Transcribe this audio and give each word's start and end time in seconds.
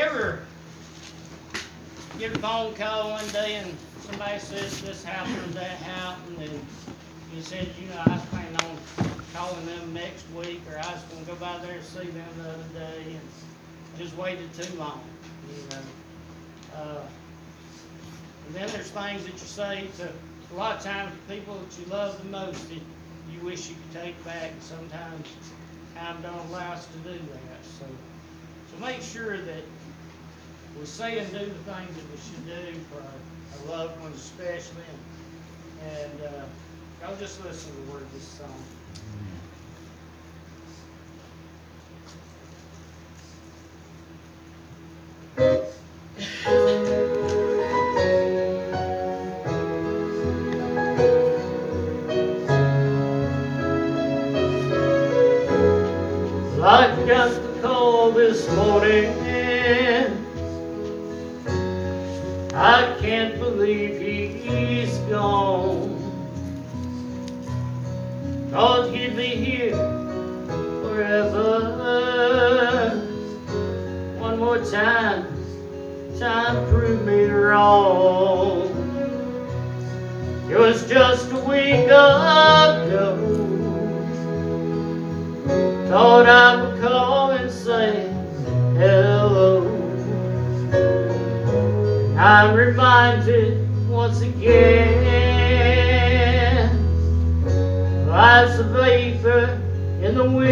You 0.00 0.06
ever 0.06 0.38
get 2.18 2.34
a 2.34 2.38
phone 2.38 2.72
call 2.74 3.10
one 3.10 3.28
day 3.28 3.56
and 3.56 3.76
somebody 3.98 4.38
says 4.38 4.80
this 4.80 5.04
happened, 5.04 5.52
that 5.52 5.76
happened, 5.76 6.38
and 6.38 6.66
you 7.34 7.42
said, 7.42 7.68
you 7.78 7.86
know, 7.88 8.02
I 8.06 8.14
was 8.14 8.24
planning 8.30 8.56
on 8.56 8.78
calling 9.34 9.66
them 9.66 9.92
next 9.92 10.24
week, 10.30 10.62
or 10.70 10.78
I 10.78 10.90
was 10.90 11.02
gonna 11.02 11.26
go 11.26 11.34
by 11.34 11.58
there 11.58 11.74
and 11.74 11.84
see 11.84 12.06
them 12.06 12.26
the 12.38 12.48
other 12.48 12.64
day, 12.72 13.02
and 13.08 13.98
just 13.98 14.16
waited 14.16 14.50
too 14.54 14.74
long, 14.78 15.02
you 15.46 15.62
know? 15.68 16.80
Uh, 16.80 17.02
And 18.46 18.54
then 18.54 18.68
there's 18.68 18.90
things 18.90 19.24
that 19.24 19.32
you 19.32 19.38
say 19.38 19.86
to, 19.98 20.08
a 20.54 20.56
lot 20.56 20.78
of 20.78 20.82
times, 20.82 21.12
the 21.28 21.34
people 21.34 21.58
that 21.58 21.78
you 21.78 21.84
love 21.92 22.16
the 22.24 22.30
most, 22.30 22.70
that 22.70 22.80
you 23.30 23.40
wish 23.42 23.68
you 23.68 23.74
could 23.74 24.02
take 24.02 24.24
back, 24.24 24.50
and 24.50 24.62
sometimes 24.62 25.28
time 25.94 26.22
don't 26.22 26.46
allow 26.48 26.72
us 26.72 26.86
to 26.86 26.96
do 27.00 27.12
that, 27.12 27.64
so. 27.78 27.84
So 28.70 28.78
make 28.86 29.02
sure 29.02 29.36
that 29.36 29.64
we 30.78 30.86
say 30.86 31.18
and 31.18 31.30
do 31.30 31.38
the 31.38 31.44
things 31.44 31.96
that 31.96 32.06
we 32.10 32.16
should 32.16 32.46
do 32.46 32.80
for 32.90 33.00
our, 33.00 33.74
our 33.74 33.78
loved 33.78 34.00
ones 34.02 34.16
especially, 34.16 34.84
and, 35.82 36.20
and, 36.22 36.34
uh, 36.34 36.44
y'all 37.00 37.16
just 37.16 37.42
listen 37.44 37.72
to 37.72 37.80
the 37.80 37.92
word 37.92 38.02
of 38.02 38.12
this 38.12 38.22
song. 38.22 38.62
I'm 92.30 92.54
reminded 92.54 93.58
once 93.88 94.20
again 94.20 94.46
Life's 98.06 98.56
a 98.60 98.62
vapor 98.62 99.60
in 100.00 100.14
the 100.14 100.30
wind. 100.30 100.46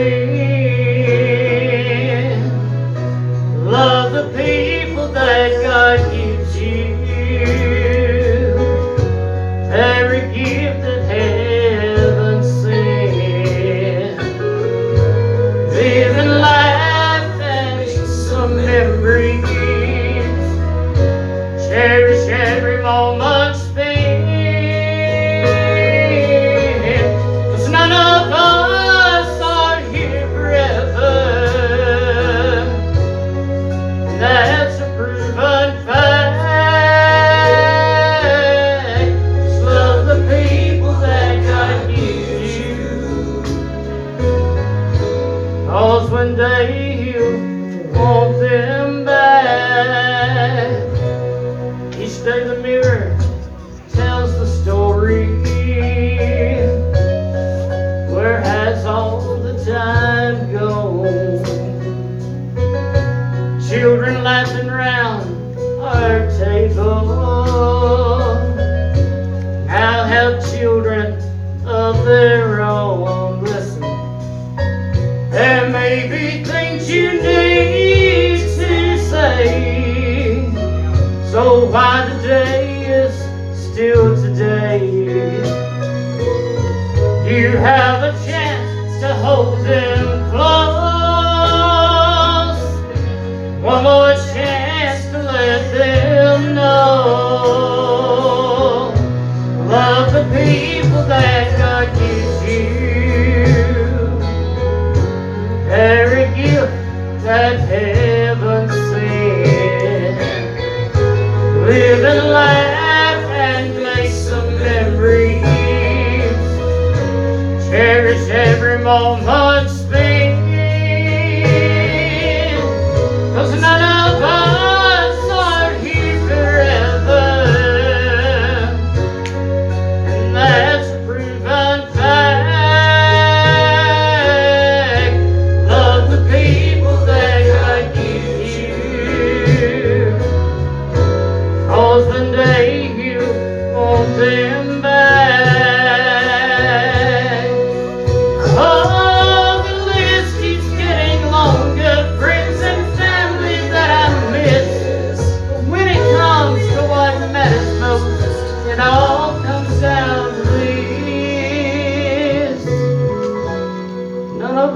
Love 3.64 4.10
the 4.10 4.24
people 4.36 5.06
that 5.12 5.50
gives 5.62 6.12
you 6.16 6.17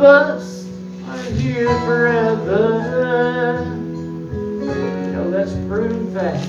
us 0.05 0.67
are 1.07 1.31
here 1.35 1.69
forever. 1.81 3.65
No, 5.13 5.31
that's 5.31 5.53
proven 5.69 6.13
fact. 6.15 6.45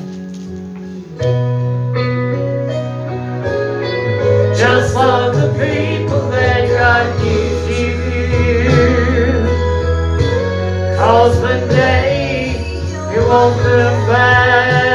Just 4.58 4.96
love 4.96 5.36
the 5.36 5.50
people 5.54 6.30
that 6.30 6.68
God 6.68 7.22
gives 7.22 7.80
you. 7.80 7.94
Cause 10.98 11.38
one 11.40 11.68
day 11.70 12.56
you 13.14 13.28
want 13.28 13.58
them 13.58 14.08
back. 14.08 14.93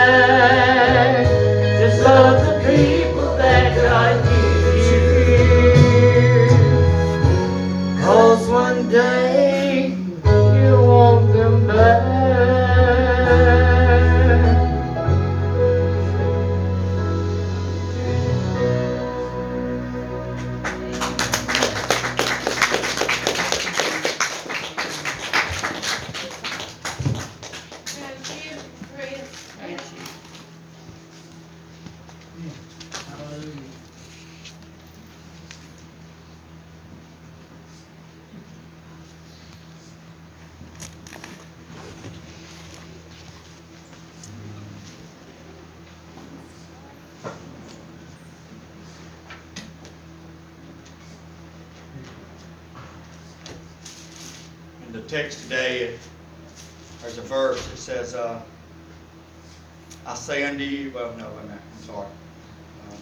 Well, 60.87 61.15
no, 61.17 61.27
I'm 61.27 61.59
sorry. 61.85 62.07
Uh, 62.07 62.95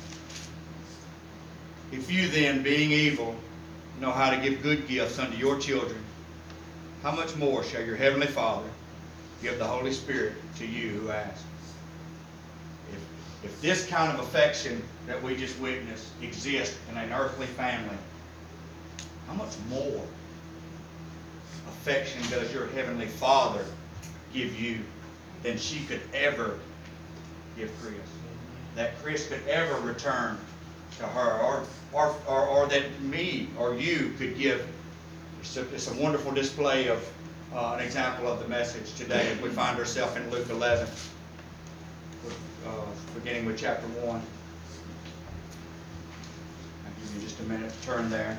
if 1.93 2.11
you 2.11 2.29
then, 2.29 2.63
being 2.63 2.91
evil, 2.91 3.37
know 4.01 4.11
how 4.11 4.31
to 4.31 4.37
give 4.37 4.63
good 4.63 4.89
gifts 4.89 5.19
unto 5.19 5.37
your 5.37 5.59
children, 5.59 6.03
how 7.03 7.13
much 7.13 7.37
more 7.37 7.63
shall 7.63 7.85
your 7.85 7.97
heavenly 7.97 8.27
Father 8.27 8.69
give 9.43 9.59
the 9.59 9.65
Holy 9.65 9.93
Spirit 9.93 10.33
to 10.57 10.67
you 10.67 10.89
who 10.91 11.11
ask? 11.11 11.45
If, 12.93 13.45
if 13.45 13.61
this 13.61 13.87
kind 13.87 14.13
of 14.13 14.21
affection 14.21 14.83
that 15.07 15.23
we 15.23 15.37
just 15.37 15.59
witnessed 15.61 16.09
exists 16.23 16.79
in 16.91 16.97
an 16.97 17.13
earthly 17.13 17.47
family, 17.47 17.97
how 19.29 19.35
much 19.35 19.53
more 19.69 20.03
affection 21.69 22.23
does 22.31 22.53
your 22.53 22.67
heavenly 22.69 23.07
Father 23.07 23.65
give 24.33 24.59
you 24.59 24.81
than 25.43 25.59
she 25.59 25.85
could 25.85 26.01
ever 26.13 26.59
give 27.57 27.73
Chris? 27.81 27.95
That 28.75 28.99
Chris 29.03 29.29
could 29.29 29.47
ever 29.49 29.81
return 29.81 30.39
to 30.99 31.05
her, 31.05 31.41
or, 31.41 31.65
or, 31.93 32.15
or, 32.27 32.47
or 32.47 32.67
that 32.69 33.01
me 33.01 33.49
or 33.59 33.75
you 33.75 34.15
could 34.19 34.39
give. 34.39 34.67
It's 35.41 35.57
a, 35.57 35.63
it's 35.75 35.91
a 35.91 35.95
wonderful 35.95 36.33
display 36.33 36.89
of 36.89 37.07
uh, 37.55 37.77
an 37.79 37.85
example 37.85 38.29
of 38.29 38.41
the 38.41 38.49
message 38.49 38.95
today 38.95 39.37
we 39.43 39.49
find 39.49 39.79
ourselves 39.79 40.17
in 40.17 40.31
Luke 40.31 40.49
11, 40.51 40.89
uh, 42.67 42.71
beginning 43.15 43.47
with 43.47 43.59
chapter 43.59 43.87
1. 43.87 44.09
I'll 44.09 44.23
give 47.01 47.15
you 47.15 47.21
just 47.21 47.41
a 47.41 47.45
minute 47.45 47.73
to 47.73 47.87
turn 47.87 48.11
there. 48.11 48.39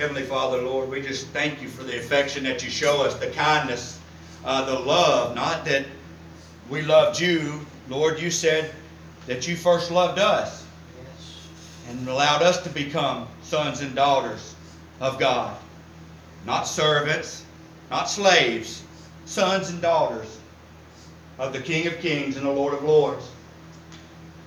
Heavenly 0.00 0.22
Father, 0.22 0.62
Lord, 0.62 0.88
we 0.88 1.02
just 1.02 1.26
thank 1.26 1.60
you 1.60 1.68
for 1.68 1.82
the 1.82 1.98
affection 1.98 2.42
that 2.44 2.64
you 2.64 2.70
show 2.70 3.02
us, 3.02 3.16
the 3.16 3.26
kindness, 3.26 4.00
uh, 4.46 4.64
the 4.64 4.80
love. 4.80 5.34
Not 5.34 5.66
that 5.66 5.84
we 6.70 6.80
loved 6.80 7.20
you, 7.20 7.66
Lord. 7.86 8.18
You 8.18 8.30
said 8.30 8.72
that 9.26 9.46
you 9.46 9.56
first 9.56 9.90
loved 9.90 10.18
us 10.18 10.64
and 11.90 12.08
allowed 12.08 12.40
us 12.40 12.62
to 12.62 12.70
become 12.70 13.28
sons 13.42 13.82
and 13.82 13.94
daughters 13.94 14.54
of 15.00 15.18
God. 15.18 15.54
Not 16.46 16.62
servants, 16.62 17.44
not 17.90 18.08
slaves, 18.08 18.82
sons 19.26 19.68
and 19.68 19.82
daughters 19.82 20.38
of 21.38 21.52
the 21.52 21.60
King 21.60 21.88
of 21.88 21.98
Kings 21.98 22.38
and 22.38 22.46
the 22.46 22.50
Lord 22.50 22.72
of 22.72 22.82
Lords. 22.82 23.28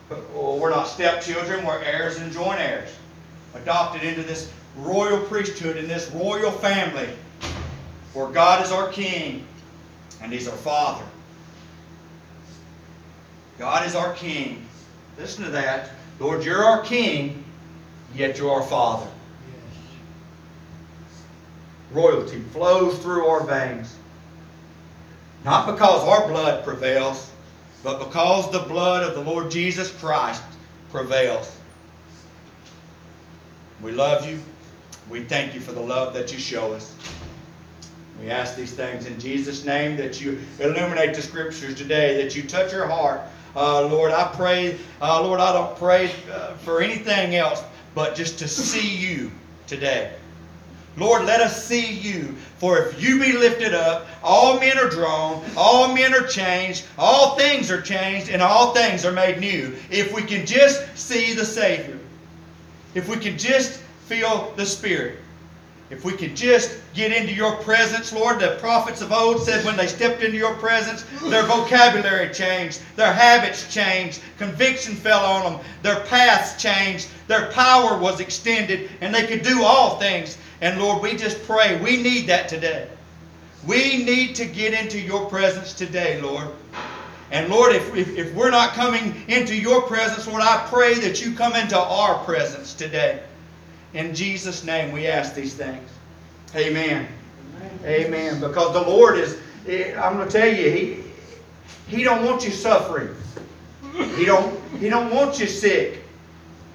But, 0.09 0.17
oh, 0.33 0.57
we're 0.57 0.71
not 0.71 0.88
stepchildren, 0.88 1.63
we're 1.63 1.77
heirs 1.77 2.17
and 2.17 2.31
joint 2.31 2.59
heirs, 2.59 2.89
adopted 3.53 4.01
into 4.01 4.23
this 4.23 4.51
royal 4.78 5.20
priesthood, 5.25 5.78
in 5.78 5.88
this 5.88 6.10
royal 6.12 6.52
family, 6.52 7.10
where 8.14 8.28
God 8.28 8.64
is 8.66 8.72
our 8.72 8.90
King 8.90 9.46
and 10.22 10.31
He's 10.31 10.48
our 10.48 10.58
Father. 10.58 11.06
God 13.60 13.86
is 13.86 13.96
our 13.96 14.14
King. 14.14 14.66
Listen 15.18 15.44
to 15.44 15.52
that. 15.52 15.92
Lord, 16.20 16.44
you're 16.44 16.64
our 16.64 16.81
King, 16.84 17.44
yet 18.16 18.38
you're 18.38 18.52
our 18.52 18.64
Father. 18.64 19.10
Royalty 21.92 22.40
flows 22.40 22.98
through 23.00 23.28
our 23.28 23.44
veins. 23.44 23.96
Not 25.44 25.68
because 25.68 26.08
our 26.08 26.28
blood 26.28 26.64
prevails, 26.64 27.31
but 27.84 28.00
because 28.00 28.52
the 28.52 28.60
blood 28.60 29.04
of 29.04 29.14
the 29.14 29.22
Lord 29.22 29.52
Jesus 29.52 29.92
Christ 29.92 30.42
prevails. 30.92 31.56
We 33.81 33.92
love 33.92 34.28
you. 34.28 34.40
We 35.09 35.23
thank 35.23 35.53
you 35.53 35.59
for 35.59 35.73
the 35.73 35.81
love 35.81 36.13
that 36.13 36.31
you 36.31 36.39
show 36.39 36.73
us. 36.73 36.95
We 38.21 38.29
ask 38.29 38.55
these 38.55 38.73
things 38.73 39.05
in 39.05 39.19
Jesus' 39.19 39.65
name 39.65 39.97
that 39.97 40.21
you 40.21 40.39
illuminate 40.59 41.13
the 41.13 41.21
scriptures 41.21 41.75
today, 41.75 42.23
that 42.23 42.35
you 42.35 42.44
touch 42.44 42.73
our 42.73 42.88
heart. 42.88 43.21
Uh, 43.55 43.85
Lord, 43.88 44.11
I 44.11 44.31
pray, 44.33 44.77
uh, 45.01 45.21
Lord, 45.21 45.39
I 45.39 45.51
don't 45.51 45.75
pray 45.77 46.11
uh, 46.31 46.53
for 46.57 46.81
anything 46.81 47.35
else 47.35 47.61
but 47.94 48.15
just 48.15 48.39
to 48.39 48.47
see 48.47 48.95
you 48.95 49.31
today. 49.67 50.13
Lord, 50.95 51.25
let 51.25 51.41
us 51.41 51.65
see 51.65 51.91
you. 51.91 52.35
For 52.57 52.77
if 52.77 53.01
you 53.01 53.19
be 53.19 53.33
lifted 53.33 53.73
up, 53.73 54.07
all 54.23 54.59
men 54.59 54.77
are 54.77 54.89
drawn, 54.89 55.44
all 55.57 55.94
men 55.94 56.13
are 56.13 56.25
changed, 56.25 56.85
all 56.97 57.35
things 57.35 57.69
are 57.71 57.81
changed, 57.81 58.29
and 58.29 58.41
all 58.41 58.73
things 58.73 59.05
are 59.05 59.11
made 59.11 59.39
new. 59.39 59.75
If 59.89 60.13
we 60.13 60.21
can 60.21 60.45
just 60.45 60.97
see 60.97 61.33
the 61.33 61.45
Savior, 61.45 62.00
if 62.94 63.09
we 63.09 63.17
can 63.17 63.38
just 63.38 63.82
feel 64.07 64.53
the 64.55 64.65
Spirit, 64.65 65.19
if 65.89 66.03
we 66.03 66.13
could 66.13 66.35
just 66.35 66.79
get 66.95 67.11
into 67.11 67.33
your 67.33 67.55
presence, 67.57 68.11
Lord, 68.11 68.39
the 68.39 68.57
prophets 68.59 69.01
of 69.01 69.11
old 69.11 69.44
said 69.44 69.63
when 69.63 69.77
they 69.77 69.85
stepped 69.85 70.23
into 70.23 70.38
your 70.38 70.55
presence, 70.55 71.05
their 71.25 71.44
vocabulary 71.44 72.33
changed, 72.33 72.81
their 72.95 73.13
habits 73.13 73.71
changed, 73.71 74.19
conviction 74.39 74.95
fell 74.95 75.23
on 75.23 75.53
them, 75.53 75.61
their 75.83 76.00
paths 76.05 76.59
changed, 76.61 77.09
their 77.27 77.51
power 77.51 77.97
was 77.97 78.19
extended, 78.19 78.89
and 79.01 79.13
they 79.13 79.27
could 79.27 79.43
do 79.43 79.63
all 79.63 80.00
things. 80.00 80.38
And 80.62 80.81
Lord, 80.81 81.03
we 81.03 81.15
just 81.15 81.45
pray, 81.45 81.79
we 81.79 82.01
need 82.01 82.27
that 82.27 82.48
today. 82.48 82.88
We 83.67 84.03
need 84.03 84.36
to 84.36 84.45
get 84.45 84.74
into 84.74 85.00
your 85.00 85.27
presence 85.29 85.74
today, 85.74 86.19
Lord. 86.22 86.48
And 87.29 87.50
Lord, 87.50 87.75
if, 87.75 87.95
if, 87.95 88.17
if 88.17 88.33
we're 88.33 88.51
not 88.51 88.74
coming 88.74 89.24
into 89.27 89.55
your 89.55 89.83
presence, 89.83 90.27
Lord, 90.27 90.41
I 90.41 90.65
pray 90.69 90.95
that 90.95 91.24
you 91.24 91.36
come 91.36 91.55
into 91.55 91.77
our 91.77 92.24
presence 92.25 92.74
today. 92.74 93.22
In 93.93 94.15
Jesus' 94.15 94.63
name 94.63 94.91
we 94.91 95.07
ask 95.07 95.35
these 95.35 95.53
things. 95.53 95.89
Amen. 96.55 97.07
Amen. 97.85 98.39
Because 98.39 98.73
the 98.73 98.81
Lord 98.81 99.17
is, 99.17 99.38
eh, 99.67 99.93
I'm 100.00 100.17
going 100.17 100.27
to 100.27 100.31
tell 100.31 100.47
you, 100.47 100.71
He, 100.71 101.03
he 101.88 102.03
don't 102.03 102.25
want 102.25 102.43
you 102.43 102.51
suffering. 102.51 103.15
He 104.15 104.25
don't, 104.25 104.59
he 104.79 104.89
don't 104.89 105.13
want 105.13 105.39
you 105.39 105.47
sick. 105.47 106.03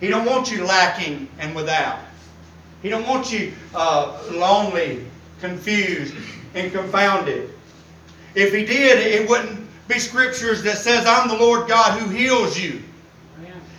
He 0.01 0.09
don't 0.09 0.25
want 0.25 0.53
you 0.53 0.65
lacking 0.65 1.29
and 1.41 1.55
without. 1.55 1.99
He 2.83 2.89
don't 2.89 3.07
want 3.09 3.33
you 3.33 3.53
uh, 3.75 4.21
lonely, 4.31 5.05
confused, 5.41 6.15
and 6.55 6.71
confounded. 6.73 7.51
If 8.35 8.53
he 8.53 8.65
did, 8.65 8.99
it 9.05 9.29
wouldn't 9.29 9.67
be 9.89 9.99
scriptures 9.99 10.63
that 10.63 10.79
says, 10.79 11.07
I'm 11.07 11.29
the 11.29 11.37
Lord 11.37 11.69
God 11.69 11.99
who 11.99 12.09
heals 12.09 12.59
you. 12.59 12.83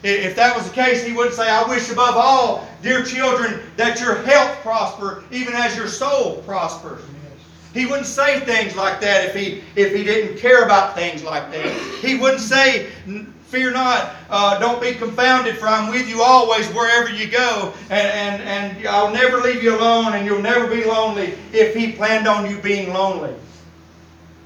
If 0.01 0.35
that 0.37 0.55
was 0.55 0.67
the 0.69 0.73
case, 0.73 1.03
he 1.03 1.11
wouldn't 1.11 1.35
say, 1.35 1.49
I 1.49 1.67
wish 1.67 1.91
above 1.91 2.15
all, 2.15 2.67
dear 2.81 3.03
children, 3.03 3.61
that 3.75 3.99
your 3.99 4.15
health 4.23 4.57
prosper, 4.61 5.23
even 5.31 5.53
as 5.53 5.75
your 5.75 5.87
soul 5.87 6.41
prospers. 6.43 7.01
He 7.73 7.85
wouldn't 7.85 8.07
say 8.07 8.39
things 8.39 8.75
like 8.75 8.99
that 9.01 9.25
if 9.25 9.35
he, 9.35 9.61
if 9.75 9.93
he 9.93 10.03
didn't 10.03 10.37
care 10.37 10.63
about 10.63 10.95
things 10.95 11.23
like 11.23 11.51
that. 11.51 11.71
He 12.01 12.15
wouldn't 12.15 12.41
say, 12.41 12.87
Fear 13.49 13.71
not, 13.71 14.15
uh, 14.29 14.59
don't 14.59 14.79
be 14.79 14.93
confounded, 14.93 15.57
for 15.57 15.67
I'm 15.67 15.89
with 15.89 16.07
you 16.07 16.21
always 16.21 16.67
wherever 16.67 17.09
you 17.09 17.27
go, 17.27 17.73
and, 17.89 18.07
and, 18.07 18.43
and 18.43 18.87
I'll 18.87 19.11
never 19.11 19.41
leave 19.41 19.63
you 19.63 19.75
alone, 19.75 20.13
and 20.13 20.23
you'll 20.23 20.41
never 20.41 20.67
be 20.67 20.85
lonely 20.85 21.33
if 21.51 21.73
he 21.73 21.91
planned 21.91 22.27
on 22.27 22.47
you 22.47 22.59
being 22.59 22.93
lonely. 22.93 23.33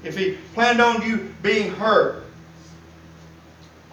If 0.02 0.16
he 0.16 0.38
planned 0.54 0.80
on 0.80 1.02
you 1.02 1.34
being 1.42 1.70
hurt 1.72 2.23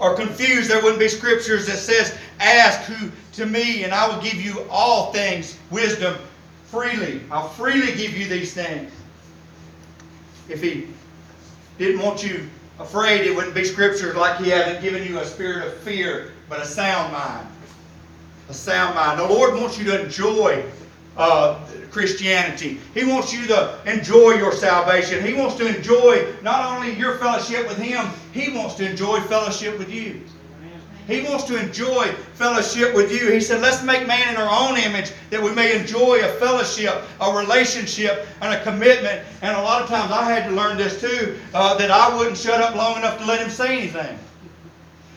or 0.02 0.16
confused, 0.16 0.70
there 0.70 0.82
wouldn't 0.82 1.00
be 1.00 1.08
scriptures 1.08 1.68
that 1.68 1.78
says, 1.78 2.18
Ask 2.40 2.82
who 2.92 3.12
to 3.34 3.46
me, 3.46 3.84
and 3.84 3.94
I 3.94 4.08
will 4.08 4.22
give 4.22 4.34
you 4.34 4.66
all 4.70 5.14
things, 5.14 5.58
wisdom, 5.70 6.18
freely. 6.66 7.22
I'll 7.30 7.50
freely 7.50 7.96
give 7.96 8.18
you 8.18 8.28
these 8.28 8.52
things. 8.52 8.92
If 10.50 10.62
he 10.64 10.88
didn't 11.78 12.02
want 12.02 12.24
you 12.24 12.50
afraid, 12.80 13.22
it 13.22 13.36
wouldn't 13.36 13.54
be 13.54 13.64
scriptures 13.64 14.16
like 14.16 14.38
he 14.42 14.50
hasn't 14.50 14.82
given 14.82 15.06
you 15.08 15.20
a 15.20 15.26
spirit 15.26 15.68
of 15.68 15.78
fear, 15.78 16.32
but 16.50 16.60
a 16.60 16.66
sound 16.66 17.14
mind. 17.14 17.48
A 18.50 18.54
sound 18.56 18.96
mind. 18.96 19.20
The 19.20 19.28
Lord 19.28 19.54
wants 19.54 19.78
you 19.78 19.86
to 19.86 20.04
enjoy 20.04 20.66
uh, 21.16 21.60
Christianity. 21.92 22.80
He 22.94 23.04
wants 23.04 23.34
you 23.34 23.46
to 23.48 23.78
enjoy 23.86 24.32
your 24.32 24.54
salvation. 24.54 25.24
He 25.26 25.34
wants 25.34 25.56
to 25.56 25.76
enjoy 25.76 26.34
not 26.42 26.74
only 26.74 26.94
your 26.94 27.18
fellowship 27.18 27.68
with 27.68 27.78
Him, 27.78 28.08
He 28.32 28.52
wants 28.52 28.76
to 28.76 28.90
enjoy 28.90 29.20
fellowship 29.22 29.78
with 29.78 29.90
you. 29.90 30.22
He 31.08 31.24
wants 31.24 31.44
to 31.46 31.58
enjoy 31.58 32.14
fellowship 32.36 32.96
with 32.96 33.12
you. 33.12 33.32
He 33.32 33.42
said, 33.42 33.62
Let's 33.62 33.84
make 33.84 34.08
man 34.08 34.34
in 34.34 34.40
our 34.40 34.70
own 34.70 34.78
image 34.78 35.12
that 35.30 35.42
we 35.42 35.52
may 35.52 35.78
enjoy 35.78 36.20
a 36.20 36.28
fellowship, 36.34 37.04
a 37.20 37.36
relationship, 37.36 38.28
and 38.42 38.54
a 38.54 38.64
commitment. 38.64 39.26
And 39.42 39.58
a 39.58 39.62
lot 39.62 39.82
of 39.82 39.90
times 39.90 40.12
I 40.12 40.32
had 40.32 40.48
to 40.48 40.56
learn 40.56 40.78
this 40.78 41.02
too 41.02 41.38
uh, 41.54 41.76
that 41.78 41.92
I 41.92 42.16
wouldn't 42.16 42.38
shut 42.38 42.62
up 42.62 42.76
long 42.76 42.98
enough 42.98 43.18
to 43.20 43.26
let 43.26 43.42
him 43.42 43.50
say 43.50 43.80
anything. 43.80 44.18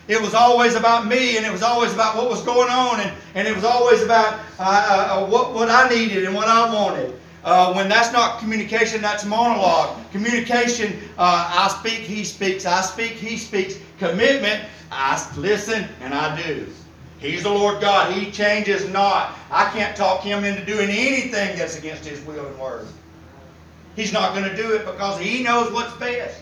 It 0.07 0.21
was 0.21 0.35
always 0.35 0.75
about 0.75 1.07
me, 1.07 1.37
and 1.37 1.45
it 1.45 1.51
was 1.51 1.63
always 1.63 1.91
about 1.93 2.15
what 2.15 2.29
was 2.29 2.43
going 2.43 2.69
on, 2.69 2.99
and, 2.99 3.11
and 3.33 3.47
it 3.47 3.55
was 3.55 3.63
always 3.63 4.03
about 4.03 4.39
uh, 4.59 5.23
uh, 5.23 5.25
what, 5.25 5.53
what 5.53 5.69
I 5.69 5.89
needed 5.89 6.25
and 6.25 6.35
what 6.35 6.47
I 6.47 6.71
wanted. 6.71 7.19
Uh, 7.43 7.73
when 7.73 7.89
that's 7.89 8.11
not 8.11 8.39
communication, 8.39 9.01
that's 9.01 9.25
monologue. 9.25 9.97
Communication, 10.11 10.99
uh, 11.17 11.47
I 11.53 11.67
speak, 11.79 11.99
he 11.99 12.23
speaks. 12.23 12.65
I 12.65 12.81
speak, 12.81 13.13
he 13.13 13.37
speaks. 13.37 13.77
Commitment, 13.99 14.63
I 14.91 15.23
listen 15.37 15.87
and 16.01 16.13
I 16.13 16.41
do. 16.41 16.67
He's 17.19 17.43
the 17.43 17.49
Lord 17.49 17.81
God. 17.81 18.13
He 18.13 18.31
changes 18.31 18.87
not. 18.89 19.37
I 19.51 19.69
can't 19.71 19.95
talk 19.95 20.21
him 20.21 20.43
into 20.43 20.65
doing 20.65 20.89
anything 20.89 21.57
that's 21.57 21.77
against 21.77 22.05
his 22.05 22.19
will 22.25 22.45
and 22.45 22.59
word. 22.59 22.87
He's 23.95 24.11
not 24.11 24.35
going 24.35 24.49
to 24.49 24.55
do 24.55 24.73
it 24.73 24.85
because 24.85 25.19
he 25.19 25.41
knows 25.41 25.71
what's 25.71 25.93
best. 25.97 26.41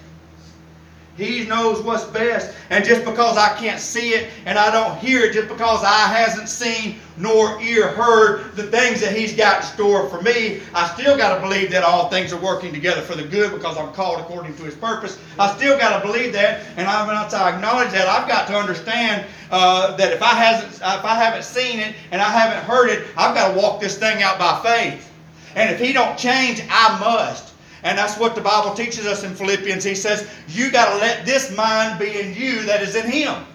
He 1.15 1.45
knows 1.45 1.83
what's 1.83 2.05
best. 2.05 2.55
And 2.71 2.83
just 2.83 3.05
because 3.05 3.37
I 3.37 3.55
can't 3.57 3.79
see 3.79 4.09
it 4.09 4.31
and 4.45 4.57
I 4.57 4.71
don't 4.71 4.97
hear 4.97 5.21
it, 5.21 5.33
just 5.33 5.47
because 5.47 5.83
I 5.83 6.07
hasn't 6.07 6.49
seen 6.49 6.99
nor 7.17 7.61
ear 7.61 7.89
heard 7.89 8.55
the 8.55 8.63
things 8.63 8.99
that 9.01 9.15
He's 9.15 9.35
got 9.35 9.57
in 9.57 9.63
store 9.63 10.09
for 10.09 10.21
me, 10.23 10.61
I 10.73 10.87
still 10.95 11.15
got 11.15 11.35
to 11.35 11.41
believe 11.41 11.69
that 11.69 11.83
all 11.83 12.09
things 12.09 12.33
are 12.33 12.39
working 12.39 12.73
together 12.73 13.01
for 13.01 13.15
the 13.15 13.23
good 13.23 13.51
because 13.51 13.77
I'm 13.77 13.93
called 13.93 14.21
according 14.21 14.55
to 14.55 14.63
His 14.63 14.73
purpose. 14.73 15.19
I 15.37 15.55
still 15.55 15.77
got 15.77 16.01
to 16.01 16.07
believe 16.07 16.33
that, 16.33 16.65
and 16.77 16.87
I, 16.87 17.05
once 17.05 17.33
I 17.33 17.55
acknowledge 17.55 17.91
that, 17.91 18.07
I've 18.07 18.27
got 18.27 18.47
to 18.47 18.57
understand 18.57 19.27
uh, 19.51 19.95
that 19.97 20.13
if 20.13 20.23
I 20.23 20.33
hasn't, 20.33 20.73
if 20.73 20.81
I 21.05 21.15
haven't 21.15 21.43
seen 21.43 21.79
it 21.79 21.95
and 22.09 22.19
I 22.21 22.29
haven't 22.29 22.63
heard 22.63 22.89
it, 22.89 23.05
I've 23.15 23.35
got 23.35 23.53
to 23.53 23.61
walk 23.61 23.79
this 23.79 23.97
thing 23.99 24.23
out 24.23 24.39
by 24.39 24.59
faith. 24.63 25.11
And 25.55 25.69
if 25.69 25.79
He 25.79 25.93
don't 25.93 26.17
change, 26.17 26.63
I 26.71 26.99
must. 26.99 27.52
And 27.83 27.97
that's 27.97 28.17
what 28.17 28.35
the 28.35 28.41
Bible 28.41 28.73
teaches 28.73 29.05
us 29.05 29.23
in 29.23 29.35
Philippians. 29.35 29.83
He 29.83 29.95
says, 29.95 30.27
You 30.47 30.71
got 30.71 30.93
to 30.93 30.97
let 30.97 31.25
this 31.25 31.55
mind 31.55 31.99
be 31.99 32.19
in 32.19 32.33
you 32.33 32.63
that 32.63 32.81
is 32.81 32.95
in 32.95 33.09
Him. 33.09 33.45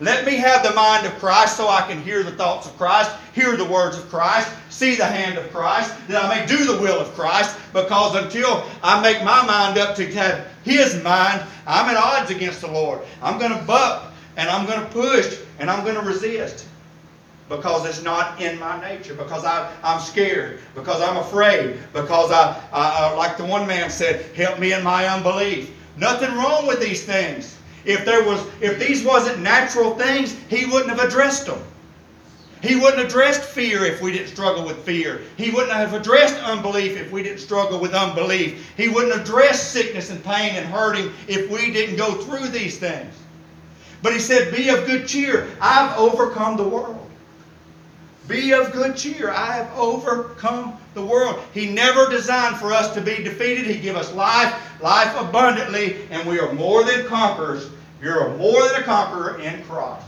Let 0.00 0.26
me 0.26 0.34
have 0.34 0.64
the 0.64 0.74
mind 0.74 1.06
of 1.06 1.12
Christ 1.20 1.56
so 1.56 1.68
I 1.68 1.82
can 1.82 2.02
hear 2.02 2.24
the 2.24 2.32
thoughts 2.32 2.66
of 2.66 2.76
Christ, 2.76 3.12
hear 3.34 3.56
the 3.56 3.64
words 3.64 3.96
of 3.96 4.08
Christ, 4.08 4.52
see 4.68 4.96
the 4.96 5.04
hand 5.04 5.38
of 5.38 5.48
Christ, 5.52 5.94
that 6.08 6.24
I 6.24 6.40
may 6.40 6.46
do 6.46 6.64
the 6.64 6.82
will 6.82 6.98
of 6.98 7.14
Christ. 7.14 7.56
Because 7.72 8.16
until 8.16 8.64
I 8.82 9.00
make 9.00 9.22
my 9.22 9.46
mind 9.46 9.78
up 9.78 9.94
to 9.96 10.12
have 10.14 10.48
His 10.64 11.00
mind, 11.04 11.46
I'm 11.66 11.88
at 11.88 11.96
odds 11.96 12.32
against 12.32 12.62
the 12.62 12.70
Lord. 12.70 13.00
I'm 13.22 13.38
going 13.38 13.56
to 13.56 13.64
buck 13.64 14.12
and 14.36 14.50
I'm 14.50 14.66
going 14.66 14.80
to 14.80 14.86
push 14.86 15.38
and 15.60 15.70
I'm 15.70 15.84
going 15.84 15.94
to 15.94 16.02
resist 16.02 16.66
because 17.48 17.86
it's 17.86 18.02
not 18.02 18.40
in 18.40 18.58
my 18.58 18.80
nature, 18.80 19.14
because 19.14 19.44
I, 19.44 19.72
I'm 19.82 20.00
scared, 20.00 20.60
because 20.74 21.00
I'm 21.02 21.16
afraid, 21.18 21.78
because 21.92 22.30
I, 22.30 22.60
I, 22.72 23.14
like 23.14 23.36
the 23.36 23.44
one 23.44 23.66
man 23.66 23.90
said, 23.90 24.34
help 24.34 24.58
me 24.58 24.72
in 24.72 24.82
my 24.82 25.06
unbelief. 25.06 25.70
Nothing 25.96 26.34
wrong 26.36 26.66
with 26.66 26.80
these 26.80 27.04
things. 27.04 27.56
If 27.84 28.04
there 28.04 28.24
was, 28.24 28.44
if 28.60 28.78
these 28.78 29.04
wasn't 29.04 29.40
natural 29.40 29.96
things, 29.96 30.36
he 30.48 30.66
wouldn't 30.66 30.90
have 30.90 31.06
addressed 31.06 31.46
them. 31.46 31.60
He 32.62 32.76
wouldn't 32.76 32.98
have 32.98 33.08
addressed 33.08 33.42
fear 33.42 33.84
if 33.84 34.00
we 34.00 34.12
didn't 34.12 34.28
struggle 34.28 34.64
with 34.64 34.78
fear. 34.84 35.22
He 35.36 35.50
wouldn't 35.50 35.72
have 35.72 35.94
addressed 35.94 36.36
unbelief 36.44 36.96
if 36.96 37.10
we 37.10 37.24
didn't 37.24 37.40
struggle 37.40 37.80
with 37.80 37.92
unbelief. 37.92 38.72
He 38.76 38.88
wouldn't 38.88 39.20
address 39.20 39.68
sickness 39.68 40.10
and 40.10 40.22
pain 40.22 40.54
and 40.54 40.64
hurting 40.64 41.12
if 41.26 41.50
we 41.50 41.72
didn't 41.72 41.96
go 41.96 42.14
through 42.14 42.48
these 42.48 42.78
things. 42.78 43.12
But 44.00 44.12
he 44.12 44.20
said, 44.20 44.54
Be 44.54 44.68
of 44.68 44.86
good 44.86 45.08
cheer. 45.08 45.48
I've 45.60 45.98
overcome 45.98 46.56
the 46.56 46.68
world. 46.68 47.01
Be 48.32 48.54
of 48.54 48.72
good 48.72 48.96
cheer. 48.96 49.30
I 49.30 49.52
have 49.52 49.70
overcome 49.76 50.78
the 50.94 51.04
world. 51.04 51.42
He 51.52 51.70
never 51.70 52.08
designed 52.08 52.56
for 52.56 52.72
us 52.72 52.94
to 52.94 53.02
be 53.02 53.22
defeated. 53.22 53.66
He 53.66 53.78
gave 53.78 53.94
us 53.94 54.10
life, 54.14 54.54
life 54.80 55.14
abundantly, 55.20 56.08
and 56.10 56.26
we 56.26 56.40
are 56.40 56.50
more 56.54 56.82
than 56.82 57.06
conquerors. 57.06 57.68
You're 58.00 58.34
more 58.38 58.66
than 58.68 58.80
a 58.80 58.84
conqueror 58.84 59.38
in 59.38 59.62
Christ. 59.64 60.06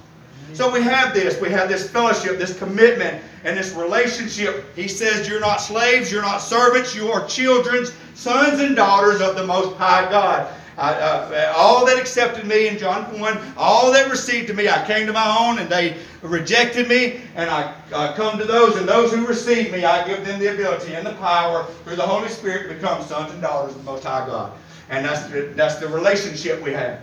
So 0.54 0.72
we 0.72 0.80
have 0.80 1.12
this. 1.12 1.38
We 1.38 1.50
have 1.50 1.68
this 1.68 1.90
fellowship, 1.90 2.38
this 2.38 2.58
commitment, 2.58 3.22
and 3.44 3.58
this 3.58 3.74
relationship. 3.74 4.74
He 4.74 4.88
says, 4.88 5.28
You're 5.28 5.40
not 5.40 5.60
slaves, 5.60 6.10
you're 6.10 6.22
not 6.22 6.38
servants, 6.38 6.94
you 6.94 7.08
are 7.12 7.26
children, 7.26 7.86
sons 8.14 8.60
and 8.60 8.74
daughters 8.74 9.20
of 9.20 9.36
the 9.36 9.46
Most 9.46 9.76
High 9.76 10.10
God. 10.10 10.50
I, 10.76 10.92
uh, 10.92 11.54
all 11.56 11.86
that 11.86 11.98
accepted 11.98 12.46
me 12.46 12.66
in 12.68 12.78
John 12.78 13.18
1, 13.20 13.54
all 13.56 13.92
that 13.92 14.10
received 14.10 14.54
me, 14.54 14.68
I 14.68 14.84
came 14.86 15.06
to 15.06 15.12
my 15.12 15.36
own 15.38 15.60
and 15.60 15.68
they 15.68 15.96
rejected 16.22 16.88
me, 16.88 17.20
and 17.36 17.48
I, 17.48 17.74
come 18.16 18.38
to 18.38 18.44
those, 18.44 18.76
and 18.76 18.88
those 18.88 19.12
who 19.12 19.26
receive 19.26 19.70
me, 19.70 19.84
I 19.84 20.06
give 20.06 20.26
them 20.26 20.40
the 20.40 20.52
ability 20.52 20.94
and 20.94 21.06
the 21.06 21.14
power 21.14 21.64
through 21.84 21.96
the 21.96 22.06
Holy 22.06 22.28
Spirit 22.28 22.68
to 22.68 22.74
become 22.74 23.02
sons 23.04 23.32
and 23.32 23.40
daughters 23.40 23.74
of 23.76 23.84
the 23.84 23.90
Most 23.90 24.04
High 24.04 24.26
God. 24.26 24.52
And 24.90 25.04
that's 25.04 25.26
the, 25.28 25.52
that's 25.54 25.76
the 25.76 25.88
relationship 25.88 26.60
we 26.62 26.72
have. 26.72 27.00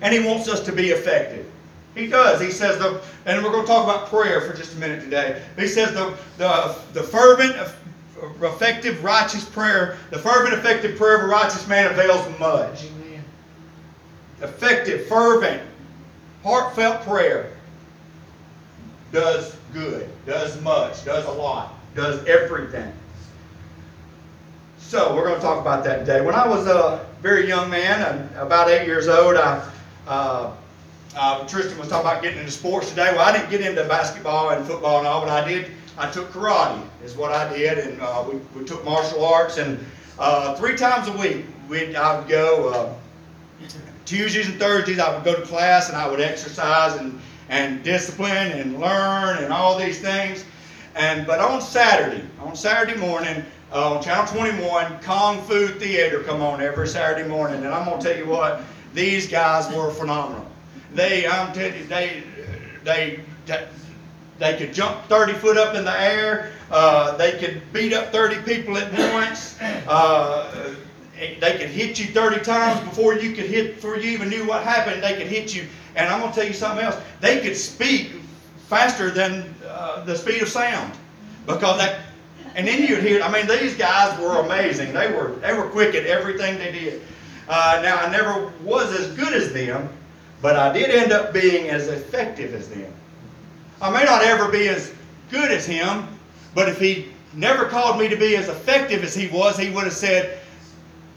And 0.00 0.14
He 0.14 0.20
wants 0.20 0.48
us 0.48 0.60
to 0.60 0.72
be 0.72 0.90
effective. 0.90 1.46
He 1.96 2.06
does. 2.06 2.40
He 2.40 2.50
says 2.50 2.78
the, 2.78 3.00
and 3.24 3.42
we're 3.42 3.50
going 3.50 3.64
to 3.64 3.66
talk 3.66 3.84
about 3.84 4.08
prayer 4.08 4.42
for 4.42 4.54
just 4.54 4.74
a 4.74 4.76
minute 4.76 5.02
today. 5.02 5.42
He 5.58 5.66
says 5.66 5.94
the 5.94 6.14
the 6.36 6.76
the 6.92 7.02
fervent 7.02 7.56
effective, 8.22 9.02
righteous 9.04 9.44
prayer, 9.44 9.98
the 10.10 10.18
fervent, 10.18 10.54
effective 10.54 10.96
prayer 10.96 11.18
of 11.18 11.24
a 11.24 11.26
righteous 11.26 11.66
man 11.66 11.90
avails 11.90 12.26
much. 12.38 12.84
Amen. 12.84 13.24
Effective, 14.42 15.06
fervent, 15.06 15.62
heartfelt 16.42 17.02
prayer 17.02 17.52
does 19.12 19.56
good, 19.72 20.08
does 20.26 20.60
much, 20.62 21.04
does 21.04 21.24
a 21.26 21.30
lot, 21.30 21.74
does 21.94 22.24
everything. 22.26 22.92
So 24.78 25.16
we're 25.16 25.24
going 25.24 25.34
to 25.34 25.40
talk 25.40 25.60
about 25.60 25.84
that 25.84 26.00
today. 26.00 26.20
When 26.20 26.34
I 26.34 26.46
was 26.46 26.66
a 26.66 27.06
very 27.20 27.48
young 27.48 27.68
man, 27.68 28.30
about 28.36 28.70
eight 28.70 28.86
years 28.86 29.08
old, 29.08 29.36
I, 29.36 29.68
uh, 30.06 30.52
uh, 31.16 31.46
Tristan 31.48 31.78
was 31.78 31.88
talking 31.88 32.06
about 32.06 32.22
getting 32.22 32.38
into 32.38 32.52
sports 32.52 32.90
today. 32.90 33.10
Well, 33.12 33.22
I 33.22 33.36
didn't 33.36 33.50
get 33.50 33.62
into 33.62 33.84
basketball 33.84 34.50
and 34.50 34.64
football 34.66 34.98
and 34.98 35.06
all, 35.06 35.22
but 35.22 35.30
I 35.30 35.46
did 35.48 35.72
I 35.98 36.10
took 36.10 36.30
karate, 36.30 36.82
is 37.04 37.16
what 37.16 37.32
I 37.32 37.56
did, 37.56 37.78
and 37.78 38.00
uh, 38.00 38.24
we, 38.30 38.38
we 38.58 38.66
took 38.66 38.84
martial 38.84 39.24
arts, 39.24 39.56
and 39.58 39.78
uh, 40.18 40.54
three 40.56 40.76
times 40.76 41.08
a 41.08 41.12
week 41.12 41.44
we 41.68 41.94
I 41.96 42.18
would 42.18 42.28
go. 42.28 42.68
Uh, 42.68 42.94
Tuesdays 44.04 44.46
and 44.48 44.58
Thursdays 44.58 45.00
I 45.00 45.12
would 45.12 45.24
go 45.24 45.34
to 45.34 45.42
class 45.42 45.88
and 45.88 45.98
I 45.98 46.08
would 46.08 46.20
exercise 46.20 46.94
and, 46.96 47.18
and 47.48 47.82
discipline 47.82 48.52
and 48.52 48.78
learn 48.78 49.42
and 49.42 49.52
all 49.52 49.76
these 49.76 50.00
things. 50.00 50.44
And 50.94 51.26
but 51.26 51.40
on 51.40 51.60
Saturday, 51.60 52.24
on 52.40 52.54
Saturday 52.54 52.98
morning, 52.98 53.44
uh, 53.72 53.94
on 53.94 54.02
Channel 54.02 54.26
21, 54.26 55.00
Kung 55.00 55.42
Fu 55.42 55.68
Theater 55.68 56.20
come 56.20 56.40
on 56.40 56.62
every 56.62 56.86
Saturday 56.86 57.28
morning, 57.28 57.64
and 57.64 57.74
I'm 57.74 57.84
gonna 57.84 58.00
tell 58.00 58.16
you 58.16 58.26
what, 58.26 58.62
these 58.94 59.26
guys 59.28 59.70
were 59.74 59.90
phenomenal. 59.90 60.46
They, 60.94 61.26
I'm 61.26 61.52
telling 61.52 61.76
you, 61.76 61.84
they, 61.84 62.22
they, 62.84 63.20
they 63.44 63.66
could 64.56 64.72
jump 64.74 65.04
30 65.06 65.34
foot 65.34 65.56
up 65.56 65.74
in 65.74 65.84
the 65.84 66.00
air. 66.00 66.52
Uh, 66.70 67.16
they 67.16 67.38
could 67.38 67.62
beat 67.72 67.92
up 67.92 68.12
30 68.12 68.42
people 68.42 68.76
at 68.76 68.92
once. 69.14 69.58
Uh, 69.86 70.74
they 71.16 71.56
could 71.58 71.70
hit 71.70 71.98
you 71.98 72.06
30 72.06 72.40
times 72.44 72.80
before 72.80 73.14
you 73.14 73.32
could 73.32 73.46
hit, 73.46 73.76
before 73.76 73.96
you 73.96 74.10
even 74.10 74.28
knew 74.28 74.46
what 74.46 74.62
happened. 74.62 75.02
They 75.02 75.16
could 75.16 75.28
hit 75.28 75.54
you. 75.54 75.66
And 75.94 76.08
I'm 76.08 76.20
going 76.20 76.32
to 76.32 76.38
tell 76.38 76.46
you 76.46 76.52
something 76.52 76.84
else. 76.84 76.96
They 77.20 77.40
could 77.40 77.56
speak 77.56 78.12
faster 78.68 79.10
than 79.10 79.54
uh, 79.66 80.04
the 80.04 80.16
speed 80.16 80.42
of 80.42 80.48
sound 80.48 80.92
because 81.46 81.78
that. 81.78 82.00
And 82.54 82.66
then 82.66 82.82
you'd 82.82 83.02
hear. 83.02 83.22
I 83.22 83.30
mean, 83.30 83.46
these 83.46 83.76
guys 83.76 84.18
were 84.18 84.40
amazing. 84.40 84.92
They 84.94 85.12
were 85.12 85.36
they 85.42 85.52
were 85.52 85.68
quick 85.68 85.94
at 85.94 86.06
everything 86.06 86.58
they 86.58 86.72
did. 86.72 87.02
Uh, 87.48 87.80
now 87.82 87.96
I 87.96 88.10
never 88.10 88.50
was 88.62 88.98
as 88.98 89.14
good 89.14 89.34
as 89.34 89.52
them, 89.52 89.88
but 90.40 90.56
I 90.56 90.72
did 90.72 90.90
end 90.90 91.12
up 91.12 91.34
being 91.34 91.68
as 91.68 91.88
effective 91.88 92.54
as 92.54 92.68
them. 92.68 92.92
I 93.80 93.90
may 93.90 94.04
not 94.04 94.22
ever 94.22 94.50
be 94.50 94.68
as 94.68 94.92
good 95.30 95.50
as 95.50 95.66
him, 95.66 96.06
but 96.54 96.68
if 96.68 96.80
he 96.80 97.08
never 97.34 97.66
called 97.66 97.98
me 97.98 98.08
to 98.08 98.16
be 98.16 98.36
as 98.36 98.48
effective 98.48 99.04
as 99.04 99.14
he 99.14 99.28
was, 99.28 99.58
he 99.58 99.70
would 99.70 99.84
have 99.84 99.92
said, 99.92 100.40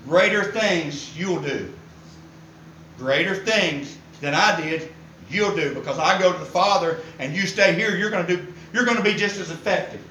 Greater 0.06 0.52
things 0.52 1.18
you'll 1.18 1.42
do. 1.42 1.72
Greater 2.98 3.36
things 3.36 3.98
than 4.22 4.34
I 4.34 4.60
did, 4.60 4.92
you'll 5.30 5.56
do. 5.56 5.74
Because 5.74 6.00
I 6.00 6.20
go 6.20 6.34
to 6.34 6.40
the 6.40 6.46
Father 6.46 7.00
and 7.20 7.36
you 7.36 7.44
stay 7.44 7.74
here, 7.74 7.96
you're 7.96 8.10
going 8.10 8.26
to 8.26 8.38
do 8.38 8.54
you're 8.74 8.86
going 8.86 8.98
to 8.98 9.04
be 9.04 9.14
just 9.14 9.40
as 9.40 9.50
effective. 9.50 10.02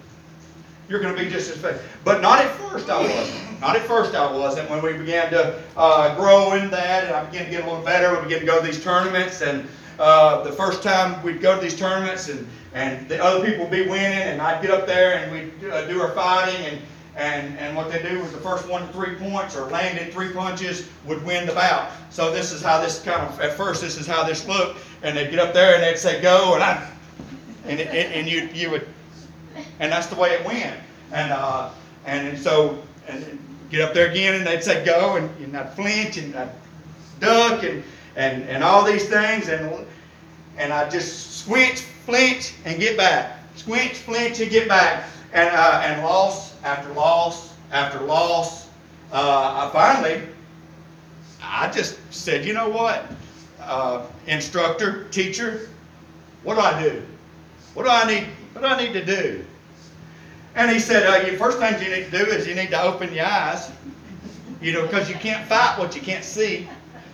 You're 0.89 1.01
going 1.01 1.15
to 1.15 1.23
be 1.23 1.31
just 1.31 1.51
as 1.51 1.57
effective. 1.59 2.01
But 2.05 2.23
not 2.23 2.41
at 2.41 2.51
first 2.57 2.89
I 2.89 3.01
wasn't. 3.01 3.61
Not 3.61 3.77
at 3.77 3.83
first 3.83 4.15
I 4.15 4.31
wasn't. 4.33 4.71
When 4.71 4.83
we 4.83 4.95
began 4.95 5.31
to 5.33 5.61
uh, 5.77 6.15
grow 6.17 6.55
in 6.55 6.71
that 6.71 7.05
and 7.05 7.15
I 7.15 7.25
began 7.25 7.45
to 7.45 7.51
get 7.51 7.65
a 7.65 7.69
little 7.69 7.85
better, 7.85 8.17
we 8.17 8.25
began 8.25 8.41
to 8.41 8.47
go 8.47 8.61
to 8.61 8.67
these 8.67 8.83
tournaments 8.83 9.43
and 9.43 9.69
uh, 9.99 10.43
the 10.43 10.53
first 10.53 10.83
time 10.83 11.21
we'd 11.23 11.41
go 11.41 11.55
to 11.55 11.61
these 11.61 11.77
tournaments 11.77 12.29
and, 12.29 12.47
and 12.75 13.09
the 13.09 13.23
other 13.23 13.45
people 13.45 13.63
would 13.65 13.71
be 13.71 13.83
winning 13.83 14.19
and 14.19 14.41
I'd 14.41 14.63
get 14.63 14.71
up 14.71 14.87
there 14.87 15.19
and 15.19 15.33
we'd 15.33 15.71
uh, 15.71 15.87
do 15.87 16.01
our 16.01 16.13
fighting 16.13 16.67
and, 16.67 16.79
and, 17.17 17.59
and 17.59 17.77
what 17.77 17.91
they 17.91 18.01
do 18.01 18.21
was 18.21 18.31
the 18.33 18.39
first 18.39 18.69
one 18.69 18.87
to 18.87 18.93
three 18.93 19.17
points 19.17 19.57
or 19.57 19.65
landed 19.67 20.13
three 20.13 20.33
punches 20.33 20.89
would 21.05 21.25
win 21.25 21.47
the 21.47 21.53
bout. 21.53 21.91
So 22.11 22.33
this 22.33 22.53
is 22.53 22.63
how 22.63 22.81
this 22.81 23.03
kind 23.03 23.23
of, 23.23 23.41
at 23.41 23.55
first 23.55 23.83
this 23.83 23.99
is 23.99 24.07
how 24.07 24.23
this 24.23 24.47
looked 24.47 24.79
and 25.03 25.17
they'd 25.17 25.31
get 25.31 25.41
up 25.41 25.53
there 25.53 25.75
and 25.75 25.83
they'd 25.83 25.99
say 25.99 26.23
go 26.23 26.55
and 26.55 26.63
I, 26.63 26.91
and, 27.67 27.81
it, 27.81 27.89
and 27.89 28.29
you, 28.29 28.49
you 28.55 28.71
would, 28.71 28.87
and 29.81 29.91
that's 29.91 30.07
the 30.07 30.17
way 30.17 30.31
it 30.31 30.47
went. 30.47 30.79
And, 31.11 31.33
uh, 31.33 31.71
and, 32.07 32.29
and 32.29 32.39
so, 32.39 32.83
and 33.09 33.39
get 33.71 33.81
up 33.81 33.95
there 33.95 34.11
again 34.11 34.35
and 34.35 34.47
they'd 34.47 34.63
say 34.63 34.85
go 34.85 35.17
and, 35.17 35.29
and 35.43 35.57
I'd 35.57 35.73
flinch 35.75 36.19
and 36.19 36.37
I'd 36.37 36.51
duck 37.19 37.65
and, 37.65 37.83
and, 38.19 38.43
and 38.49 38.65
all 38.65 38.85
these 38.85 39.09
things, 39.09 39.49
and, 39.49 39.87
and 40.59 40.73
I 40.73 40.91
just 40.91 41.39
squinch, 41.39 41.81
flinch, 42.05 42.53
and 42.65 42.81
get 42.81 42.97
back. 42.97 43.39
Squinch, 43.57 43.93
flinch, 43.93 44.41
and 44.41 44.51
get 44.51 44.69
back. 44.69 45.09
And, 45.33 45.49
uh, 45.49 45.83
and 45.85 46.03
loss 46.03 46.61
after 46.65 46.93
loss 46.95 47.55
after 47.71 48.01
loss. 48.01 48.67
Uh, 49.13 49.71
I 49.71 49.73
finally, 49.73 50.23
I 51.43 51.71
just 51.71 51.99
said, 52.11 52.45
you 52.45 52.55
know 52.55 52.69
what, 52.69 53.07
uh, 53.61 54.05
instructor, 54.27 55.05
teacher, 55.11 55.69
What 56.43 56.55
do 56.55 56.61
I 56.61 56.83
do? 56.83 57.03
What 57.75 57.85
do 57.85 57.91
I 57.91 58.05
need? 58.07 58.27
What 58.53 58.63
do 58.63 58.67
I 58.69 58.85
need 58.85 58.93
to 58.95 59.05
do? 59.05 59.45
And 60.57 60.73
he 60.73 60.81
said, 60.81 61.07
uh, 61.07 61.27
you, 61.27 61.37
first 61.39 61.59
thing 61.59 61.75
you 61.81 61.95
need 61.95 62.11
to 62.11 62.25
do 62.25 62.31
is 62.31 62.47
you 62.47 62.55
need 62.55 62.71
to 62.71 62.83
open 62.83 63.13
your 63.15 63.27
eyes, 63.27 63.71
you 64.61 64.73
know, 64.73 64.83
because 64.83 65.09
you 65.09 65.15
can't 65.17 65.47
fight 65.47 65.79
what 65.79 65.95
you 65.95 66.03
can't 66.03 66.25
see. 66.25 66.69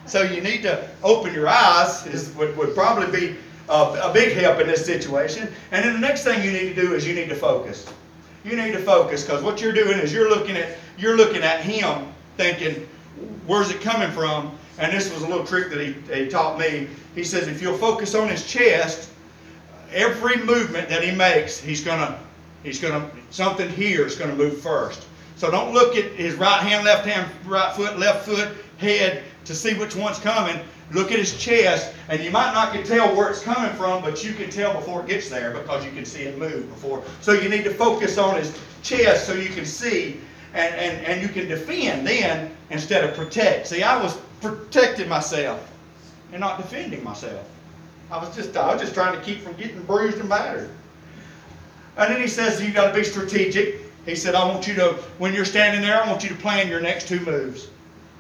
So 0.07 0.23
you 0.23 0.41
need 0.41 0.63
to 0.63 0.89
open 1.03 1.35
your 1.35 1.49
eyes. 1.49 2.07
Is 2.07 2.35
would, 2.35 2.57
would 2.57 2.75
probably 2.75 3.11
be 3.11 3.37
a, 3.69 4.11
a 4.11 4.11
big 4.13 4.37
help 4.37 4.61
in 4.61 4.67
this 4.67 4.85
situation. 4.85 5.49
And 5.73 5.85
then 5.85 5.95
the 5.95 6.01
next 6.01 6.25
thing 6.25 6.45
you 6.45 6.53
need 6.53 6.75
to 6.75 6.81
do 6.81 6.95
is 6.95 7.07
you 7.07 7.15
need 7.15 7.29
to 7.31 7.35
focus. 7.35 7.91
You 8.45 8.57
need 8.57 8.73
to 8.73 8.81
focus 8.81 9.25
because 9.25 9.43
what 9.43 9.61
you're 9.61 9.73
doing 9.73 9.99
is 9.99 10.13
you're 10.13 10.29
looking 10.29 10.57
at 10.57 10.77
you're 10.99 11.17
looking 11.17 11.43
at 11.43 11.61
him, 11.61 12.13
thinking, 12.37 12.87
where's 13.47 13.71
it 13.71 13.81
coming 13.81 14.11
from? 14.11 14.57
And 14.79 14.93
this 14.93 15.13
was 15.13 15.23
a 15.23 15.27
little 15.27 15.47
trick 15.47 15.71
that 15.71 15.81
he, 15.81 15.95
he 16.15 16.29
taught 16.29 16.59
me. 16.59 16.89
He 17.15 17.25
says 17.25 17.49
if 17.49 17.63
you'll 17.63 17.79
focus 17.79 18.15
on 18.15 18.29
his 18.29 18.47
chest, 18.47 19.11
every 19.93 20.37
movement 20.45 20.89
that 20.89 21.03
he 21.03 21.13
makes, 21.13 21.59
he's 21.59 21.83
gonna 21.83 22.19
he's 22.63 22.79
gonna 22.79 23.11
something 23.31 23.71
here 23.71 24.05
is 24.05 24.17
gonna 24.17 24.35
move 24.35 24.61
first. 24.61 25.07
So 25.37 25.51
don't 25.51 25.73
look 25.73 25.97
at 25.97 26.13
his 26.13 26.35
right 26.35 26.61
hand, 26.61 26.85
left 26.85 27.07
hand, 27.07 27.31
right 27.47 27.75
foot, 27.75 27.99
left 27.99 28.27
foot, 28.27 28.51
head 28.79 29.25
to 29.45 29.55
see 29.55 29.75
which 29.75 29.95
one's 29.95 30.19
coming. 30.19 30.59
Look 30.93 31.13
at 31.13 31.19
his 31.19 31.37
chest, 31.39 31.95
and 32.09 32.23
you 32.23 32.31
might 32.31 32.53
not 32.53 32.73
can 32.73 32.85
tell 32.85 33.15
where 33.15 33.31
it's 33.31 33.43
coming 33.43 33.75
from, 33.77 34.03
but 34.03 34.23
you 34.25 34.33
can 34.35 34.51
tell 34.51 34.75
before 34.75 35.01
it 35.01 35.09
gets 35.09 35.29
there 35.29 35.53
because 35.53 35.85
you 35.85 35.91
can 35.93 36.05
see 36.05 36.23
it 36.23 36.39
move 36.39 36.69
before. 36.69 37.03
So 37.21 37.33
you 37.33 37.49
need 37.49 37.65
to 37.65 37.73
focus 37.73 38.19
on 38.19 38.37
his 38.37 38.57
chest 38.83 39.27
so 39.27 39.33
you 39.35 39.49
can 39.49 39.65
see 39.65 40.21
and, 40.55 40.75
and, 40.75 41.07
and 41.07 41.23
you 41.23 41.29
can 41.29 41.49
defend 41.49 42.07
then 42.07 42.55
instead 42.71 43.05
of 43.05 43.15
protect. 43.17 43.67
See, 43.67 43.83
I 43.83 44.01
was 44.01 44.17
protecting 44.41 45.09
myself 45.09 45.71
and 46.33 46.41
not 46.41 46.59
defending 46.59 47.03
myself. 47.03 47.49
I 48.11 48.19
was 48.19 48.35
just 48.37 48.57
I 48.57 48.73
was 48.73 48.81
just 48.81 48.95
trying 48.95 49.19
to 49.19 49.25
keep 49.25 49.41
from 49.41 49.55
getting 49.55 49.83
bruised 49.83 50.19
and 50.19 50.29
battered. 50.29 50.71
And 51.97 52.13
then 52.13 52.21
he 52.21 52.29
says 52.29 52.63
you 52.63 52.73
got 52.73 52.93
to 52.93 52.95
be 52.95 53.05
strategic. 53.05 53.81
He 54.07 54.15
said, 54.15 54.35
I 54.35 54.47
want 54.47 54.69
you 54.69 54.75
to, 54.75 54.93
when 55.19 55.33
you're 55.33 55.47
standing 55.47 55.81
there, 55.81 56.03
I 56.03 56.09
want 56.09 56.23
you 56.23 56.29
to 56.29 56.35
plan 56.35 56.69
your 56.69 56.81
next 56.81 57.09
two 57.09 57.21
moves. 57.21 57.69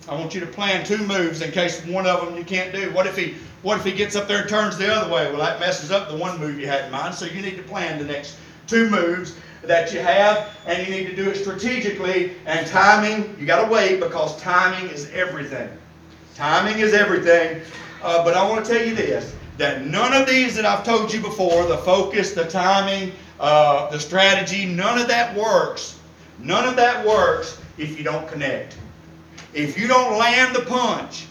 I 0.06 0.14
want 0.14 0.34
you 0.34 0.40
to 0.40 0.46
plan 0.46 0.84
two 0.84 0.99
moves 0.99 1.40
in 1.40 1.50
case 1.50 1.84
one 1.87 2.06
of 2.06 2.25
them 2.25 2.37
you 2.37 2.44
can't 2.44 2.73
do. 2.73 2.92
What 2.92 3.06
if 3.06 3.16
he 3.16 3.37
what 3.62 3.78
if 3.78 3.84
he 3.84 3.92
gets 3.92 4.14
up 4.14 4.28
there 4.28 4.42
and 4.42 4.49
turns 4.49 4.76
the 4.76 4.92
other 4.92 5.11
way? 5.11 5.30
Well, 5.30 5.38
that 5.38 5.58
messes 5.61 5.90
up 5.90 6.11
the 6.11 6.16
one 6.16 6.38
move 6.38 6.61
you 6.61 6.66
had 6.66 6.84
in 6.84 6.90
mind. 6.90 7.14
So 7.14 7.25
you 7.25 7.40
need 7.40 7.56
to 7.56 7.62
plan 7.62 7.99
the 7.99 8.04
next 8.04 8.37
two 8.66 8.90
moves 8.90 9.37
that 9.62 9.94
you 9.94 10.00
have, 10.00 10.50
and 10.66 10.87
you 10.87 10.94
need 10.94 11.07
to 11.07 11.16
do 11.16 11.31
it 11.31 11.37
strategically. 11.37 12.33
And 12.44 12.66
timing, 12.66 13.35
you 13.40 13.46
got 13.46 13.64
to 13.64 13.72
wait 13.72 14.00
because 14.00 14.38
timing 14.42 14.90
is 14.90 15.11
everything. 15.12 15.70
Timing 16.35 16.81
is 16.81 16.92
everything. 16.92 17.62
Uh, 18.02 18.22
but 18.22 18.35
I 18.35 18.46
want 18.46 18.62
to 18.66 18.70
tell 18.70 18.87
you 18.87 18.94
this: 18.94 19.35
that 19.57 19.87
none 19.87 20.12
of 20.12 20.28
these 20.28 20.55
that 20.57 20.66
I've 20.66 20.85
told 20.85 21.14
you 21.14 21.22
before, 21.22 21.64
the 21.64 21.78
focus, 21.78 22.35
the 22.35 22.44
timing, 22.44 23.12
uh, 23.40 23.90
the 23.90 23.98
strategy, 23.98 24.66
none 24.66 24.98
of 24.98 25.09
that 25.09 25.35
works. 25.35 25.98
None 26.38 26.68
of 26.68 26.76
that 26.76 27.07
works 27.07 27.59
if 27.78 27.96
you 27.96 28.05
don't 28.05 28.28
connect. 28.28 28.76
If 29.54 29.78
you 29.78 29.86
don't 29.86 30.18
land 30.18 30.54
the 30.54 30.62
punch, 30.62 31.26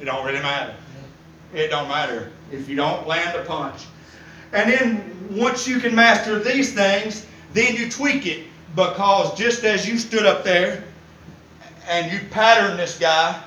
it 0.00 0.04
don't 0.04 0.24
really 0.24 0.40
matter. 0.40 0.74
It 1.52 1.68
don't 1.68 1.88
matter 1.88 2.30
if 2.52 2.68
you 2.68 2.76
don't 2.76 3.06
land 3.06 3.38
the 3.38 3.44
punch. 3.44 3.86
And 4.52 4.70
then 4.70 5.28
once 5.30 5.66
you 5.66 5.80
can 5.80 5.94
master 5.94 6.38
these 6.38 6.72
things, 6.72 7.26
then 7.52 7.74
you 7.74 7.90
tweak 7.90 8.26
it 8.26 8.46
because 8.76 9.36
just 9.36 9.64
as 9.64 9.88
you 9.88 9.98
stood 9.98 10.24
up 10.24 10.44
there 10.44 10.84
and 11.88 12.12
you 12.12 12.20
patterned 12.30 12.78
this 12.78 12.98
guy 12.98 13.42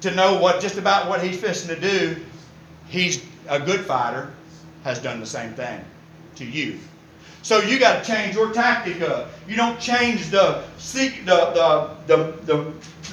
to 0.00 0.10
know 0.14 0.38
what 0.38 0.60
just 0.60 0.76
about 0.76 1.08
what 1.08 1.22
he's 1.22 1.40
fixing 1.40 1.74
to 1.74 1.80
do, 1.80 2.16
he's 2.88 3.24
a 3.48 3.60
good 3.60 3.80
fighter, 3.80 4.32
has 4.82 5.00
done 5.00 5.20
the 5.20 5.26
same 5.26 5.52
thing 5.54 5.84
to 6.34 6.44
you. 6.44 6.78
So 7.46 7.60
you 7.60 7.78
got 7.78 8.02
to 8.02 8.12
change 8.12 8.34
your 8.34 8.52
tactic 8.52 9.00
up. 9.02 9.30
You 9.46 9.54
don't 9.54 9.78
change 9.78 10.30
the 10.30 10.64
the 10.92 11.10
the 11.24 11.96
the 12.08 12.16
the, 12.44 12.72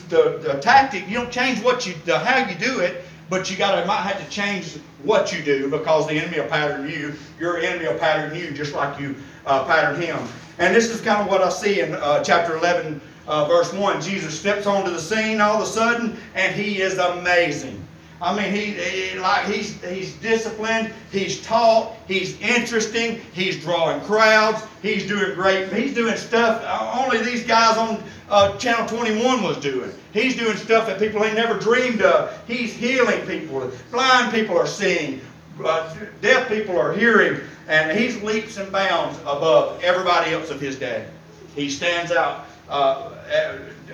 the, 0.09 0.39
the 0.39 0.59
tactic. 0.59 1.07
You 1.07 1.19
don't 1.19 1.31
change 1.31 1.61
what 1.61 1.85
you 1.85 1.93
the, 2.05 2.17
how 2.17 2.49
you 2.49 2.55
do 2.55 2.79
it, 2.79 3.05
but 3.29 3.51
you 3.51 3.57
got 3.57 3.79
to 3.79 3.85
might 3.85 4.01
have 4.01 4.19
to 4.19 4.27
change 4.31 4.79
what 5.03 5.31
you 5.31 5.43
do 5.43 5.69
because 5.69 6.07
the 6.07 6.15
enemy 6.15 6.39
will 6.39 6.47
pattern 6.47 6.89
you. 6.89 7.13
Your 7.39 7.59
enemy 7.59 7.85
will 7.85 7.99
pattern 7.99 8.35
you 8.35 8.49
just 8.49 8.73
like 8.73 8.99
you 8.99 9.15
uh, 9.45 9.65
pattern 9.65 10.01
him. 10.01 10.17
And 10.57 10.73
this 10.75 10.89
is 10.89 10.99
kind 10.99 11.21
of 11.21 11.27
what 11.27 11.43
I 11.43 11.49
see 11.49 11.81
in 11.81 11.93
uh, 11.93 12.23
chapter 12.23 12.57
11, 12.57 12.99
uh, 13.27 13.45
verse 13.45 13.71
1. 13.71 14.01
Jesus 14.01 14.39
steps 14.39 14.65
onto 14.65 14.89
the 14.89 14.99
scene 14.99 15.41
all 15.41 15.57
of 15.57 15.61
a 15.61 15.67
sudden, 15.67 16.17
and 16.33 16.55
he 16.55 16.81
is 16.81 16.97
amazing. 16.97 17.82
I 18.23 18.35
mean, 18.35 18.53
he, 18.53 18.71
he, 18.71 19.19
like 19.19 19.45
he's 19.47 19.83
he's 19.83 20.13
disciplined, 20.13 20.93
he's 21.11 21.41
taught, 21.45 21.95
he's 22.07 22.39
interesting, 22.39 23.19
he's 23.33 23.61
drawing 23.61 23.99
crowds, 24.01 24.63
he's 24.81 25.05
doing 25.05 25.35
great, 25.35 25.71
he's 25.73 25.93
doing 25.93 26.15
stuff 26.15 26.63
only 26.93 27.21
these 27.23 27.45
guys 27.45 27.77
on 27.77 28.03
uh, 28.29 28.57
Channel 28.57 28.87
21 28.87 29.43
was 29.43 29.57
doing. 29.57 29.91
He's 30.13 30.35
doing 30.35 30.57
stuff 30.57 30.87
that 30.87 30.99
people 30.99 31.23
ain't 31.23 31.35
never 31.35 31.59
dreamed 31.59 32.01
of. 32.01 32.39
He's 32.47 32.73
healing 32.73 33.25
people. 33.27 33.71
Blind 33.91 34.33
people 34.33 34.57
are 34.57 34.67
seeing. 34.67 35.21
Uh, 35.63 35.93
deaf 36.21 36.47
people 36.47 36.79
are 36.79 36.93
hearing. 36.93 37.41
And 37.67 37.97
he's 37.97 38.21
leaps 38.23 38.57
and 38.57 38.71
bounds 38.71 39.19
above 39.19 39.83
everybody 39.83 40.31
else 40.31 40.49
of 40.49 40.59
his 40.59 40.77
day. 40.77 41.07
He 41.55 41.69
stands 41.69 42.11
out. 42.11 42.45
Uh, 42.69 43.11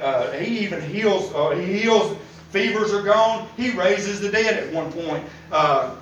uh 0.01 0.31
he 0.33 0.59
even 0.59 0.81
heals. 0.81 1.33
Uh, 1.33 1.51
he 1.51 1.79
heals 1.81 2.17
Fevers 2.49 2.93
are 2.93 3.03
gone. 3.03 3.47
He 3.57 3.71
raises 3.71 4.19
the 4.19 4.29
dead 4.29 4.63
at 4.63 4.73
one 4.73 4.91
point. 4.91 5.23
Uh, 5.51 5.95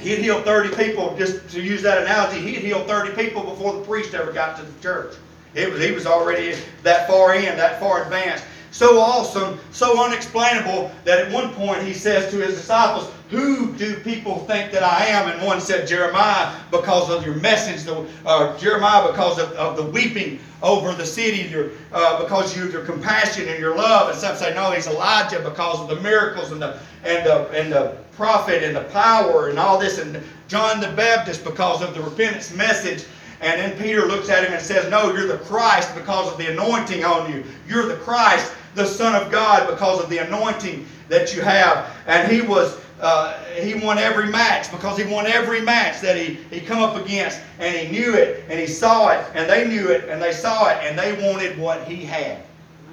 he'd 0.00 0.18
heal 0.18 0.42
30 0.42 0.76
people, 0.76 1.16
just 1.16 1.48
to 1.50 1.60
use 1.60 1.82
that 1.82 2.02
analogy, 2.02 2.40
he'd 2.40 2.60
heal 2.60 2.84
30 2.84 3.14
people 3.20 3.42
before 3.42 3.72
the 3.74 3.84
priest 3.84 4.14
ever 4.14 4.32
got 4.32 4.56
to 4.58 4.62
the 4.62 4.80
church. 4.80 5.14
It 5.54 5.72
was, 5.72 5.82
he 5.82 5.92
was 5.92 6.06
already 6.06 6.56
that 6.82 7.08
far 7.08 7.34
in, 7.34 7.56
that 7.56 7.80
far 7.80 8.04
advanced. 8.04 8.44
So 8.70 9.00
awesome, 9.00 9.58
so 9.72 10.04
unexplainable 10.04 10.92
that 11.04 11.18
at 11.18 11.32
one 11.32 11.52
point 11.54 11.82
he 11.82 11.94
says 11.94 12.30
to 12.30 12.36
his 12.36 12.54
disciples, 12.54 13.10
Who 13.30 13.74
do 13.74 14.00
people 14.00 14.38
think 14.46 14.72
that 14.72 14.82
I 14.82 15.04
am? 15.06 15.28
And 15.28 15.46
one 15.46 15.60
said, 15.60 15.86
Jeremiah, 15.86 16.54
because 16.70 17.10
of 17.10 17.26
your 17.26 17.34
message, 17.34 17.84
the, 17.84 18.06
uh, 18.24 18.56
Jeremiah, 18.56 19.10
because 19.10 19.38
of, 19.38 19.52
of 19.52 19.76
the 19.76 19.82
weeping 19.82 20.38
over 20.62 20.94
the 20.94 21.04
city 21.04 21.42
your, 21.48 21.70
uh, 21.92 22.22
because 22.22 22.56
of 22.56 22.72
your 22.72 22.84
compassion 22.84 23.46
and 23.48 23.58
your 23.58 23.76
love. 23.76 24.08
And 24.08 24.18
some 24.18 24.34
say, 24.36 24.54
no, 24.54 24.70
he's 24.70 24.86
Elijah 24.86 25.40
because 25.40 25.78
of 25.80 25.88
the 25.88 26.00
miracles 26.00 26.52
and 26.52 26.62
the, 26.62 26.78
and, 27.04 27.26
the, 27.26 27.48
and 27.50 27.70
the 27.70 27.98
prophet 28.12 28.62
and 28.62 28.74
the 28.74 28.84
power 28.84 29.48
and 29.48 29.58
all 29.58 29.78
this. 29.78 29.98
And 29.98 30.22
John 30.48 30.80
the 30.80 30.88
Baptist 30.88 31.44
because 31.44 31.82
of 31.82 31.94
the 31.94 32.00
repentance 32.00 32.54
message. 32.54 33.04
And 33.40 33.60
then 33.60 33.78
Peter 33.78 34.06
looks 34.06 34.30
at 34.30 34.42
him 34.42 34.52
and 34.52 34.62
says, 34.62 34.90
No, 34.90 35.12
you're 35.12 35.26
the 35.26 35.38
Christ 35.44 35.94
because 35.94 36.32
of 36.32 36.38
the 36.38 36.50
anointing 36.50 37.04
on 37.04 37.30
you. 37.30 37.44
You're 37.68 37.86
the 37.86 37.96
Christ, 37.96 38.52
the 38.74 38.86
Son 38.86 39.14
of 39.14 39.30
God, 39.30 39.68
because 39.68 40.02
of 40.02 40.08
the 40.08 40.18
anointing 40.18 40.86
that 41.08 41.34
you 41.34 41.42
have. 41.42 41.94
And 42.06 42.30
he 42.30 42.40
was 42.40 42.80
uh, 43.00 43.38
he 43.60 43.74
won 43.74 43.98
every 43.98 44.28
match 44.28 44.70
because 44.70 44.98
he 44.98 45.04
won 45.04 45.26
every 45.26 45.60
match 45.60 46.00
that 46.00 46.16
he, 46.16 46.34
he 46.50 46.60
come 46.60 46.80
up 46.80 46.96
against 46.96 47.40
and 47.58 47.74
he 47.76 47.88
knew 47.96 48.14
it 48.14 48.44
and 48.48 48.58
he 48.58 48.66
saw 48.66 49.10
it 49.10 49.24
and 49.34 49.48
they 49.48 49.66
knew 49.66 49.88
it 49.88 50.08
and 50.08 50.20
they 50.20 50.32
saw 50.32 50.68
it 50.68 50.78
and 50.82 50.98
they 50.98 51.12
wanted 51.26 51.56
what 51.58 51.86
he 51.86 52.04
had. 52.04 52.42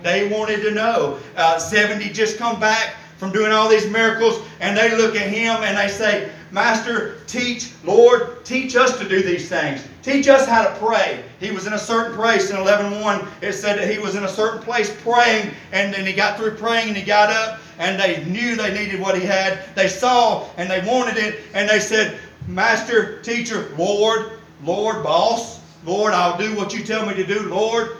They 0.03 0.29
wanted 0.29 0.61
to 0.61 0.71
know. 0.71 1.19
Uh, 1.35 1.57
70 1.57 2.09
just 2.09 2.37
come 2.37 2.59
back 2.59 2.95
from 3.17 3.31
doing 3.31 3.51
all 3.51 3.67
these 3.67 3.89
miracles 3.89 4.41
and 4.59 4.77
they 4.77 4.95
look 4.95 5.15
at 5.15 5.27
him 5.27 5.63
and 5.63 5.77
they 5.77 5.87
say, 5.87 6.29
Master, 6.51 7.17
teach, 7.25 7.71
Lord, 7.83 8.45
teach 8.45 8.75
us 8.75 8.97
to 8.99 9.09
do 9.09 9.21
these 9.23 9.49
things. 9.49 9.85
Teach 10.03 10.27
us 10.27 10.47
how 10.47 10.63
to 10.63 10.75
pray. 10.77 11.23
He 11.39 11.51
was 11.51 11.65
in 11.65 11.73
a 11.73 11.79
certain 11.79 12.15
place 12.15 12.51
in 12.51 12.57
11.1. 12.57 13.27
It 13.41 13.53
said 13.53 13.79
that 13.79 13.89
he 13.91 13.97
was 13.97 14.15
in 14.15 14.23
a 14.23 14.29
certain 14.29 14.61
place 14.61 14.95
praying 15.01 15.51
and 15.71 15.93
then 15.93 16.05
he 16.05 16.13
got 16.13 16.37
through 16.37 16.55
praying 16.55 16.89
and 16.89 16.97
he 16.97 17.03
got 17.03 17.31
up 17.31 17.59
and 17.79 17.99
they 17.99 18.23
knew 18.25 18.55
they 18.55 18.73
needed 18.73 18.99
what 18.99 19.17
he 19.17 19.25
had. 19.25 19.75
They 19.75 19.87
saw 19.87 20.47
and 20.57 20.69
they 20.69 20.85
wanted 20.85 21.17
it, 21.17 21.41
and 21.53 21.69
they 21.69 21.79
said, 21.79 22.17
Master, 22.47 23.21
teacher, 23.21 23.71
Lord, 23.77 24.31
Lord, 24.63 25.03
boss, 25.03 25.59
Lord, 25.85 26.13
I'll 26.13 26.37
do 26.37 26.55
what 26.55 26.73
you 26.73 26.83
tell 26.83 27.05
me 27.05 27.13
to 27.15 27.25
do. 27.25 27.41
Lord, 27.49 27.97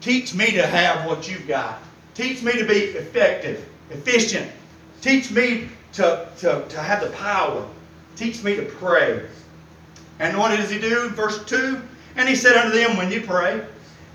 teach 0.00 0.34
me 0.34 0.52
to 0.52 0.66
have 0.66 1.06
what 1.06 1.28
you've 1.28 1.48
got. 1.48 1.80
Teach 2.14 2.42
me 2.42 2.52
to 2.52 2.64
be 2.64 2.74
effective, 2.74 3.68
efficient. 3.90 4.50
Teach 5.00 5.30
me 5.30 5.68
to, 5.94 6.28
to, 6.38 6.64
to 6.68 6.80
have 6.80 7.02
the 7.02 7.10
power. 7.10 7.66
Teach 8.16 8.42
me 8.42 8.56
to 8.56 8.62
pray. 8.62 9.26
And 10.20 10.38
what 10.38 10.56
does 10.56 10.70
he 10.70 10.78
do? 10.78 11.08
Verse 11.10 11.44
2 11.44 11.80
And 12.16 12.28
he 12.28 12.36
said 12.36 12.56
unto 12.56 12.76
them, 12.76 12.96
When 12.96 13.10
you 13.10 13.22
pray, 13.22 13.64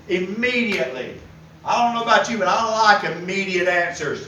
immediately 0.08 1.20
I 1.64 1.84
don't 1.84 1.94
know 1.94 2.02
about 2.02 2.30
you, 2.30 2.38
but 2.38 2.48
I 2.48 2.92
like 2.92 3.04
immediate 3.04 3.68
answers. 3.68 4.26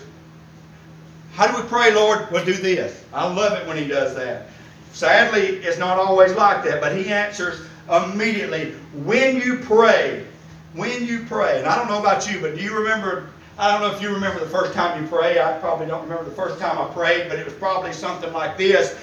How 1.33 1.47
do 1.47 1.63
we 1.63 1.67
pray, 1.69 1.95
Lord? 1.95 2.31
Well, 2.31 2.45
do 2.45 2.53
this. 2.53 3.05
I 3.13 3.33
love 3.33 3.59
it 3.59 3.67
when 3.67 3.77
He 3.77 3.87
does 3.87 4.15
that. 4.17 4.49
Sadly, 4.93 5.41
it's 5.41 5.79
not 5.79 5.99
always 5.99 6.35
like 6.35 6.63
that, 6.65 6.81
but 6.81 6.97
He 6.97 7.11
answers 7.11 7.61
immediately. 7.91 8.73
When 9.05 9.37
you 9.37 9.57
pray, 9.57 10.27
when 10.75 11.07
you 11.07 11.25
pray, 11.27 11.59
and 11.59 11.67
I 11.67 11.77
don't 11.77 11.89
know 11.89 12.01
about 12.01 12.31
you, 12.31 12.41
but 12.41 12.55
do 12.55 12.63
you 12.63 12.77
remember? 12.77 13.29
I 13.59 13.71
don't 13.71 13.81
know 13.81 13.95
if 13.95 14.03
you 14.03 14.13
remember 14.13 14.41
the 14.41 14.51
first 14.51 14.75
time 14.75 15.03
you 15.03 15.09
prayed. 15.09 15.39
I 15.39 15.59
probably 15.59 15.87
don't 15.87 16.03
remember 16.03 16.25
the 16.25 16.37
first 16.37 16.59
time 16.59 16.79
I 16.79 16.93
prayed, 16.93 17.29
but 17.29 17.39
it 17.39 17.45
was 17.45 17.55
probably 17.55 17.93
something 17.93 18.33
like 18.33 18.57
this 18.59 18.97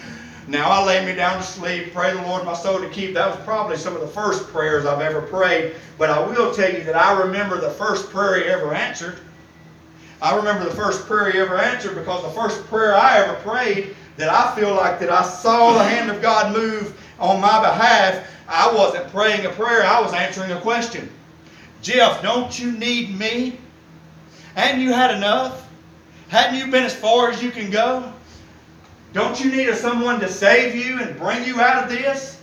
Now 0.49 0.71
I 0.71 0.83
lay 0.83 1.05
me 1.05 1.13
down 1.13 1.37
to 1.37 1.43
sleep, 1.43 1.93
pray 1.93 2.11
the 2.11 2.23
Lord 2.23 2.43
my 2.43 2.55
soul 2.55 2.79
to 2.79 2.89
keep. 2.89 3.13
That 3.13 3.29
was 3.29 3.45
probably 3.45 3.77
some 3.77 3.93
of 3.93 4.01
the 4.01 4.07
first 4.07 4.47
prayers 4.47 4.83
I've 4.83 4.99
ever 4.99 5.21
prayed. 5.21 5.75
But 5.99 6.09
I 6.09 6.25
will 6.25 6.51
tell 6.51 6.73
you 6.73 6.83
that 6.85 6.95
I 6.95 7.21
remember 7.21 7.61
the 7.61 7.69
first 7.69 8.09
prayer 8.09 8.43
he 8.43 8.49
ever 8.49 8.73
answered. 8.73 9.19
I 10.23 10.35
remember 10.35 10.65
the 10.65 10.75
first 10.75 11.05
prayer 11.05 11.31
he 11.31 11.37
ever 11.37 11.59
answered 11.59 11.93
because 11.93 12.23
the 12.23 12.41
first 12.41 12.65
prayer 12.65 12.95
I 12.95 13.19
ever 13.19 13.35
prayed 13.35 13.95
that 14.17 14.29
I 14.29 14.55
feel 14.55 14.73
like 14.73 14.99
that 15.01 15.11
I 15.11 15.21
saw 15.21 15.73
the 15.73 15.83
hand 15.83 16.09
of 16.09 16.19
God 16.19 16.51
move 16.51 16.99
on 17.19 17.39
my 17.39 17.59
behalf. 17.61 18.27
I 18.47 18.73
wasn't 18.73 19.07
praying 19.11 19.45
a 19.45 19.49
prayer, 19.49 19.85
I 19.85 20.01
was 20.01 20.13
answering 20.13 20.51
a 20.51 20.59
question. 20.59 21.11
Jeff, 21.83 22.23
don't 22.23 22.57
you 22.57 22.71
need 22.71 23.17
me? 23.17 23.59
Hadn't 24.55 24.81
you 24.81 24.93
had 24.93 25.11
enough? 25.11 25.69
Hadn't 26.29 26.57
you 26.57 26.71
been 26.71 26.85
as 26.85 26.95
far 26.95 27.29
as 27.29 27.41
you 27.43 27.51
can 27.51 27.69
go? 27.69 28.11
Don't 29.13 29.43
you 29.43 29.51
need 29.51 29.73
someone 29.75 30.19
to 30.19 30.29
save 30.29 30.75
you 30.75 30.99
and 31.01 31.17
bring 31.17 31.43
you 31.43 31.59
out 31.59 31.83
of 31.83 31.89
this? 31.89 32.41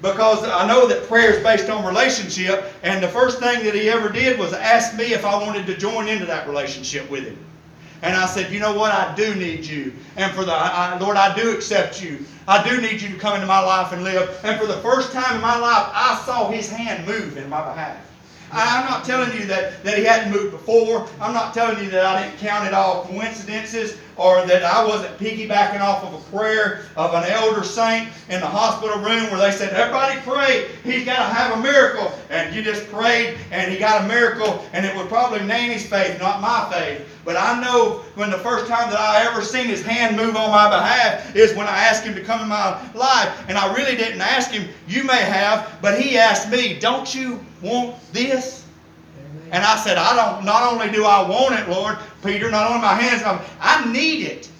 Because 0.00 0.44
I 0.44 0.66
know 0.66 0.86
that 0.86 1.06
prayer 1.08 1.32
is 1.32 1.42
based 1.42 1.70
on 1.70 1.84
relationship, 1.84 2.72
and 2.82 3.02
the 3.02 3.08
first 3.08 3.38
thing 3.38 3.64
that 3.64 3.74
he 3.74 3.88
ever 3.88 4.08
did 4.08 4.38
was 4.38 4.52
ask 4.52 4.96
me 4.96 5.14
if 5.14 5.24
I 5.24 5.34
wanted 5.42 5.66
to 5.66 5.76
join 5.76 6.08
into 6.08 6.26
that 6.26 6.46
relationship 6.46 7.08
with 7.10 7.24
him. 7.24 7.38
And 8.02 8.14
I 8.14 8.26
said, 8.26 8.52
you 8.52 8.60
know 8.60 8.76
what? 8.76 8.92
I 8.92 9.14
do 9.14 9.34
need 9.34 9.64
you. 9.64 9.94
And 10.16 10.30
for 10.32 10.44
the, 10.44 10.52
I, 10.52 10.98
Lord, 10.98 11.16
I 11.16 11.34
do 11.34 11.54
accept 11.54 12.02
you. 12.02 12.18
I 12.46 12.62
do 12.68 12.82
need 12.82 13.00
you 13.00 13.08
to 13.08 13.16
come 13.16 13.34
into 13.34 13.46
my 13.46 13.60
life 13.60 13.92
and 13.92 14.04
live. 14.04 14.38
And 14.44 14.60
for 14.60 14.66
the 14.66 14.76
first 14.78 15.10
time 15.12 15.36
in 15.36 15.40
my 15.40 15.56
life, 15.56 15.88
I 15.94 16.22
saw 16.26 16.50
his 16.50 16.68
hand 16.68 17.06
move 17.06 17.38
in 17.38 17.48
my 17.48 17.64
behalf. 17.64 17.96
I'm 18.52 18.84
not 18.84 19.04
telling 19.04 19.32
you 19.38 19.46
that, 19.46 19.82
that 19.84 19.96
he 19.96 20.04
hadn't 20.04 20.32
moved 20.32 20.50
before. 20.50 21.08
I'm 21.18 21.32
not 21.32 21.54
telling 21.54 21.82
you 21.82 21.90
that 21.90 22.04
I 22.04 22.22
didn't 22.22 22.38
count 22.38 22.66
it 22.66 22.74
all 22.74 23.04
coincidences 23.04 23.98
or 24.16 24.44
that 24.46 24.62
I 24.62 24.84
wasn't 24.86 25.16
piggybacking 25.18 25.80
off 25.80 26.04
of 26.04 26.14
a 26.14 26.36
prayer 26.36 26.86
of 26.96 27.14
an 27.14 27.24
elder 27.24 27.64
saint 27.64 28.08
in 28.28 28.40
the 28.40 28.46
hospital 28.46 28.96
room 28.98 29.30
where 29.30 29.38
they 29.38 29.50
said, 29.50 29.72
Everybody 29.72 30.20
pray, 30.20 30.68
he's 30.84 31.04
got 31.04 31.28
to 31.28 31.34
have 31.34 31.58
a 31.58 31.62
miracle. 31.62 32.12
And 32.30 32.54
you 32.54 32.62
just 32.62 32.88
prayed 32.90 33.36
and 33.50 33.72
he 33.72 33.78
got 33.78 34.04
a 34.04 34.08
miracle, 34.08 34.64
and 34.72 34.84
it 34.86 34.94
was 34.94 35.06
probably 35.06 35.40
Nanny's 35.40 35.86
faith, 35.88 36.18
not 36.20 36.40
my 36.40 36.70
faith. 36.72 37.08
But 37.24 37.36
I 37.36 37.60
know 37.60 38.04
when 38.16 38.30
the 38.30 38.38
first 38.38 38.66
time 38.66 38.90
that 38.90 39.00
I 39.00 39.24
ever 39.24 39.42
seen 39.42 39.66
his 39.66 39.82
hand 39.82 40.16
move 40.16 40.36
on 40.36 40.50
my 40.50 40.68
behalf 40.68 41.34
is 41.34 41.54
when 41.56 41.66
I 41.66 41.78
asked 41.78 42.04
him 42.04 42.14
to 42.14 42.22
come 42.22 42.42
in 42.42 42.48
my 42.48 42.80
life. 42.92 43.44
And 43.48 43.56
I 43.56 43.74
really 43.74 43.96
didn't 43.96 44.20
ask 44.20 44.50
him, 44.50 44.68
you 44.86 45.04
may 45.04 45.22
have, 45.22 45.78
but 45.80 45.98
he 45.98 46.18
asked 46.18 46.50
me, 46.50 46.78
Don't 46.78 47.14
you 47.14 47.40
want 47.62 47.96
this? 48.12 48.63
And 49.54 49.62
I 49.62 49.76
said, 49.76 49.98
I 49.98 50.16
don't, 50.16 50.44
not 50.44 50.64
only 50.64 50.90
do 50.90 51.04
I 51.04 51.22
want 51.22 51.54
it, 51.54 51.68
Lord, 51.68 51.96
Peter, 52.24 52.50
not 52.50 52.68
only 52.68 52.82
my 52.82 52.94
hands, 52.94 53.22
I 53.60 53.92
need 53.92 54.26
it. 54.26 54.50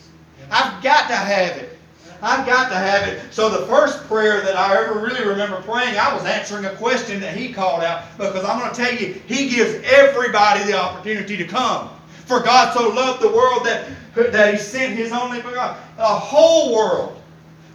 I've 0.53 0.81
got 0.85 1.09
to 1.09 1.17
have 1.17 1.57
it. 1.57 1.77
I've 2.23 2.47
got 2.47 2.69
to 2.69 2.77
have 2.77 3.09
it. 3.09 3.21
So 3.33 3.51
the 3.51 3.67
first 3.67 4.05
prayer 4.05 4.41
that 4.43 4.55
I 4.55 4.81
ever 4.81 5.01
really 5.01 5.27
remember 5.27 5.61
praying, 5.63 5.99
I 5.99 6.15
was 6.15 6.25
answering 6.25 6.67
a 6.67 6.77
question 6.77 7.19
that 7.23 7.37
he 7.37 7.53
called 7.53 7.83
out 7.83 8.05
because 8.19 8.45
I'm 8.45 8.61
going 8.61 8.71
to 8.71 8.77
tell 8.77 8.95
you, 8.95 9.15
he 9.27 9.49
gives 9.49 9.85
everybody 9.85 10.63
the 10.63 10.79
opportunity 10.79 11.37
to 11.39 11.45
come. 11.45 11.91
For 12.27 12.39
God 12.39 12.73
so 12.73 12.89
loved 12.89 13.21
the 13.21 13.33
world 13.33 13.67
that, 13.67 13.89
that 14.15 14.55
he 14.55 14.61
sent 14.61 14.97
his 14.97 15.11
only 15.11 15.39
begotten, 15.39 15.77
the 15.97 16.05
whole 16.05 16.73
world, 16.73 17.21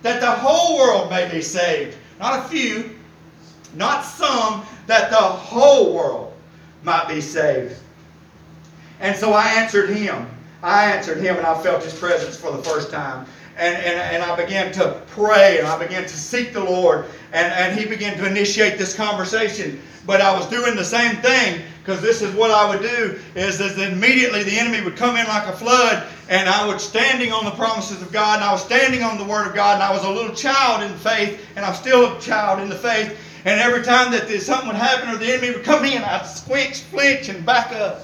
that 0.04 0.22
the 0.22 0.32
whole 0.32 0.78
world 0.78 1.10
may 1.10 1.30
be 1.30 1.42
saved. 1.42 1.98
Not 2.18 2.46
a 2.46 2.48
few, 2.48 2.98
not 3.76 4.06
some, 4.06 4.66
that 4.88 5.10
the 5.10 5.18
whole 5.18 5.94
world 5.94 6.29
might 6.84 7.08
be 7.08 7.22
saved. 7.22 7.76
And 9.00 9.16
so 9.16 9.34
I 9.34 9.46
answered 9.46 9.90
him. 9.90 10.28
I 10.62 10.86
answered 10.86 11.18
him 11.20 11.38
and 11.38 11.46
I 11.46 11.62
felt 11.62 11.84
his 11.84 11.94
presence 11.94 12.38
for 12.38 12.52
the 12.52 12.62
first 12.64 12.92
time. 12.92 13.26
And, 13.58 13.76
and, 13.78 14.00
and 14.00 14.24
I 14.24 14.36
began 14.36 14.72
to 14.74 15.02
pray 15.08 15.60
and 15.60 15.68
I 15.68 15.78
began 15.78 16.04
to 16.04 16.10
seek 16.10 16.54
the 16.54 16.64
Lord. 16.64 17.06
And, 17.34 17.52
and 17.54 17.80
he 17.80 17.86
began 17.86 18.18
to 18.18 18.26
initiate 18.26 18.78
this 18.78 18.96
conversation. 18.96 19.82
But 20.06 20.22
I 20.22 20.36
was 20.36 20.48
doing 20.48 20.76
the 20.76 20.84
same 20.84 21.18
thing 21.18 21.62
because 21.84 22.02
this 22.02 22.22
is 22.22 22.34
what 22.36 22.52
I 22.52 22.70
would 22.70 22.82
do 22.82 23.20
is, 23.36 23.60
is 23.60 23.76
that 23.76 23.92
immediately 23.92 24.44
the 24.44 24.58
enemy 24.58 24.82
would 24.84 24.96
come 24.96 25.16
in 25.18 25.28
like 25.28 25.48
a 25.48 25.54
flood 25.54 26.08
and 26.30 26.48
I 26.48 26.66
was 26.68 26.84
standing 26.84 27.32
on 27.32 27.46
the 27.46 27.52
promises 27.52 28.02
of 28.02 28.12
God 28.12 28.36
and 28.36 28.44
I 28.44 28.52
was 28.52 28.64
standing 28.64 29.04
on 29.04 29.18
the 29.18 29.24
word 29.24 29.48
of 29.48 29.56
God 29.56 29.76
and 29.76 29.84
I 29.84 29.92
was 29.92 30.04
a 30.04 30.10
little 30.10 30.36
child 30.36 30.84
in 30.84 30.96
faith 30.98 31.46
and 31.56 31.66
I'm 31.66 31.74
still 31.74 32.16
a 32.16 32.20
child 32.20 32.60
in 32.60 32.70
the 32.70 32.76
faith 32.76 33.18
and 33.46 33.60
every 33.60 33.84
time 33.84 34.12
that 34.12 34.30
something 34.42 34.68
would 34.68 34.76
happen 34.76 35.10
or 35.10 35.18
the 35.18 35.32
enemy 35.32 35.52
would 35.52 35.64
come 35.64 35.86
in 35.86 36.02
I'd 36.04 36.26
squinch, 36.26 36.82
flinch 36.82 37.30
and 37.30 37.46
back 37.46 37.72
up 37.72 38.02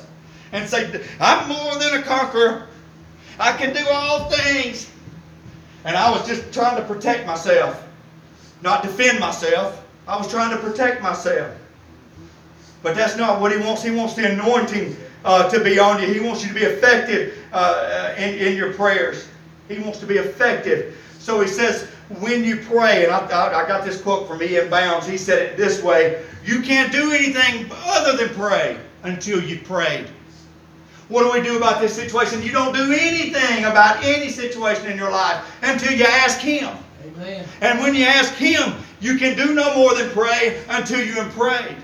and 0.52 0.67
say 0.67 1.02
I'm 1.19 1.48
more 1.50 1.76
than 1.76 2.00
a 2.00 2.04
conqueror 2.04 2.67
I 3.39 3.52
can 3.54 3.74
do 3.74 3.86
all 3.91 4.30
things 4.30 4.89
and 5.84 5.95
I 5.95 6.12
was 6.12 6.28
just 6.28 6.54
trying 6.54 6.78
to 6.78 6.84
protect 6.84 7.26
myself 7.28 7.84
not 8.62 8.84
defend 8.84 9.19
myself 9.19 9.86
I 10.08 10.17
was 10.17 10.30
trying 10.30 10.52
to 10.52 10.58
protect 10.58 11.02
myself 11.02 11.56
but 12.86 12.95
that's 12.95 13.17
not 13.17 13.41
what 13.41 13.52
he 13.52 13.58
wants. 13.58 13.82
He 13.82 13.89
wants 13.89 14.13
the 14.13 14.32
anointing 14.32 14.95
uh, 15.26 15.50
to 15.50 15.60
be 15.63 15.80
on 15.80 16.00
you. 16.00 16.08
He 16.08 16.19
wants 16.19 16.43
you 16.43 16.50
to 16.50 16.54
be 16.54 16.65
effective 16.65 17.36
uh, 17.52 18.13
in, 18.15 18.36
in 18.36 18.56
your 18.56 18.74
prayers. 18.74 19.28
He 19.67 19.80
wants 19.80 19.98
to 20.02 20.06
be 20.06 20.17
effective. 20.17 20.95
So 21.17 21.41
he 21.41 21.48
says, 21.48 21.88
when 22.20 22.44
you 22.44 22.58
pray, 22.58 23.06
and 23.06 23.13
I, 23.13 23.20
I, 23.28 23.63
I 23.63 23.68
got 23.68 23.84
this 23.84 24.02
quote 24.02 24.28
from 24.28 24.41
E.M. 24.44 24.70
Bounds. 24.70 25.08
He 25.08 25.18
said 25.18 25.41
it 25.41 25.58
this 25.58 25.82
way 25.82 26.24
You 26.44 26.62
can't 26.62 26.91
do 26.91 27.12
anything 27.12 27.70
other 27.86 28.15
than 28.18 28.34
pray 28.36 28.78
until 29.04 29.41
you've 29.41 29.63
prayed. 29.63 30.08
What 31.08 31.24
do 31.24 31.39
we 31.39 31.46
do 31.46 31.58
about 31.58 31.82
this 31.82 31.96
situation? 31.96 32.41
You 32.41 32.52
don't 32.52 32.74
do 32.74 32.91
anything 32.91 33.65
about 33.65 34.04
any 34.04 34.30
situation 34.30 34.89
in 34.89 34.98
your 34.98 35.12
life 35.12 35.46
until 35.62 35.94
you 35.94 36.04
ask 36.04 36.39
Him. 36.39 36.76
Amen. 37.06 37.46
And 37.62 37.80
when 37.80 37.94
you 37.94 38.06
ask 38.06 38.34
Him, 38.34 38.74
you 39.00 39.18
can 39.18 39.38
do 39.38 39.54
no 39.54 39.76
more 39.76 39.94
than 39.94 40.10
pray 40.10 40.63
until 40.70 41.04
you 41.04 41.13
have 41.13 41.32
prayed. 41.34 41.78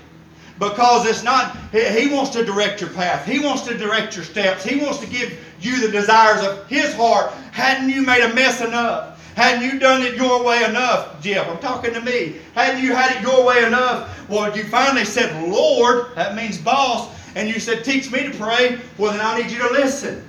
Because 0.58 1.06
it's 1.06 1.22
not, 1.22 1.56
He 1.72 2.08
wants 2.08 2.30
to 2.30 2.44
direct 2.44 2.80
your 2.80 2.90
path. 2.90 3.26
He 3.26 3.38
wants 3.38 3.62
to 3.62 3.76
direct 3.76 4.16
your 4.16 4.24
steps. 4.24 4.64
He 4.64 4.76
wants 4.76 4.98
to 4.98 5.06
give 5.06 5.38
you 5.60 5.80
the 5.80 5.92
desires 5.92 6.44
of 6.44 6.66
His 6.68 6.94
heart. 6.94 7.32
Hadn't 7.52 7.90
you 7.90 8.02
made 8.02 8.22
a 8.22 8.34
mess 8.34 8.60
enough? 8.60 9.11
Hadn't 9.34 9.64
you 9.64 9.78
done 9.78 10.02
it 10.02 10.14
your 10.14 10.44
way 10.44 10.64
enough, 10.64 11.22
Jeff? 11.22 11.48
I'm 11.48 11.58
talking 11.58 11.94
to 11.94 12.00
me. 12.00 12.36
Hadn't 12.54 12.82
you 12.82 12.94
had 12.94 13.16
it 13.16 13.22
your 13.22 13.44
way 13.44 13.64
enough? 13.64 14.28
Well, 14.28 14.54
you 14.56 14.64
finally 14.64 15.04
said, 15.04 15.48
Lord, 15.48 16.14
that 16.14 16.34
means 16.34 16.58
boss, 16.58 17.10
and 17.34 17.48
you 17.48 17.58
said, 17.58 17.84
teach 17.84 18.10
me 18.12 18.24
to 18.24 18.30
pray. 18.36 18.78
Well, 18.98 19.12
then 19.12 19.20
I 19.20 19.40
need 19.40 19.50
you 19.50 19.58
to 19.58 19.72
listen. 19.72 20.28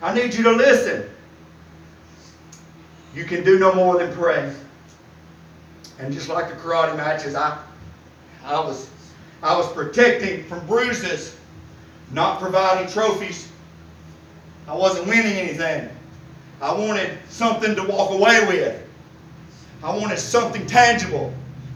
I 0.00 0.14
need 0.14 0.34
you 0.34 0.44
to 0.44 0.52
listen. 0.52 1.08
You 3.14 3.24
can 3.24 3.42
do 3.42 3.58
no 3.58 3.74
more 3.74 3.98
than 3.98 4.14
pray. 4.14 4.52
And 5.98 6.12
just 6.12 6.28
like 6.28 6.48
the 6.48 6.54
karate 6.54 6.96
matches, 6.96 7.34
I, 7.34 7.58
I 8.44 8.60
was 8.60 8.88
I 9.42 9.56
was 9.56 9.72
protecting 9.72 10.44
from 10.44 10.66
bruises, 10.66 11.36
not 12.10 12.40
providing 12.40 12.90
trophies. 12.90 13.50
I 14.66 14.74
wasn't 14.74 15.06
winning 15.06 15.36
anything. 15.36 15.88
I 16.60 16.72
wanted 16.72 17.18
something 17.28 17.74
to 17.76 17.82
walk 17.84 18.10
away 18.10 18.46
with. 18.46 18.84
I 19.82 19.96
wanted 19.96 20.18
something 20.18 20.66
tangible, 20.66 21.32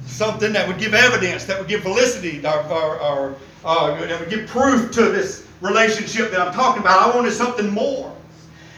something 0.06 0.52
that 0.52 0.66
would 0.66 0.78
give 0.78 0.94
evidence, 0.94 1.44
that 1.44 1.58
would 1.58 1.68
give 1.68 1.82
validity, 1.82 2.44
or, 2.44 2.62
or, 2.64 3.00
or 3.00 3.36
uh, 3.64 4.06
that 4.06 4.18
would 4.18 4.30
give 4.30 4.48
proof 4.48 4.90
to 4.92 5.02
this 5.02 5.46
relationship 5.60 6.32
that 6.32 6.40
I'm 6.40 6.52
talking 6.52 6.82
about. 6.82 7.12
I 7.12 7.16
wanted 7.16 7.32
something 7.32 7.70
more. 7.70 8.14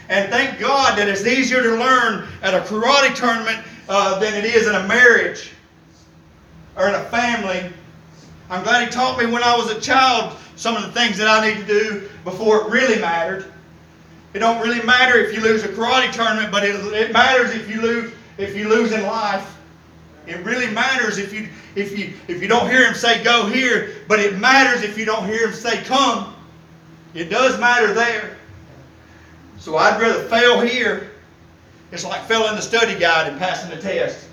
And 0.09 0.31
thank 0.31 0.59
God 0.59 0.97
that 0.99 1.07
it's 1.07 1.25
easier 1.25 1.63
to 1.63 1.71
learn 1.71 2.27
at 2.43 2.53
a 2.53 2.59
karate 2.59 3.15
tournament 3.15 3.65
uh, 3.89 4.19
than 4.19 4.35
it 4.35 4.45
is 4.45 4.67
in 4.67 4.75
a 4.75 4.87
marriage 4.87 5.51
or 6.77 6.87
in 6.87 6.93
a 6.93 7.03
family 7.05 7.71
I'm 8.49 8.63
glad 8.63 8.87
he 8.87 8.91
taught 8.91 9.17
me 9.17 9.25
when 9.25 9.41
I 9.41 9.57
was 9.57 9.71
a 9.71 9.81
child 9.81 10.37
some 10.55 10.75
of 10.75 10.83
the 10.83 10.91
things 10.91 11.17
that 11.17 11.27
I 11.27 11.47
need 11.47 11.65
to 11.65 11.65
do 11.65 12.09
before 12.23 12.61
it 12.61 12.69
really 12.69 13.01
mattered. 13.01 13.51
It 14.35 14.39
don't 14.39 14.61
really 14.61 14.85
matter 14.85 15.17
if 15.17 15.33
you 15.33 15.39
lose 15.39 15.63
a 15.63 15.69
karate 15.69 16.11
tournament, 16.11 16.51
but 16.51 16.65
it, 16.65 16.75
it 16.93 17.13
matters 17.13 17.51
if 17.51 17.69
you 17.69 17.81
lose 17.81 18.11
if 18.37 18.53
you 18.53 18.67
lose 18.67 18.91
in 18.91 19.03
life. 19.03 19.55
It 20.27 20.43
really 20.43 20.69
matters 20.69 21.17
if 21.17 21.31
you 21.31 21.47
if 21.75 21.97
you 21.97 22.13
if 22.27 22.41
you 22.41 22.49
don't 22.49 22.69
hear 22.69 22.85
him 22.85 22.95
say 22.95 23.23
go 23.23 23.47
here, 23.47 23.95
but 24.09 24.19
it 24.19 24.37
matters 24.37 24.83
if 24.83 24.97
you 24.97 25.05
don't 25.05 25.25
hear 25.25 25.47
him 25.47 25.53
say 25.53 25.81
come. 25.83 26.35
It 27.13 27.29
does 27.29 27.57
matter 27.61 27.93
there. 27.93 28.35
So 29.57 29.77
I'd 29.77 30.01
rather 30.01 30.27
fail 30.27 30.59
here. 30.59 31.11
It's 31.93 32.03
like 32.03 32.25
failing 32.25 32.57
the 32.57 32.61
study 32.61 32.99
guide 32.99 33.29
and 33.29 33.39
passing 33.39 33.69
the 33.69 33.81
test. 33.81 34.27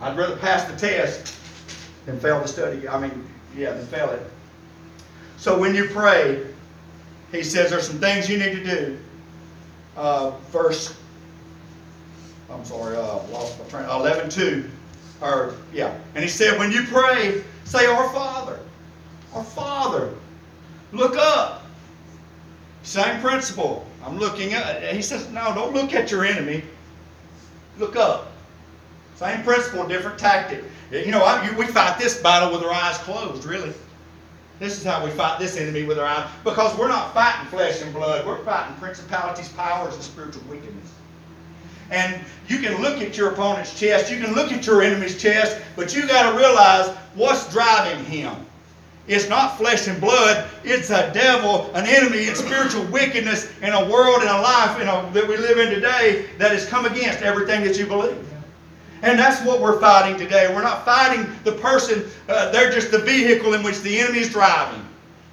I'd 0.00 0.16
rather 0.16 0.36
pass 0.36 0.70
the 0.70 0.76
test 0.76 1.36
than 2.04 2.20
fail 2.20 2.40
the 2.40 2.46
study. 2.46 2.88
I 2.88 3.00
mean, 3.00 3.28
yeah, 3.56 3.72
and 3.72 3.88
fail 3.88 4.08
it. 4.10 4.22
So 5.36 5.58
when 5.58 5.74
you 5.74 5.88
pray, 5.88 6.46
he 7.32 7.42
says 7.42 7.70
there's 7.70 7.88
some 7.88 7.98
things 7.98 8.28
you 8.30 8.38
need 8.38 8.52
to 8.52 8.62
do. 8.62 8.98
Uh, 9.96 10.30
verse, 10.50 10.94
I'm 12.50 12.64
sorry, 12.64 12.96
uh, 12.96 13.22
lost 13.28 13.58
my 13.58 13.68
train. 13.68 13.84
11 13.88 14.30
2. 14.30 14.70
Or, 15.22 15.54
yeah. 15.72 15.96
And 16.14 16.22
he 16.22 16.28
said, 16.28 16.58
when 16.58 16.70
you 16.70 16.84
pray, 16.84 17.42
say, 17.64 17.86
Our 17.86 18.08
Father. 18.10 18.60
Our 19.34 19.44
Father. 19.44 20.12
Look 20.92 21.16
up. 21.16 21.64
Same 22.82 23.20
principle. 23.20 23.86
I'm 24.04 24.18
looking 24.18 24.52
at, 24.52 24.94
he 24.94 25.02
says, 25.02 25.28
no, 25.30 25.52
don't 25.54 25.74
look 25.74 25.92
at 25.92 26.10
your 26.10 26.24
enemy. 26.24 26.62
Look 27.78 27.96
up. 27.96 28.32
Same 29.16 29.42
principle, 29.42 29.86
different 29.88 30.18
tactic. 30.18 30.62
You 30.92 31.10
know, 31.10 31.24
I, 31.24 31.50
we 31.56 31.66
fight 31.66 31.98
this 31.98 32.20
battle 32.20 32.52
with 32.52 32.62
our 32.62 32.72
eyes 32.72 32.98
closed, 32.98 33.44
really. 33.44 33.72
This 34.58 34.78
is 34.78 34.84
how 34.84 35.04
we 35.04 35.10
fight 35.10 35.38
this 35.38 35.56
enemy 35.56 35.82
with 35.82 35.98
our 35.98 36.06
eyes. 36.06 36.28
Because 36.42 36.76
we're 36.78 36.88
not 36.88 37.12
fighting 37.12 37.46
flesh 37.48 37.82
and 37.82 37.92
blood. 37.92 38.26
We're 38.26 38.42
fighting 38.44 38.76
principalities, 38.76 39.48
powers, 39.50 39.94
and 39.94 40.02
spiritual 40.02 40.42
wickedness. 40.48 40.92
And 41.90 42.24
you 42.48 42.58
can 42.58 42.80
look 42.82 43.00
at 43.00 43.16
your 43.16 43.32
opponent's 43.32 43.78
chest, 43.78 44.10
you 44.10 44.20
can 44.20 44.34
look 44.34 44.50
at 44.50 44.66
your 44.66 44.82
enemy's 44.82 45.20
chest, 45.20 45.60
but 45.76 45.94
you 45.94 46.06
got 46.08 46.32
to 46.32 46.36
realize 46.36 46.88
what's 47.14 47.52
driving 47.52 48.04
him. 48.04 48.34
It's 49.06 49.28
not 49.28 49.56
flesh 49.56 49.86
and 49.86 50.00
blood. 50.00 50.48
It's 50.64 50.90
a 50.90 51.12
devil, 51.12 51.70
an 51.74 51.86
enemy, 51.86 52.26
and 52.26 52.36
spiritual 52.36 52.84
wickedness 52.86 53.48
in 53.62 53.72
a 53.72 53.88
world 53.88 54.20
and 54.20 54.28
a 54.28 54.40
life 54.40 54.78
know, 54.80 55.08
that 55.12 55.28
we 55.28 55.36
live 55.36 55.58
in 55.58 55.70
today 55.70 56.26
that 56.38 56.50
has 56.50 56.66
come 56.66 56.86
against 56.86 57.22
everything 57.22 57.62
that 57.62 57.78
you 57.78 57.86
believe. 57.86 58.18
And 59.06 59.18
that's 59.18 59.40
what 59.42 59.60
we're 59.60 59.78
fighting 59.80 60.18
today. 60.18 60.52
We're 60.52 60.62
not 60.62 60.84
fighting 60.84 61.32
the 61.44 61.52
person, 61.52 62.04
uh, 62.28 62.50
they're 62.50 62.72
just 62.72 62.90
the 62.90 62.98
vehicle 62.98 63.54
in 63.54 63.62
which 63.62 63.80
the 63.80 63.98
enemy 64.00 64.18
is 64.18 64.30
driving. 64.30 64.84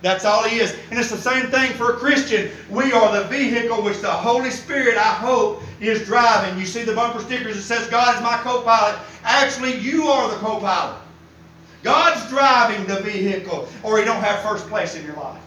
That's 0.04 0.26
all 0.26 0.44
he 0.44 0.60
is. 0.60 0.76
And 0.92 1.00
it's 1.00 1.10
the 1.10 1.18
same 1.18 1.48
thing 1.48 1.72
for 1.72 1.94
a 1.94 1.98
Christian. 1.98 2.52
We 2.70 2.92
are 2.92 3.18
the 3.18 3.24
vehicle 3.30 3.82
which 3.82 4.00
the 4.02 4.12
Holy 4.12 4.52
Spirit, 4.52 4.98
I 4.98 5.14
hope, 5.14 5.64
is 5.80 6.06
driving. 6.06 6.60
You 6.60 6.66
see 6.66 6.84
the 6.84 6.94
bumper 6.94 7.20
stickers 7.22 7.56
that 7.56 7.62
says, 7.62 7.88
God 7.88 8.16
is 8.16 8.22
my 8.22 8.38
co-pilot. 8.38 9.00
Actually, 9.24 9.78
you 9.78 10.08
are 10.08 10.30
the 10.30 10.36
co-pilot. 10.38 11.00
God's 11.84 12.30
driving 12.30 12.86
the 12.86 13.02
vehicle, 13.02 13.68
or 13.82 14.00
you 14.00 14.06
don't 14.06 14.22
have 14.22 14.42
first 14.42 14.68
place 14.68 14.96
in 14.96 15.06
your 15.06 15.16
life. 15.16 15.43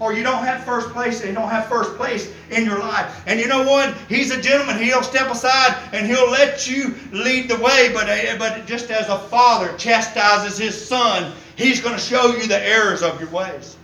Or 0.00 0.12
you 0.12 0.22
don't 0.22 0.44
have 0.44 0.64
first 0.64 0.88
place, 0.90 1.20
and 1.20 1.28
you 1.28 1.34
don't 1.34 1.48
have 1.48 1.68
first 1.68 1.96
place 1.96 2.32
in 2.50 2.64
your 2.64 2.78
life. 2.78 3.22
And 3.26 3.38
you 3.38 3.46
know 3.46 3.62
what? 3.62 3.94
He's 4.08 4.30
a 4.30 4.40
gentleman. 4.40 4.82
He'll 4.82 5.02
step 5.02 5.30
aside 5.30 5.76
and 5.92 6.06
he'll 6.06 6.30
let 6.30 6.68
you 6.68 6.94
lead 7.12 7.48
the 7.48 7.56
way. 7.56 7.90
But, 7.92 8.08
uh, 8.08 8.36
but 8.38 8.66
just 8.66 8.90
as 8.90 9.08
a 9.08 9.18
father 9.18 9.72
chastises 9.78 10.58
his 10.58 10.88
son, 10.88 11.32
he's 11.56 11.80
going 11.80 11.94
to 11.94 12.00
show 12.00 12.34
you 12.34 12.48
the 12.48 12.60
errors 12.60 13.02
of 13.02 13.20
your 13.20 13.30
ways. 13.30 13.76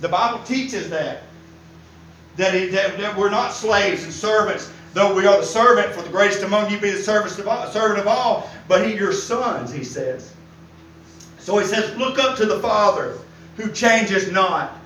The 0.00 0.08
Bible 0.08 0.42
teaches 0.44 0.88
that. 0.90 1.24
That, 2.36 2.52
that, 2.70 2.96
that 2.98 3.16
we're 3.16 3.30
not 3.30 3.52
slaves 3.52 4.04
and 4.04 4.12
servants, 4.12 4.72
though 4.94 5.14
we 5.14 5.26
are 5.26 5.40
the 5.40 5.46
servant, 5.46 5.92
for 5.92 6.02
the 6.02 6.08
greatest 6.08 6.42
among 6.44 6.70
you 6.70 6.78
be 6.78 6.90
the 6.90 7.02
servant 7.02 7.36
of 7.38 7.48
all, 7.48 7.70
servant 7.70 7.98
of 7.98 8.06
all 8.06 8.48
but 8.70 8.86
he 8.86 8.94
your 8.94 9.12
sons, 9.12 9.72
he 9.72 9.82
says. 9.82 10.32
So 11.40 11.58
he 11.58 11.66
says, 11.66 11.96
look 11.96 12.20
up 12.20 12.36
to 12.36 12.46
the 12.46 12.60
Father 12.60 13.18
who 13.56 13.72
changes 13.72 14.30
not. 14.30 14.79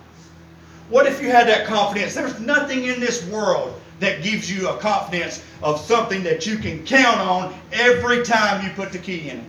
What 0.88 1.06
if 1.06 1.22
you 1.22 1.30
had 1.30 1.48
that 1.48 1.66
confidence? 1.66 2.14
There's 2.14 2.38
nothing 2.40 2.84
in 2.84 3.00
this 3.00 3.26
world 3.28 3.80
that 4.00 4.22
gives 4.22 4.50
you 4.50 4.68
a 4.68 4.76
confidence 4.78 5.42
of 5.62 5.80
something 5.80 6.22
that 6.24 6.46
you 6.46 6.58
can 6.58 6.84
count 6.84 7.18
on 7.18 7.54
every 7.72 8.22
time 8.22 8.64
you 8.64 8.72
put 8.74 8.92
the 8.92 8.98
key 8.98 9.30
in 9.30 9.38
it. 9.38 9.44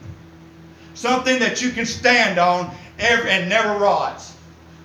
Something 0.94 1.40
that 1.40 1.62
you 1.62 1.72
can 1.72 1.86
stand 1.86 2.40
on 2.40 2.74
every, 3.00 3.30
and 3.30 3.50
never 3.50 3.78
rots 3.78 4.36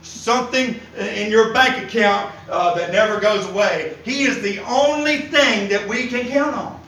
something 0.03 0.79
in 0.99 1.31
your 1.31 1.53
bank 1.53 1.85
account 1.85 2.33
uh, 2.49 2.75
that 2.75 2.93
never 2.93 3.21
goes 3.21 3.47
away. 3.49 3.97
He 4.05 4.23
is 4.23 4.43
the 4.43 4.59
only 4.61 5.19
thing 5.19 5.69
that 5.69 5.87
we 5.87 6.07
can 6.07 6.29
count 6.29 6.55
on. 6.55 6.80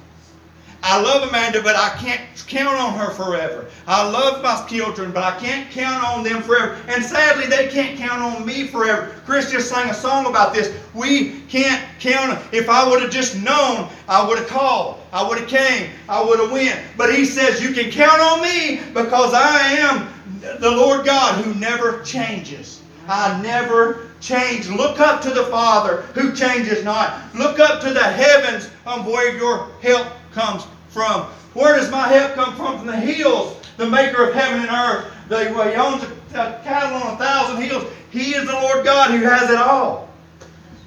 I 0.84 1.00
love 1.00 1.28
Amanda, 1.28 1.62
but 1.62 1.76
I 1.76 1.90
can't 1.90 2.20
count 2.48 2.76
on 2.76 2.98
her 2.98 3.10
forever. 3.10 3.66
I 3.86 4.08
love 4.08 4.42
my 4.42 4.66
children, 4.68 5.12
but 5.12 5.22
I 5.22 5.38
can't 5.38 5.70
count 5.70 6.04
on 6.04 6.24
them 6.24 6.42
forever. 6.42 6.76
And 6.88 7.04
sadly, 7.04 7.46
they 7.46 7.68
can't 7.68 7.96
count 7.96 8.20
on 8.20 8.44
me 8.44 8.66
forever. 8.66 9.14
Chris 9.24 9.50
just 9.50 9.68
sang 9.68 9.88
a 9.90 9.94
song 9.94 10.26
about 10.26 10.52
this. 10.52 10.74
We 10.92 11.40
can't 11.42 11.82
count. 12.00 12.36
On. 12.36 12.44
If 12.52 12.68
I 12.68 12.88
would 12.88 13.00
have 13.00 13.12
just 13.12 13.40
known, 13.40 13.88
I 14.08 14.26
would 14.26 14.38
have 14.38 14.48
called. 14.48 15.00
I 15.12 15.26
would 15.26 15.38
have 15.38 15.48
came. 15.48 15.90
I 16.08 16.22
would 16.22 16.40
have 16.40 16.50
went. 16.50 16.80
But 16.96 17.14
he 17.14 17.24
says, 17.24 17.62
you 17.62 17.72
can 17.72 17.90
count 17.90 18.20
on 18.20 18.42
me 18.42 18.80
because 18.92 19.32
I 19.34 19.72
am 19.74 20.12
the 20.60 20.70
Lord 20.70 21.06
God 21.06 21.44
who 21.44 21.54
never 21.54 22.02
changes. 22.02 22.82
I 23.08 23.40
never 23.40 24.10
change. 24.20 24.68
Look 24.68 25.00
up 25.00 25.22
to 25.22 25.30
the 25.30 25.44
Father 25.44 26.02
who 26.14 26.34
changes 26.34 26.84
not. 26.84 27.34
Look 27.34 27.60
up 27.60 27.80
to 27.82 27.92
the 27.92 28.02
heavens 28.02 28.68
on 28.84 29.04
where 29.04 29.36
your 29.36 29.70
help 29.80 30.06
comes 30.32 30.66
from. 30.88 31.22
Where 31.54 31.76
does 31.76 31.90
my 31.90 32.08
help 32.08 32.34
come 32.34 32.56
from? 32.56 32.78
From 32.78 32.86
the 32.86 32.96
hills, 32.96 33.56
the 33.76 33.86
maker 33.86 34.28
of 34.28 34.34
heaven 34.34 34.60
and 34.60 34.70
earth. 34.70 35.12
The, 35.28 35.48
he 35.48 35.76
owns 35.76 36.02
a 36.34 36.60
cattle 36.64 37.02
on 37.02 37.14
a 37.14 37.18
thousand 37.18 37.62
hills. 37.62 37.84
He 38.10 38.34
is 38.34 38.46
the 38.46 38.52
Lord 38.52 38.84
God 38.84 39.10
who 39.10 39.24
has 39.24 39.50
it 39.50 39.56
all. 39.56 40.08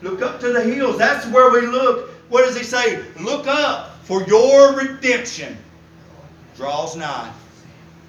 Look 0.01 0.21
up 0.21 0.39
to 0.41 0.51
the 0.51 0.62
hills. 0.62 0.97
That's 0.97 1.25
where 1.27 1.51
we 1.51 1.67
look. 1.67 2.12
What 2.29 2.45
does 2.45 2.58
he 2.58 2.63
say? 2.63 3.03
Look 3.19 3.47
up, 3.47 3.99
for 4.03 4.23
your 4.23 4.75
redemption 4.75 5.58
draws 6.55 6.95
nigh. 6.95 7.31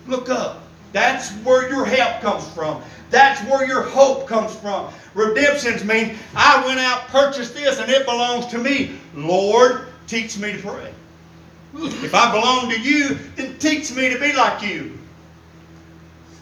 Look 0.07 0.29
up. 0.29 0.63
That's 0.93 1.33
where 1.39 1.69
your 1.69 1.85
help 1.85 2.21
comes 2.21 2.49
from. 2.53 2.83
That's 3.11 3.41
where 3.51 3.67
your 3.67 3.83
hope 3.83 4.27
comes 4.27 4.55
from. 4.57 4.93
Redemptions 5.15 5.85
mean 5.85 6.17
I 6.35 6.65
went 6.67 6.81
out, 6.81 7.09
purchased 7.09 7.55
this, 7.55 7.79
and 7.79 7.91
it 7.91 8.05
belongs 8.07 8.47
to 8.47 8.59
me. 8.59 8.93
Lord, 9.15 9.87
teach 10.07 10.39
me 10.39 10.53
to 10.53 10.59
pray. 10.59 10.93
If 11.79 12.15
I 12.15 12.33
belong 12.33 12.71
to 12.71 12.81
you, 12.81 13.19
then 13.37 13.59
teach 13.59 13.95
me 13.95 14.09
to 14.09 14.19
be 14.19 14.33
like 14.33 14.63
you. 14.63 14.97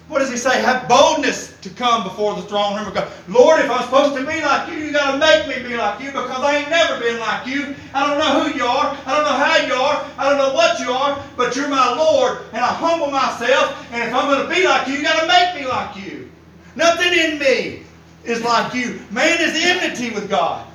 What 0.08 0.18
does 0.18 0.30
he 0.30 0.36
say? 0.36 0.60
Have 0.60 0.86
boldness 0.86 1.56
to 1.62 1.70
come 1.70 2.04
before 2.04 2.34
the 2.34 2.42
throne 2.42 2.76
room 2.76 2.86
of 2.86 2.94
God. 2.94 3.10
Lord, 3.26 3.58
if 3.60 3.70
I'm 3.70 3.82
supposed 3.84 4.14
to 4.16 4.20
be 4.20 4.40
like 4.42 4.70
you, 4.70 4.76
you 4.76 4.92
got 4.92 5.12
to 5.12 5.18
make 5.18 5.48
me 5.48 5.66
be 5.66 5.76
like 5.76 6.00
you 6.00 6.10
because 6.10 6.30
I 6.30 6.58
ain't 6.58 6.68
never 6.68 7.00
been 7.00 7.18
like 7.18 7.46
you. 7.46 7.74
I 7.94 8.06
don't 8.06 8.18
know 8.18 8.42
who 8.42 8.56
you 8.56 8.64
are. 8.64 8.96
I 9.06 9.14
don't 9.14 9.24
know 9.24 9.44
how 9.44 9.56
you 9.56 9.72
are. 9.72 10.10
I 10.18 10.28
don't 10.28 10.38
know 10.38 10.54
what 10.54 10.78
you 10.78 10.92
are, 10.92 11.24
but 11.36 11.56
you're 11.56 11.68
my 11.68 11.94
Lord, 11.94 12.40
and 12.52 12.62
I 12.62 12.68
humble 12.68 13.10
myself. 13.10 13.86
And 13.92 14.02
if 14.02 14.14
I'm 14.14 14.28
going 14.28 14.46
to 14.46 14.54
be 14.54 14.66
like 14.66 14.86
you, 14.88 14.94
you 14.94 15.02
got 15.02 15.22
to 15.22 15.26
make 15.26 15.62
me 15.62 15.66
like 15.66 15.96
you. 15.96 16.30
Nothing 16.76 17.12
in 17.12 17.38
me 17.38 17.82
is 18.24 18.42
like 18.42 18.74
you. 18.74 19.00
Man 19.10 19.40
is 19.40 19.64
enmity 19.64 20.10
with 20.10 20.28
God. 20.28 20.66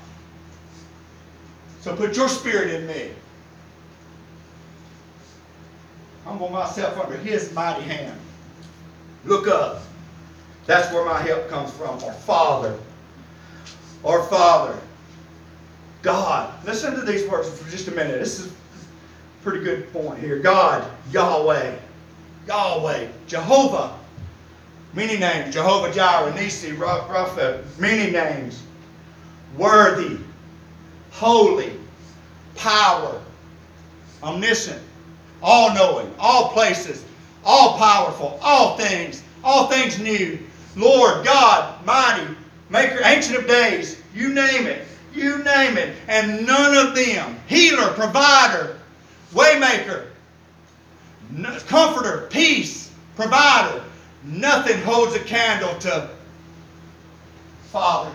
So 1.81 1.95
put 1.95 2.17
your 2.17 2.29
spirit 2.29 2.73
in 2.73 2.87
me. 2.87 3.11
Humble 6.29 6.49
myself 6.49 6.95
under 6.99 7.17
his 7.17 7.51
mighty 7.53 7.81
hand. 7.81 8.15
Look 9.25 9.47
up. 9.47 9.81
That's 10.67 10.93
where 10.93 11.03
my 11.03 11.19
help 11.19 11.49
comes 11.49 11.71
from. 11.71 12.03
Our 12.03 12.13
Father. 12.13 12.77
Our 14.05 14.21
Father. 14.25 14.79
God. 16.03 16.53
Listen 16.67 16.93
to 16.93 17.01
these 17.01 17.27
words 17.27 17.49
for 17.49 17.67
just 17.71 17.87
a 17.87 17.91
minute. 17.91 18.19
This 18.19 18.41
is 18.41 18.45
a 18.45 18.55
pretty 19.41 19.63
good 19.63 19.91
point 19.91 20.19
here. 20.19 20.37
God, 20.37 20.87
Yahweh. 21.11 21.75
Yahweh. 22.47 23.07
Jehovah. 23.25 23.97
Many 24.93 25.17
names. 25.17 25.51
Jehovah 25.51 25.91
Jireh, 25.91 26.35
Nisi, 26.35 26.73
Rapha. 26.73 27.63
Many 27.79 28.11
names. 28.11 28.61
Worthy. 29.57 30.19
Holy. 31.09 31.73
Power. 32.55 33.19
Omniscient. 34.21 34.83
All 35.41 35.73
knowing. 35.73 36.13
All 36.19 36.49
places 36.49 37.03
all 37.45 37.77
powerful, 37.77 38.39
all 38.41 38.77
things, 38.77 39.23
all 39.43 39.67
things 39.67 39.99
new. 39.99 40.39
Lord 40.75 41.25
God, 41.25 41.83
mighty, 41.85 42.35
maker, 42.69 42.99
ancient 43.03 43.37
of 43.37 43.47
days, 43.47 44.01
you 44.13 44.33
name 44.33 44.67
it, 44.67 44.85
you 45.13 45.43
name 45.43 45.77
it, 45.77 45.95
and 46.07 46.45
none 46.45 46.75
of 46.75 46.95
them, 46.95 47.37
healer, 47.47 47.91
provider, 47.93 48.77
waymaker, 49.33 50.05
comforter, 51.67 52.27
peace, 52.29 52.91
provider, 53.15 53.83
nothing 54.23 54.81
holds 54.81 55.15
a 55.15 55.19
candle 55.19 55.75
to 55.79 56.09
Father. 57.71 58.11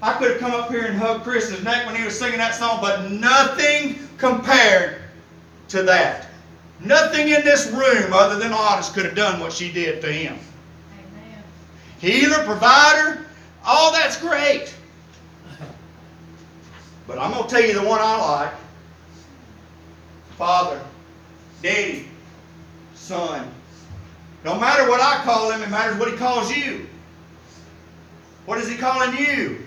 I 0.00 0.14
could 0.14 0.32
have 0.32 0.40
come 0.40 0.52
up 0.52 0.68
here 0.68 0.84
and 0.84 0.98
hugged 0.98 1.22
Chris's 1.22 1.62
neck 1.62 1.86
when 1.86 1.94
he 1.94 2.04
was 2.04 2.18
singing 2.18 2.38
that 2.38 2.54
song, 2.54 2.78
but 2.80 3.10
nothing 3.10 4.00
compared 4.18 5.01
to 5.72 5.82
that. 5.82 6.28
Nothing 6.80 7.28
in 7.28 7.44
this 7.44 7.66
room 7.68 8.12
other 8.12 8.38
than 8.38 8.52
Otis 8.52 8.90
could 8.90 9.04
have 9.04 9.14
done 9.14 9.40
what 9.40 9.52
she 9.52 9.72
did 9.72 10.00
to 10.02 10.12
him. 10.12 10.38
Amen. 10.98 11.42
Healer, 12.00 12.44
provider, 12.44 13.26
all 13.64 13.92
that's 13.92 14.16
great. 14.20 14.74
But 17.06 17.18
I'm 17.18 17.32
going 17.32 17.44
to 17.44 17.50
tell 17.50 17.64
you 17.64 17.74
the 17.74 17.86
one 17.86 18.00
I 18.00 18.16
like. 18.16 18.52
Father, 20.38 20.80
Daddy, 21.62 22.08
Son. 22.94 23.48
No 24.44 24.58
matter 24.58 24.88
what 24.88 25.00
I 25.00 25.22
call 25.24 25.50
him, 25.50 25.62
it 25.62 25.68
matters 25.68 25.98
what 25.98 26.10
he 26.10 26.16
calls 26.16 26.56
you. 26.56 26.86
What 28.46 28.58
is 28.58 28.68
he 28.68 28.76
calling 28.76 29.16
you? 29.16 29.66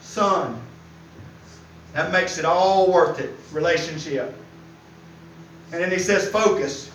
Son. 0.00 0.60
That 1.92 2.12
makes 2.12 2.38
it 2.38 2.44
all 2.44 2.90
worth 2.90 3.20
it, 3.20 3.34
relationship. 3.52 4.34
And 5.72 5.82
then 5.82 5.90
he 5.90 5.98
says, 5.98 6.28
focus. 6.28 6.90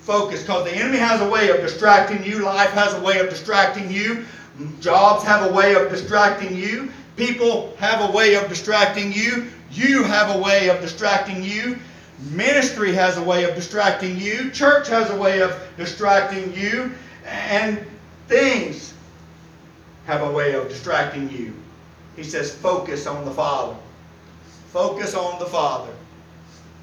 Focus, 0.00 0.42
because 0.42 0.64
the 0.64 0.74
enemy 0.74 0.98
has 0.98 1.20
a 1.22 1.28
way 1.28 1.48
of 1.50 1.56
distracting 1.60 2.22
you. 2.24 2.40
Life 2.44 2.70
has 2.70 2.94
a 2.94 3.00
way 3.00 3.20
of 3.20 3.30
distracting 3.30 3.90
you. 3.90 4.26
Jobs 4.80 5.24
have 5.24 5.50
a 5.50 5.52
way 5.52 5.74
of 5.74 5.90
distracting 5.90 6.54
you. 6.56 6.90
People 7.16 7.74
have 7.78 8.08
a 8.08 8.12
way 8.12 8.34
of 8.34 8.48
distracting 8.48 9.12
you. 9.12 9.50
You 9.70 10.04
have 10.04 10.36
a 10.36 10.38
way 10.38 10.68
of 10.68 10.80
distracting 10.80 11.42
you. 11.42 11.78
Ministry 12.30 12.92
has 12.92 13.16
a 13.16 13.22
way 13.22 13.44
of 13.44 13.54
distracting 13.54 14.18
you. 14.18 14.50
Church 14.50 14.88
has 14.88 15.10
a 15.10 15.16
way 15.16 15.40
of 15.40 15.60
distracting 15.76 16.54
you. 16.54 16.92
And 17.26 17.84
things 18.28 18.94
have 20.06 20.22
a 20.22 20.30
way 20.30 20.54
of 20.54 20.68
distracting 20.68 21.30
you. 21.30 21.54
He 22.14 22.22
says, 22.22 22.54
focus 22.54 23.06
on 23.06 23.24
the 23.24 23.30
Father. 23.30 23.76
Focus 24.68 25.14
on 25.14 25.38
the 25.38 25.46
Father. 25.46 25.92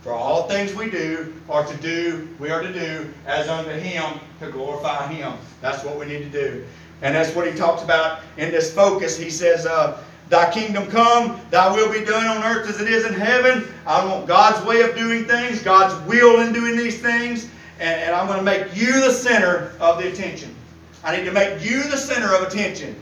For 0.01 0.11
all 0.11 0.47
things 0.47 0.73
we 0.73 0.89
do 0.89 1.33
are 1.49 1.65
to 1.65 1.77
do, 1.77 2.27
we 2.39 2.49
are 2.49 2.61
to 2.61 2.73
do 2.73 3.13
as 3.25 3.47
unto 3.47 3.71
Him 3.71 4.19
to 4.39 4.49
glorify 4.51 5.07
Him. 5.07 5.33
That's 5.61 5.83
what 5.83 5.99
we 5.99 6.05
need 6.07 6.23
to 6.23 6.29
do. 6.29 6.65
And 7.01 7.15
that's 7.15 7.35
what 7.35 7.51
he 7.51 7.57
talks 7.57 7.83
about 7.83 8.21
in 8.37 8.51
this 8.51 8.73
focus. 8.73 9.17
He 9.17 9.29
says, 9.29 9.65
uh, 9.65 10.03
Thy 10.29 10.49
kingdom 10.51 10.87
come, 10.87 11.41
thy 11.49 11.73
will 11.75 11.91
be 11.91 12.05
done 12.05 12.25
on 12.25 12.43
earth 12.43 12.69
as 12.69 12.79
it 12.79 12.87
is 12.87 13.05
in 13.05 13.13
heaven. 13.13 13.67
I 13.85 14.05
want 14.05 14.27
God's 14.27 14.65
way 14.65 14.81
of 14.81 14.95
doing 14.95 15.25
things, 15.25 15.61
God's 15.61 15.93
will 16.07 16.39
in 16.39 16.53
doing 16.53 16.77
these 16.77 17.01
things, 17.01 17.49
and, 17.79 17.99
and 18.01 18.15
I'm 18.15 18.27
going 18.27 18.37
to 18.37 18.43
make 18.43 18.73
you 18.73 19.01
the 19.01 19.11
center 19.11 19.73
of 19.81 19.97
the 19.97 20.09
attention. 20.09 20.55
I 21.03 21.17
need 21.17 21.25
to 21.25 21.33
make 21.33 21.61
you 21.65 21.83
the 21.83 21.97
center 21.97 22.33
of 22.33 22.43
attention. 22.43 22.95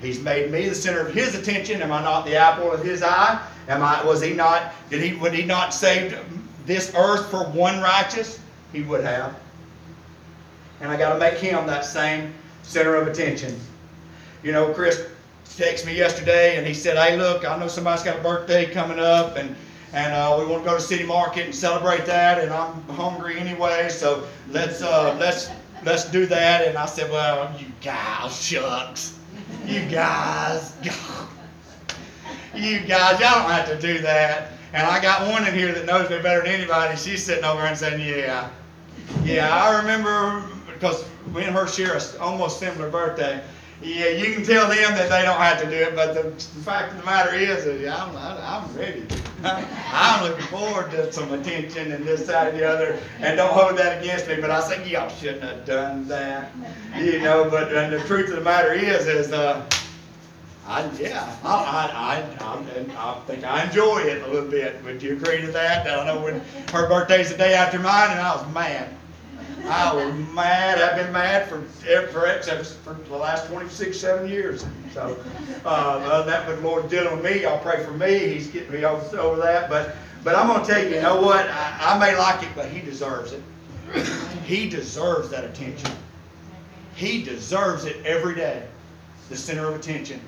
He's 0.00 0.20
made 0.20 0.52
me 0.52 0.68
the 0.68 0.74
center 0.74 1.00
of 1.00 1.12
his 1.12 1.34
attention. 1.34 1.82
Am 1.82 1.90
I 1.90 2.02
not 2.02 2.26
the 2.26 2.36
apple 2.36 2.70
of 2.70 2.84
his 2.84 3.02
eye? 3.02 3.44
Am 3.68 3.82
I 3.82 4.04
was 4.04 4.20
he 4.20 4.32
not 4.32 4.72
did 4.90 5.02
he 5.02 5.14
would 5.14 5.32
he 5.32 5.44
not 5.44 5.72
save 5.72 6.18
this 6.66 6.92
earth 6.94 7.30
for 7.30 7.44
one 7.44 7.80
righteous? 7.80 8.40
He 8.72 8.82
would 8.82 9.04
have. 9.04 9.38
And 10.80 10.90
I 10.90 10.96
got 10.96 11.12
to 11.12 11.18
make 11.18 11.34
him 11.34 11.66
that 11.66 11.84
same 11.84 12.32
center 12.62 12.96
of 12.96 13.06
attention. 13.06 13.58
You 14.42 14.52
know, 14.52 14.72
Chris 14.72 15.06
texted 15.44 15.86
me 15.86 15.96
yesterday 15.96 16.56
and 16.56 16.66
he 16.66 16.74
said, 16.74 16.96
Hey 16.96 17.16
look, 17.16 17.44
I 17.44 17.58
know 17.58 17.68
somebody's 17.68 18.02
got 18.02 18.18
a 18.18 18.22
birthday 18.22 18.70
coming 18.72 18.98
up 18.98 19.36
and 19.36 19.54
and 19.94 20.14
uh, 20.14 20.36
we 20.38 20.46
want 20.46 20.64
to 20.64 20.70
go 20.70 20.76
to 20.76 20.82
City 20.82 21.04
Market 21.04 21.44
and 21.44 21.54
celebrate 21.54 22.06
that 22.06 22.42
and 22.42 22.50
I'm 22.50 22.82
hungry 22.84 23.38
anyway, 23.38 23.88
so 23.90 24.26
let's 24.48 24.82
uh, 24.82 25.16
let's 25.20 25.50
let's 25.84 26.04
do 26.10 26.26
that. 26.26 26.66
And 26.66 26.76
I 26.78 26.86
said, 26.86 27.10
Well, 27.10 27.54
you 27.58 27.66
guys, 27.82 28.40
shucks. 28.40 29.18
You 29.66 29.86
guys, 29.88 30.74
you 32.54 32.80
guys, 32.80 33.20
y'all 33.20 33.40
don't 33.40 33.50
have 33.50 33.68
to 33.68 33.78
do 33.78 33.98
that. 34.00 34.52
And 34.72 34.86
I 34.86 35.00
got 35.00 35.28
one 35.28 35.46
in 35.46 35.54
here 35.54 35.72
that 35.72 35.84
knows 35.84 36.08
me 36.08 36.18
better 36.20 36.42
than 36.42 36.50
anybody. 36.50 36.96
She's 36.96 37.22
sitting 37.22 37.44
over 37.44 37.60
and 37.60 37.76
saying, 37.76 38.00
"Yeah, 38.00 38.48
yeah." 39.22 39.54
I 39.54 39.78
remember 39.78 40.44
because 40.72 41.04
we 41.34 41.44
and 41.44 41.54
her 41.54 41.66
share 41.66 41.96
a 41.96 42.00
almost 42.20 42.58
similar 42.58 42.90
birthday. 42.90 43.42
Yeah, 43.82 44.10
you 44.10 44.32
can 44.32 44.44
tell 44.44 44.68
them 44.68 44.94
that 44.94 45.10
they 45.10 45.22
don't 45.22 45.40
have 45.40 45.60
to 45.60 45.68
do 45.68 45.74
it, 45.74 45.96
but 45.96 46.14
the, 46.14 46.30
fact 46.62 46.92
of 46.92 46.98
the 46.98 47.04
matter 47.04 47.34
is, 47.34 47.66
is 47.66 47.80
yeah, 47.80 47.96
I'm, 47.96 48.16
I'm 48.16 48.76
ready. 48.76 49.04
I'm 49.42 50.22
looking 50.22 50.46
forward 50.46 50.92
to 50.92 51.12
some 51.12 51.32
attention 51.32 51.90
and 51.90 52.04
this, 52.04 52.28
that, 52.28 52.50
and 52.50 52.58
the 52.60 52.64
other. 52.64 52.96
And 53.18 53.36
don't 53.36 53.52
hold 53.52 53.76
that 53.78 54.00
against 54.00 54.28
me, 54.28 54.36
but 54.40 54.52
I 54.52 54.60
say, 54.60 54.88
y'all 54.88 55.08
shouldn't 55.08 55.42
have 55.42 55.64
done 55.64 56.06
that. 56.06 56.52
You 56.96 57.18
know, 57.22 57.50
but 57.50 57.70
the 57.70 58.00
truth 58.06 58.30
of 58.30 58.36
the 58.36 58.42
matter 58.42 58.72
is, 58.72 59.08
is, 59.08 59.32
uh, 59.32 59.68
I, 60.72 60.90
yeah, 60.98 61.36
I, 61.44 62.24
I, 62.40 62.44
I, 62.46 63.10
I, 63.10 63.20
think 63.26 63.44
I 63.44 63.64
enjoy 63.64 63.98
it 63.98 64.22
a 64.22 64.26
little 64.28 64.48
bit. 64.48 64.82
Would 64.84 65.02
you 65.02 65.12
agree 65.12 65.42
to 65.42 65.48
that? 65.48 65.86
I 65.86 65.96
don't 65.96 66.06
know 66.06 66.22
when 66.22 66.40
her 66.72 66.88
birthday's 66.88 67.30
the 67.30 67.36
day 67.36 67.52
after 67.52 67.78
mine, 67.78 68.10
and 68.10 68.18
I 68.18 68.34
was 68.34 68.54
mad. 68.54 68.88
I 69.66 69.94
was 69.94 70.14
mad. 70.34 70.80
I've 70.80 70.96
been 70.96 71.12
mad 71.12 71.46
for 71.46 71.60
for, 71.60 72.94
for 72.94 72.94
the 72.94 73.16
last 73.16 73.48
26, 73.48 74.00
7 74.00 74.26
years. 74.26 74.64
So 74.94 75.22
uh, 75.66 76.22
that 76.22 76.48
the 76.48 76.56
Lord 76.66 76.88
dealing 76.88 77.16
with 77.16 77.24
me. 77.24 77.42
Y'all 77.42 77.58
pray 77.58 77.84
for 77.84 77.92
me. 77.92 78.18
He's 78.18 78.46
getting 78.46 78.72
me 78.72 78.86
over, 78.86 79.20
over 79.20 79.42
that. 79.42 79.68
But 79.68 79.94
but 80.24 80.34
I'm 80.34 80.46
gonna 80.46 80.64
tell 80.64 80.82
you, 80.82 80.94
you 80.94 81.02
know 81.02 81.20
what? 81.20 81.50
I, 81.50 81.94
I 81.94 81.98
may 81.98 82.16
like 82.16 82.42
it, 82.42 82.50
but 82.54 82.70
he 82.70 82.80
deserves 82.80 83.32
it. 83.32 83.42
He 84.46 84.70
deserves 84.70 85.28
that 85.28 85.44
attention. 85.44 85.90
He 86.94 87.22
deserves 87.22 87.84
it 87.84 88.04
every 88.06 88.34
day. 88.34 88.66
The 89.28 89.36
center 89.36 89.68
of 89.68 89.74
attention. 89.74 90.20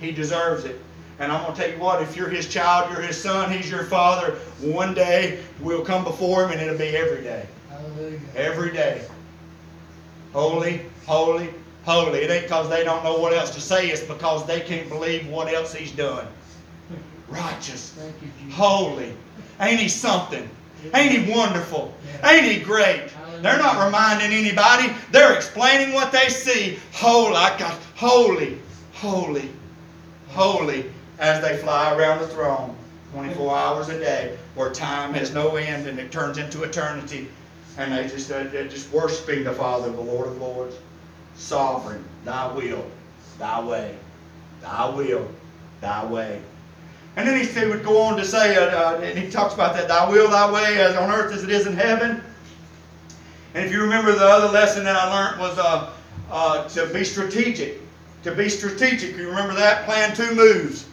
He 0.00 0.12
deserves 0.12 0.64
it. 0.64 0.80
And 1.18 1.30
I'm 1.30 1.42
going 1.42 1.54
to 1.54 1.60
tell 1.60 1.70
you 1.70 1.78
what, 1.78 2.02
if 2.02 2.16
you're 2.16 2.30
his 2.30 2.48
child, 2.48 2.90
you're 2.90 3.02
his 3.02 3.20
son, 3.20 3.52
he's 3.52 3.70
your 3.70 3.84
father, 3.84 4.36
one 4.60 4.94
day 4.94 5.42
we'll 5.60 5.84
come 5.84 6.02
before 6.02 6.44
him 6.44 6.52
and 6.52 6.60
it'll 6.62 6.78
be 6.78 6.96
every 6.96 7.22
day. 7.22 7.46
Hallelujah. 7.68 8.20
Every 8.34 8.72
day. 8.72 9.04
Holy, 10.32 10.80
holy, 11.06 11.50
holy. 11.84 12.20
It 12.20 12.30
ain't 12.30 12.44
because 12.44 12.70
they 12.70 12.84
don't 12.84 13.04
know 13.04 13.18
what 13.18 13.34
else 13.34 13.54
to 13.54 13.60
say, 13.60 13.90
it's 13.90 14.00
because 14.00 14.46
they 14.46 14.60
can't 14.60 14.88
believe 14.88 15.28
what 15.28 15.52
else 15.52 15.74
he's 15.74 15.92
done. 15.92 16.26
Righteous, 17.28 17.94
you, 18.22 18.52
holy. 18.52 19.14
Ain't 19.60 19.80
he 19.80 19.88
something? 19.88 20.48
Ain't 20.94 21.12
he 21.12 21.30
wonderful? 21.30 21.94
Ain't 22.24 22.46
he 22.46 22.60
great? 22.60 23.10
They're 23.42 23.58
not 23.58 23.84
reminding 23.84 24.32
anybody. 24.32 24.92
They're 25.10 25.34
explaining 25.34 25.94
what 25.94 26.12
they 26.12 26.28
see. 26.28 26.78
Holy, 26.92 27.36
I 27.36 27.58
got 27.58 27.78
holy, 27.94 28.58
holy, 28.94 29.50
holy 30.30 30.90
as 31.18 31.42
they 31.42 31.56
fly 31.58 31.94
around 31.94 32.20
the 32.20 32.28
throne 32.28 32.76
24 33.12 33.56
hours 33.56 33.88
a 33.88 33.98
day 33.98 34.38
where 34.54 34.70
time 34.70 35.12
has 35.14 35.34
no 35.34 35.56
end 35.56 35.86
and 35.86 35.98
it 35.98 36.12
turns 36.12 36.38
into 36.38 36.62
eternity 36.62 37.28
and 37.76 37.92
they 37.92 38.02
just 38.08 38.28
they're 38.28 38.68
just 38.68 38.92
worshiping 38.92 39.44
the 39.44 39.52
Father, 39.52 39.90
the 39.90 40.00
Lord 40.00 40.28
of 40.28 40.40
Lords. 40.40 40.76
Sovereign, 41.34 42.04
thy 42.24 42.52
will, 42.52 42.84
thy 43.38 43.60
way, 43.60 43.96
thy 44.60 44.88
will, 44.88 45.26
thy 45.80 46.04
way. 46.04 46.42
And 47.16 47.26
then 47.26 47.44
he 47.44 47.66
would 47.66 47.84
go 47.84 48.02
on 48.02 48.16
to 48.18 48.24
say, 48.24 48.56
uh, 48.56 48.66
uh, 48.66 49.00
and 49.02 49.18
he 49.18 49.30
talks 49.30 49.54
about 49.54 49.74
that, 49.74 49.88
thy 49.88 50.08
will, 50.08 50.28
thy 50.28 50.50
way, 50.52 50.80
as 50.80 50.94
on 50.96 51.10
earth 51.10 51.32
as 51.32 51.42
it 51.42 51.50
is 51.50 51.66
in 51.66 51.74
heaven. 51.74 52.22
And 53.54 53.64
if 53.64 53.72
you 53.72 53.80
remember 53.80 54.12
the 54.12 54.24
other 54.24 54.48
lesson 54.48 54.84
that 54.84 54.96
I 54.96 55.10
learned 55.12 55.40
was 55.40 55.58
uh, 55.58 55.90
uh, 56.30 56.68
to 56.68 56.86
be 56.86 57.02
strategic. 57.04 57.80
To 58.24 58.34
be 58.34 58.48
strategic. 58.48 59.16
You 59.16 59.28
remember 59.28 59.54
that? 59.54 59.84
Plan 59.84 60.14
two 60.14 60.34
moves. 60.34 60.86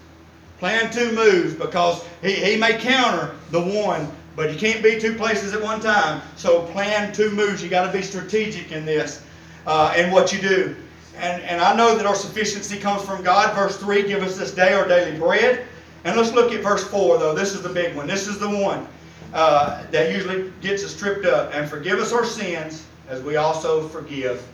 Plan 0.60 0.92
two 0.92 1.12
moves 1.12 1.54
because 1.54 2.04
he, 2.22 2.34
he 2.34 2.56
may 2.58 2.78
counter 2.78 3.36
the 3.52 3.62
one 3.62 4.12
but 4.38 4.54
you 4.54 4.60
can't 4.60 4.84
be 4.84 5.00
two 5.00 5.16
places 5.16 5.56
at 5.56 5.62
one 5.64 5.82
time. 5.82 6.22
So 6.36 6.62
plan 6.68 7.12
two 7.12 7.32
moves. 7.32 7.64
You 7.64 7.70
got 7.70 7.88
to 7.88 7.92
be 7.92 8.04
strategic 8.04 8.72
in 8.72 8.86
this 8.86 9.24
uh, 9.66 9.92
and 9.98 10.12
what 10.12 10.32
you 10.32 10.40
do. 10.40 10.76
And, 11.18 11.42
and 11.42 11.60
I 11.60 11.76
know 11.76 11.98
that 11.98 12.06
our 12.06 12.14
sufficiency 12.14 12.78
comes 12.78 13.04
from 13.04 13.24
God. 13.24 13.56
Verse 13.56 13.78
3, 13.78 14.08
give 14.08 14.22
us 14.22 14.38
this 14.38 14.54
day 14.54 14.74
our 14.74 14.88
daily 14.88 15.18
bread. 15.18 15.66
And 16.04 16.16
let's 16.16 16.34
look 16.34 16.54
at 16.54 16.62
verse 16.62 16.88
4, 16.88 17.18
though. 17.18 17.34
This 17.34 17.56
is 17.56 17.64
the 17.64 17.70
big 17.70 17.96
one. 17.96 18.06
This 18.06 18.28
is 18.28 18.38
the 18.38 18.48
one 18.48 18.88
uh, 19.34 19.84
that 19.90 20.14
usually 20.14 20.54
gets 20.62 20.86
us 20.86 20.96
tripped 20.96 21.26
up. 21.26 21.56
And 21.56 21.68
forgive 21.68 21.98
us 21.98 22.14
our 22.14 22.24
sins 22.24 22.86
as 23.10 23.24
we 23.24 23.38
also 23.38 23.88
forgive 23.88 24.48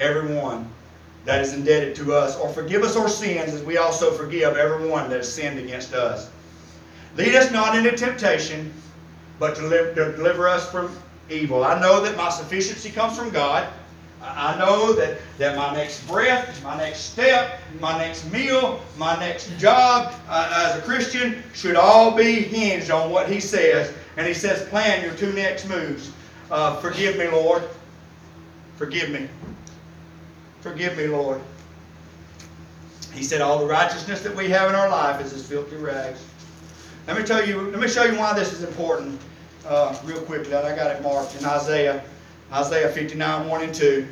everyone 0.00 0.68
that 1.24 1.40
is 1.40 1.52
indebted 1.52 1.94
to 1.96 2.14
us. 2.14 2.36
Or 2.36 2.48
forgive 2.48 2.82
us 2.82 2.96
our 2.96 3.08
sins 3.08 3.52
as 3.52 3.62
we 3.62 3.76
also 3.76 4.10
forgive 4.10 4.56
everyone 4.56 5.10
that 5.10 5.16
has 5.18 5.32
sinned 5.32 5.58
against 5.58 5.92
us. 5.92 6.30
Lead 7.16 7.34
us 7.34 7.50
not 7.50 7.76
into 7.76 7.96
temptation, 7.96 8.72
but 9.38 9.56
to, 9.56 9.94
deliver 9.94 10.48
us 10.48 10.70
from 10.70 10.90
evil. 11.30 11.64
I 11.64 11.80
know 11.80 12.02
that 12.02 12.16
my 12.16 12.30
sufficiency 12.30 12.90
comes 12.90 13.16
from 13.16 13.30
God. 13.30 13.68
I 14.20 14.58
know 14.58 14.92
that, 14.94 15.18
that 15.38 15.56
my 15.56 15.72
next 15.74 16.06
breath, 16.08 16.62
my 16.64 16.76
next 16.76 17.12
step, 17.12 17.60
my 17.80 17.96
next 17.98 18.30
meal, 18.32 18.80
my 18.96 19.18
next 19.18 19.56
job 19.58 20.12
uh, 20.28 20.70
as 20.70 20.78
a 20.78 20.82
Christian 20.82 21.42
should 21.54 21.76
all 21.76 22.16
be 22.16 22.42
hinged 22.42 22.90
on 22.90 23.10
what 23.10 23.28
He 23.28 23.40
says. 23.40 23.92
And 24.16 24.26
He 24.26 24.34
says, 24.34 24.68
plan 24.68 25.04
your 25.04 25.14
two 25.14 25.32
next 25.32 25.68
moves. 25.68 26.10
Uh, 26.50 26.76
forgive 26.80 27.16
me, 27.16 27.28
Lord. 27.28 27.62
Forgive 28.76 29.10
me. 29.10 29.28
Forgive 30.60 30.96
me, 30.96 31.06
Lord. 31.06 31.40
He 33.14 33.22
said, 33.22 33.40
all 33.40 33.58
the 33.58 33.66
righteousness 33.66 34.22
that 34.22 34.34
we 34.34 34.48
have 34.50 34.68
in 34.68 34.76
our 34.76 34.88
life 34.88 35.24
is 35.24 35.32
as 35.32 35.46
filthy 35.46 35.76
rags. 35.76 36.24
Let 37.06 37.16
me 37.16 37.24
tell 37.24 37.46
you, 37.46 37.62
let 37.70 37.80
me 37.80 37.88
show 37.88 38.04
you 38.04 38.18
why 38.18 38.34
this 38.34 38.52
is 38.52 38.62
important 38.62 39.20
uh, 39.66 39.96
real 40.04 40.20
quickly. 40.20 40.54
I 40.54 40.76
got 40.76 40.94
it 40.94 41.02
marked 41.02 41.36
in 41.36 41.44
Isaiah, 41.44 42.02
Isaiah 42.52 42.90
59, 42.90 43.48
1 43.48 43.62
and 43.62 43.74
2. 43.74 44.06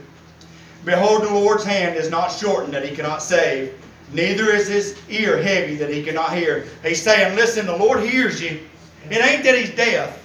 Behold, 0.84 1.22
the 1.22 1.30
Lord's 1.30 1.64
hand 1.64 1.96
is 1.96 2.10
not 2.10 2.28
shortened 2.28 2.72
that 2.72 2.88
he 2.88 2.94
cannot 2.94 3.22
save, 3.22 3.74
neither 4.12 4.50
is 4.50 4.68
his 4.68 4.96
ear 5.08 5.42
heavy 5.42 5.74
that 5.76 5.90
he 5.90 6.02
cannot 6.02 6.32
hear. 6.32 6.66
He's 6.82 7.02
saying, 7.02 7.36
listen, 7.36 7.66
the 7.66 7.76
Lord 7.76 8.00
hears 8.00 8.40
you. 8.40 8.60
It 9.10 9.24
ain't 9.24 9.44
that 9.44 9.58
he's 9.58 9.74
deaf. 9.74 10.24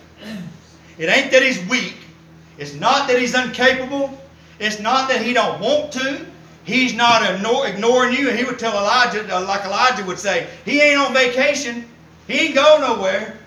It 0.98 1.10
ain't 1.10 1.32
that 1.32 1.42
he's 1.42 1.64
weak. 1.68 1.96
It's 2.58 2.76
not 2.76 3.08
that 3.08 3.20
he's 3.20 3.34
incapable. 3.34 4.21
It's 4.62 4.80
not 4.80 5.10
that 5.10 5.24
he 5.24 5.34
don't 5.34 5.60
want 5.60 5.92
to. 5.94 6.24
He's 6.64 6.94
not 6.94 7.24
ignoring 7.24 8.14
you. 8.14 8.30
He 8.30 8.44
would 8.44 8.60
tell 8.60 8.78
Elijah, 8.78 9.36
uh, 9.36 9.42
like 9.48 9.66
Elijah 9.66 10.06
would 10.06 10.20
say, 10.20 10.48
he 10.64 10.80
ain't 10.80 11.00
on 11.00 11.14
vacation. 11.14 11.84
He 12.28 12.40
ain't 12.40 12.56
going 12.56 12.82
nowhere. 12.82 13.38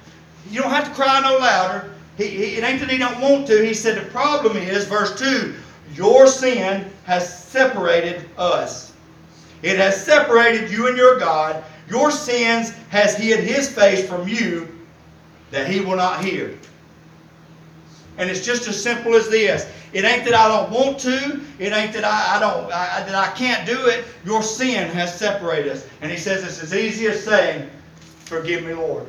You 0.51 0.61
don't 0.61 0.73
have 0.73 0.89
to 0.89 0.95
cry 0.95 1.21
no 1.21 1.39
louder. 1.39 1.91
He, 2.19 2.27
he, 2.27 2.45
it 2.57 2.65
ain't 2.65 2.81
that 2.81 2.91
he 2.91 2.99
don't 2.99 3.21
want 3.21 3.47
to. 3.47 3.65
He 3.65 3.75
said 3.75 3.97
the 3.97 4.11
problem 4.11 4.57
is, 4.57 4.87
verse 4.87 5.17
2, 5.17 5.55
your 5.95 6.27
sin 6.27 6.91
has 7.05 7.43
separated 7.45 8.29
us. 8.37 8.93
It 9.63 9.79
has 9.79 10.05
separated 10.05 10.69
you 10.69 10.89
and 10.89 10.97
your 10.97 11.19
God. 11.21 11.63
your 11.89 12.11
sins 12.11 12.73
has 12.89 13.17
hid 13.17 13.41
his 13.45 13.71
face 13.71 14.09
from 14.09 14.27
you 14.27 14.69
that 15.53 15.69
he 15.69 15.81
will 15.81 15.97
not 15.97 16.25
hear. 16.25 16.59
And 18.19 18.31
it's 18.31 18.45
just 18.45 18.69
as 18.69 18.81
simple 18.81 19.15
as 19.15 19.29
this. 19.29 19.67
It 19.93 20.05
ain't 20.05 20.25
that 20.25 20.35
I 20.35 20.49
don't 20.49 20.71
want 20.71 20.99
to. 21.01 21.41
It 21.59 21.73
ain't 21.73 21.93
that 21.95 22.05
I, 22.05 22.37
I 22.37 22.41
don't 22.41 22.67
I, 22.67 23.05
that 23.07 23.15
I 23.15 23.33
can't 23.37 23.67
do 23.67 23.87
it. 23.87 24.05
Your 24.25 24.43
sin 24.43 24.89
has 24.91 25.19
separated 25.19 25.73
us. 25.73 25.87
And 26.01 26.11
he 26.11 26.19
says 26.19 26.45
it's 26.45 26.63
as 26.63 26.75
easy 26.75 27.07
as 27.07 27.25
saying, 27.25 27.69
"Forgive 28.25 28.65
me, 28.65 28.75
Lord." 28.75 29.07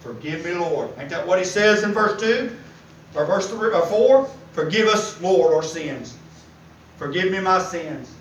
Forgive 0.00 0.44
me, 0.44 0.52
Lord. 0.52 0.90
Ain't 0.98 1.10
that 1.10 1.26
what 1.26 1.38
he 1.38 1.44
says 1.44 1.82
in 1.82 1.92
verse 1.92 2.18
two 2.20 2.56
or 3.14 3.26
verse 3.26 3.48
three 3.48 3.70
or 3.72 3.86
four? 3.86 4.30
Forgive 4.52 4.88
us, 4.88 5.20
Lord, 5.20 5.54
our 5.54 5.62
sins. 5.62 6.16
Forgive 6.96 7.30
me 7.30 7.38
my 7.40 7.62
sins. 7.62 8.12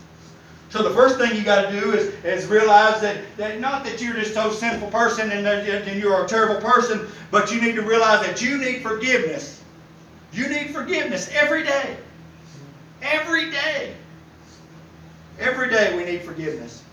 So 0.69 0.83
the 0.83 0.91
first 0.91 1.17
thing 1.17 1.35
you 1.35 1.43
got 1.43 1.69
to 1.69 1.79
do 1.79 1.93
is, 1.93 2.13
is 2.23 2.47
realize 2.47 3.01
that, 3.01 3.17
that 3.37 3.59
not 3.59 3.83
that 3.85 4.01
you're 4.01 4.13
just 4.13 4.35
a 4.35 4.53
sinful 4.53 4.89
person 4.91 5.31
and, 5.31 5.47
and 5.47 5.99
you're 5.99 6.23
a 6.23 6.27
terrible 6.27 6.61
person, 6.61 7.07
but 7.31 7.51
you 7.51 7.59
need 7.59 7.75
to 7.75 7.81
realize 7.81 8.25
that 8.25 8.41
you 8.41 8.57
need 8.57 8.83
forgiveness. 8.83 9.58
You 10.31 10.47
need 10.47 10.71
forgiveness 10.71 11.29
every 11.33 11.63
day. 11.63 11.97
Every 13.01 13.49
day. 13.49 13.93
Every 15.39 15.69
day 15.69 15.95
we 15.95 16.03
need 16.03 16.21
forgiveness. 16.21 16.83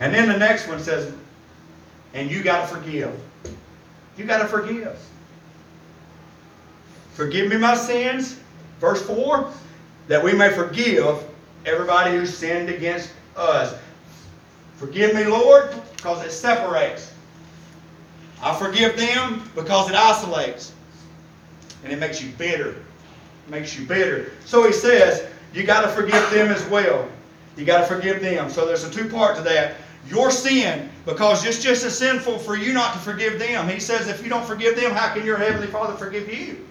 And 0.00 0.12
then 0.12 0.28
the 0.28 0.38
next 0.38 0.68
one 0.68 0.80
says, 0.80 1.12
and 2.14 2.30
you 2.30 2.42
got 2.42 2.68
to 2.68 2.74
forgive. 2.74 3.18
You 4.16 4.24
got 4.24 4.38
to 4.38 4.48
forgive. 4.48 4.98
Forgive 7.14 7.48
me 7.50 7.56
my 7.56 7.76
sins. 7.76 8.38
Verse 8.80 9.00
4 9.06 9.52
that 10.08 10.22
we 10.22 10.32
may 10.32 10.50
forgive 10.50 11.24
everybody 11.64 12.16
who 12.16 12.26
sinned 12.26 12.68
against 12.68 13.10
us. 13.36 13.74
Forgive 14.76 15.14
me, 15.14 15.24
Lord, 15.24 15.72
because 15.96 16.24
it 16.24 16.32
separates. 16.32 17.12
I 18.42 18.54
forgive 18.56 18.96
them 18.96 19.48
because 19.54 19.88
it 19.88 19.94
isolates. 19.94 20.72
And 21.84 21.92
it 21.92 21.98
makes 21.98 22.22
you 22.22 22.30
bitter. 22.38 22.70
It 22.70 23.50
makes 23.50 23.78
you 23.78 23.86
bitter. 23.86 24.32
So 24.44 24.66
he 24.66 24.72
says, 24.72 25.26
you 25.52 25.64
got 25.64 25.82
to 25.82 25.88
forgive 25.88 26.30
them 26.30 26.48
as 26.48 26.64
well. 26.68 27.08
You 27.56 27.64
got 27.64 27.80
to 27.80 27.94
forgive 27.94 28.22
them. 28.22 28.50
So 28.50 28.66
there's 28.66 28.84
a 28.84 28.90
two 28.90 29.08
part 29.08 29.36
to 29.36 29.42
that. 29.42 29.76
Your 30.08 30.30
sin, 30.30 30.90
because 31.04 31.44
it's 31.44 31.62
just 31.62 31.84
as 31.84 31.96
sinful 31.96 32.38
for 32.38 32.56
you 32.56 32.72
not 32.72 32.92
to 32.94 32.98
forgive 32.98 33.38
them. 33.38 33.68
He 33.68 33.78
says, 33.78 34.08
if 34.08 34.22
you 34.22 34.28
don't 34.28 34.44
forgive 34.44 34.74
them, 34.74 34.92
how 34.92 35.14
can 35.14 35.24
your 35.24 35.36
Heavenly 35.36 35.68
Father 35.68 35.94
forgive 35.94 36.32
you? 36.32 36.66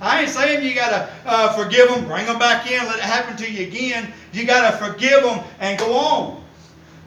I 0.00 0.22
ain't 0.22 0.30
saying 0.30 0.64
you 0.64 0.74
got 0.74 0.90
to 0.90 1.10
uh, 1.24 1.52
forgive 1.54 1.88
them, 1.88 2.06
bring 2.06 2.26
them 2.26 2.38
back 2.38 2.70
in, 2.70 2.84
let 2.84 2.98
it 2.98 3.02
happen 3.02 3.36
to 3.38 3.50
you 3.50 3.66
again. 3.66 4.12
You 4.32 4.44
got 4.46 4.70
to 4.70 4.76
forgive 4.76 5.22
them 5.22 5.42
and 5.60 5.78
go 5.78 5.96
on. 5.96 6.44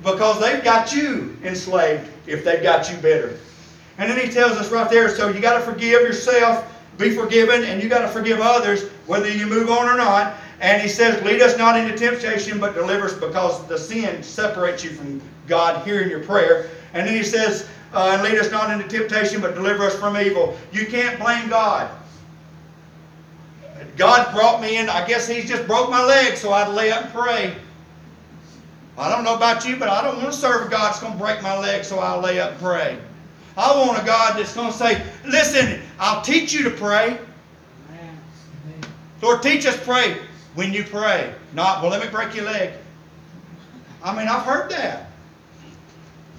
Because 0.04 0.42
they've 0.42 0.64
got 0.64 0.94
you 0.94 1.38
enslaved 1.44 2.10
if 2.26 2.44
they've 2.44 2.64
got 2.64 2.92
you 2.92 2.98
bitter. 2.98 3.38
And 3.98 4.10
then 4.10 4.20
he 4.26 4.32
tells 4.32 4.54
us 4.54 4.72
right 4.72 4.90
there, 4.90 5.08
so 5.10 5.30
you 5.30 5.40
got 5.40 5.60
to 5.60 5.64
forgive 5.64 6.02
yourself, 6.02 6.68
be 7.02 7.16
forgiven, 7.16 7.64
and 7.64 7.82
you 7.82 7.90
got 7.90 8.02
to 8.02 8.08
forgive 8.08 8.40
others, 8.40 8.90
whether 9.08 9.30
you 9.30 9.48
move 9.48 9.70
on 9.70 9.90
or 9.90 9.98
not. 9.98 10.38
And 10.60 10.82
he 10.82 10.88
says, 10.88 11.22
lead 11.24 11.42
us 11.42 11.58
not 11.58 11.78
into 11.78 11.98
temptation, 11.98 12.60
but 12.60 12.76
deliver 12.76 13.06
us 13.06 13.14
because 13.14 13.66
the 13.68 13.78
sin 13.78 14.22
separates 14.22 14.84
you 14.84 14.92
from 14.92 15.22
God 15.48 15.84
hearing 15.86 16.10
your 16.10 16.24
prayer. 16.24 16.70
And 16.94 17.08
then 17.08 17.16
he 17.16 17.24
says, 17.24 17.68
uh, 17.94 18.12
and 18.14 18.24
lead 18.24 18.38
us 18.38 18.52
not 18.52 18.70
into 18.70 18.88
temptation, 18.88 19.42
but 19.42 19.56
deliver 19.56 19.84
us 19.86 19.96
from 20.00 20.16
evil. 20.18 20.58
You 20.72 20.86
can't 20.86 21.20
blame 21.20 21.50
God. 21.50 21.90
God 23.98 24.34
brought 24.34 24.62
me 24.62 24.78
in. 24.78 24.90
I 24.90 25.06
guess 25.06 25.28
He's 25.28 25.50
just 25.50 25.68
broke 25.68 25.90
my 25.90 26.04
leg, 26.04 26.38
so 26.38 26.52
I'd 26.52 26.74
lay 26.74 26.92
up 26.92 27.06
and 27.06 27.14
pray. 27.14 27.56
I 28.98 29.10
don't 29.10 29.24
know 29.24 29.36
about 29.36 29.66
you, 29.66 29.76
but 29.78 29.90
I 29.90 30.04
don't 30.04 30.18
want 30.18 30.32
to 30.32 30.38
serve 30.38 30.70
God 30.70 30.90
that's 30.90 31.00
going 31.00 31.14
to 31.14 31.20
break 31.20 31.42
my 31.42 31.58
leg, 31.58 31.84
so 31.84 32.00
I'll 32.00 32.22
lay 32.22 32.40
up 32.40 32.52
and 32.52 32.60
pray. 32.62 32.98
I 33.58 33.76
want 33.78 34.02
a 34.02 34.06
God 34.06 34.38
that's 34.38 34.56
going 34.56 34.72
to 34.72 34.78
say, 34.78 35.06
Listen, 35.26 35.82
I'll 36.00 36.22
teach 36.22 36.54
you 36.54 36.64
to 36.64 36.72
pray. 36.72 37.20
Lord, 39.22 39.44
teach 39.44 39.66
us 39.66 39.78
pray 39.84 40.18
when 40.56 40.74
you 40.74 40.84
pray. 40.84 41.34
Not, 41.54 41.82
well, 41.82 41.92
let 41.92 42.04
me 42.04 42.10
break 42.10 42.36
your 42.36 42.46
leg. 42.46 42.74
I 44.04 44.18
mean, 44.18 44.28
I've 44.28 44.44
heard 44.44 44.72
that. 44.72 45.12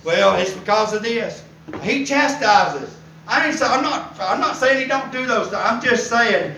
Well, 0.04 0.38
it's 0.40 0.52
because 0.52 0.92
of 0.92 1.02
this. 1.02 1.44
He 1.82 2.04
chastises. 2.04 2.96
I 3.28 3.46
ain't 3.46 3.56
say, 3.56 3.66
I'm 3.66 3.84
not 3.84 4.18
I'm 4.20 4.40
not 4.40 4.56
saying 4.56 4.80
he 4.80 4.86
don't 4.86 5.12
do 5.12 5.26
those 5.26 5.48
things. 5.48 5.62
I'm 5.64 5.80
just 5.80 6.08
saying 6.08 6.56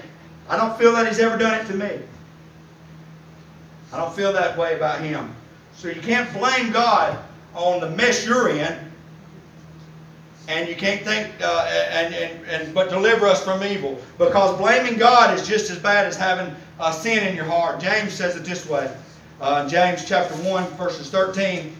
I 0.48 0.56
don't 0.56 0.76
feel 0.78 0.92
that 0.92 1.06
he's 1.06 1.18
ever 1.18 1.36
done 1.36 1.60
it 1.60 1.66
to 1.66 1.74
me. 1.74 2.00
I 3.92 3.98
don't 3.98 4.14
feel 4.14 4.32
that 4.32 4.56
way 4.56 4.74
about 4.74 5.00
him. 5.00 5.34
So 5.74 5.88
you 5.88 6.00
can't 6.00 6.32
blame 6.32 6.72
God 6.72 7.18
on 7.54 7.80
the 7.80 7.90
mess 7.90 8.26
you're 8.26 8.48
in. 8.48 8.92
And 10.46 10.68
you 10.68 10.76
can't 10.76 11.02
think, 11.02 11.32
uh, 11.40 11.66
and, 11.90 12.14
and, 12.14 12.46
and, 12.46 12.74
but 12.74 12.90
deliver 12.90 13.26
us 13.26 13.42
from 13.42 13.64
evil. 13.64 13.98
Because 14.18 14.58
blaming 14.58 14.98
God 14.98 15.38
is 15.38 15.46
just 15.46 15.70
as 15.70 15.78
bad 15.78 16.06
as 16.06 16.16
having 16.16 16.54
a 16.80 16.92
sin 16.92 17.26
in 17.26 17.34
your 17.34 17.46
heart. 17.46 17.80
James 17.80 18.12
says 18.12 18.36
it 18.36 18.44
this 18.44 18.68
way. 18.68 18.94
Uh, 19.40 19.66
James 19.68 20.04
chapter 20.04 20.34
1, 20.34 20.64
verses 20.76 21.10
13 21.10 21.74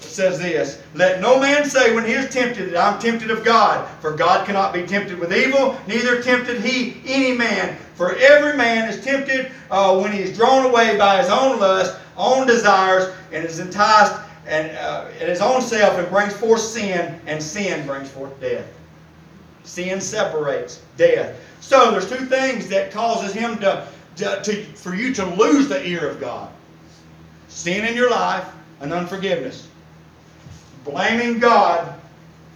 says 0.00 0.38
this 0.38 0.82
Let 0.94 1.20
no 1.20 1.38
man 1.38 1.64
say 1.64 1.94
when 1.94 2.04
he 2.04 2.12
is 2.12 2.32
tempted 2.32 2.70
that 2.70 2.76
I'm 2.76 2.98
tempted 2.98 3.30
of 3.30 3.44
God, 3.44 3.88
for 4.00 4.12
God 4.12 4.46
cannot 4.46 4.72
be 4.72 4.86
tempted 4.86 5.18
with 5.18 5.32
evil, 5.32 5.78
neither 5.86 6.22
tempted 6.22 6.60
he 6.60 7.00
any 7.06 7.36
man. 7.36 7.76
For 7.94 8.16
every 8.16 8.56
man 8.56 8.88
is 8.88 9.04
tempted 9.04 9.50
uh, 9.70 9.98
when 10.00 10.12
he 10.12 10.20
is 10.20 10.36
drawn 10.36 10.66
away 10.66 10.96
by 10.96 11.20
his 11.20 11.30
own 11.30 11.58
lust, 11.58 11.96
own 12.16 12.46
desires, 12.46 13.12
and 13.32 13.44
is 13.44 13.58
enticed 13.58 14.12
and 14.48 14.76
uh, 14.78 15.08
in 15.20 15.28
his 15.28 15.40
own 15.40 15.60
self 15.60 15.98
and 15.98 16.08
brings 16.08 16.32
forth 16.32 16.60
sin, 16.60 17.20
and 17.26 17.42
sin 17.42 17.86
brings 17.86 18.10
forth 18.10 18.38
death. 18.40 18.66
Sin 19.62 20.00
separates 20.00 20.82
death. 20.96 21.38
So 21.60 21.90
there's 21.90 22.08
two 22.08 22.24
things 22.24 22.66
that 22.68 22.90
causes 22.90 23.34
him 23.34 23.58
to, 23.58 23.86
to, 24.16 24.42
to 24.42 24.64
for 24.64 24.94
you 24.94 25.12
to 25.14 25.26
lose 25.26 25.68
the 25.68 25.86
ear 25.86 26.08
of 26.08 26.18
God. 26.18 26.50
Sin 27.48 27.84
in 27.84 27.94
your 27.94 28.10
life 28.10 28.48
and 28.80 28.92
unforgiveness. 28.92 29.68
Blaming 30.84 31.38
God 31.38 31.94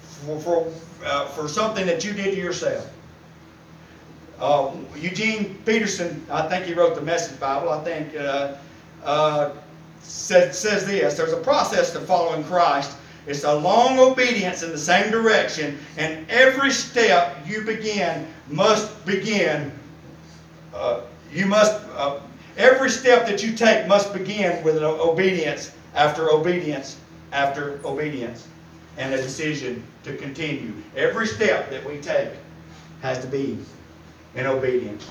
for, 0.00 0.40
for, 0.40 0.72
uh, 1.04 1.26
for 1.26 1.46
something 1.46 1.84
that 1.86 2.04
you 2.04 2.14
did 2.14 2.34
to 2.34 2.40
yourself. 2.40 2.90
Uh, 4.38 4.72
Eugene 4.96 5.56
Peterson, 5.66 6.24
I 6.30 6.48
think 6.48 6.64
he 6.64 6.72
wrote 6.72 6.94
the 6.94 7.02
Message 7.02 7.38
Bible. 7.38 7.68
I 7.68 7.84
think 7.84 8.16
uh, 8.16 8.54
uh, 9.04 9.50
says, 10.02 10.58
says 10.58 10.86
this 10.86 11.14
there's 11.14 11.32
a 11.32 11.40
process 11.40 11.92
to 11.92 12.00
following 12.00 12.44
Christ. 12.44 12.96
It's 13.26 13.44
a 13.44 13.54
long 13.54 14.00
obedience 14.00 14.64
in 14.64 14.70
the 14.70 14.78
same 14.78 15.10
direction, 15.12 15.78
and 15.96 16.28
every 16.28 16.72
step 16.72 17.36
you 17.46 17.62
begin 17.62 18.26
must 18.48 19.06
begin. 19.06 19.70
Uh, 20.74 21.02
you 21.32 21.46
must 21.46 21.80
uh, 21.96 22.18
every 22.56 22.90
step 22.90 23.26
that 23.26 23.42
you 23.42 23.52
take 23.52 23.86
must 23.86 24.12
begin 24.12 24.62
with 24.64 24.76
an 24.76 24.84
obedience 24.84 25.72
after 25.94 26.30
obedience 26.30 26.96
after 27.32 27.80
obedience, 27.84 28.46
and 28.98 29.14
a 29.14 29.16
decision 29.16 29.82
to 30.04 30.16
continue. 30.16 30.72
Every 30.96 31.26
step 31.26 31.70
that 31.70 31.84
we 31.84 31.98
take 31.98 32.30
has 33.00 33.18
to 33.20 33.26
be 33.26 33.58
in 34.34 34.46
obedience. 34.46 35.08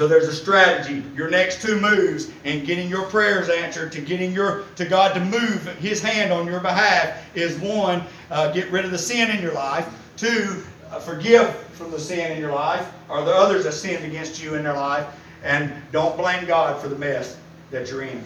So 0.00 0.08
there's 0.08 0.28
a 0.28 0.34
strategy. 0.34 1.04
Your 1.14 1.28
next 1.28 1.60
two 1.60 1.78
moves 1.78 2.30
in 2.44 2.64
getting 2.64 2.88
your 2.88 3.02
prayers 3.10 3.50
answered, 3.50 3.92
to 3.92 4.00
getting 4.00 4.32
your 4.32 4.64
to 4.76 4.86
God 4.86 5.12
to 5.12 5.20
move 5.20 5.66
His 5.76 6.00
hand 6.00 6.32
on 6.32 6.46
your 6.46 6.58
behalf, 6.58 7.22
is 7.36 7.58
one, 7.58 8.04
uh, 8.30 8.50
get 8.50 8.70
rid 8.70 8.86
of 8.86 8.92
the 8.92 8.98
sin 8.98 9.30
in 9.30 9.42
your 9.42 9.52
life. 9.52 9.86
Two, 10.16 10.62
uh, 10.90 11.00
forgive 11.00 11.54
from 11.74 11.90
the 11.90 12.00
sin 12.00 12.32
in 12.32 12.38
your 12.38 12.50
life, 12.50 12.90
or 13.10 13.22
the 13.22 13.30
others 13.30 13.64
that 13.64 13.72
sinned 13.72 14.02
against 14.06 14.42
you 14.42 14.54
in 14.54 14.64
their 14.64 14.72
life, 14.72 15.06
and 15.44 15.70
don't 15.92 16.16
blame 16.16 16.46
God 16.46 16.80
for 16.80 16.88
the 16.88 16.96
mess 16.96 17.36
that 17.70 17.90
you're 17.90 18.04
in. 18.04 18.24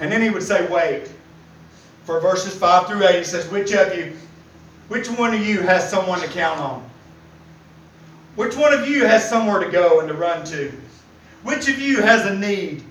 And 0.00 0.10
then 0.10 0.20
He 0.20 0.30
would 0.30 0.42
say, 0.42 0.66
wait. 0.66 1.08
For 2.02 2.18
verses 2.18 2.58
five 2.58 2.88
through 2.88 3.06
eight, 3.06 3.18
He 3.18 3.24
says, 3.24 3.48
which 3.48 3.72
of 3.72 3.96
you, 3.96 4.16
which 4.88 5.08
one 5.08 5.34
of 5.34 5.46
you 5.46 5.60
has 5.60 5.88
someone 5.88 6.18
to 6.18 6.26
count 6.26 6.58
on? 6.58 6.90
Which 8.34 8.56
one 8.56 8.74
of 8.74 8.88
you 8.88 9.06
has 9.06 9.28
somewhere 9.28 9.60
to 9.60 9.70
go 9.70 10.00
and 10.00 10.08
to 10.08 10.14
run 10.14 10.44
to? 10.46 10.72
Which 11.46 11.68
of 11.68 11.78
you 11.78 12.02
has 12.02 12.26
a 12.26 12.34
need? 12.34 12.82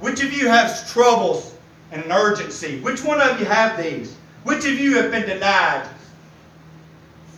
Which 0.00 0.24
of 0.24 0.32
you 0.32 0.48
has 0.48 0.90
troubles 0.90 1.54
and 1.92 2.02
an 2.02 2.10
urgency? 2.10 2.80
Which 2.80 3.04
one 3.04 3.20
of 3.20 3.38
you 3.38 3.44
have 3.44 3.76
these? 3.76 4.16
Which 4.44 4.64
of 4.64 4.72
you 4.80 4.96
have 4.96 5.10
been 5.10 5.28
denied 5.28 5.86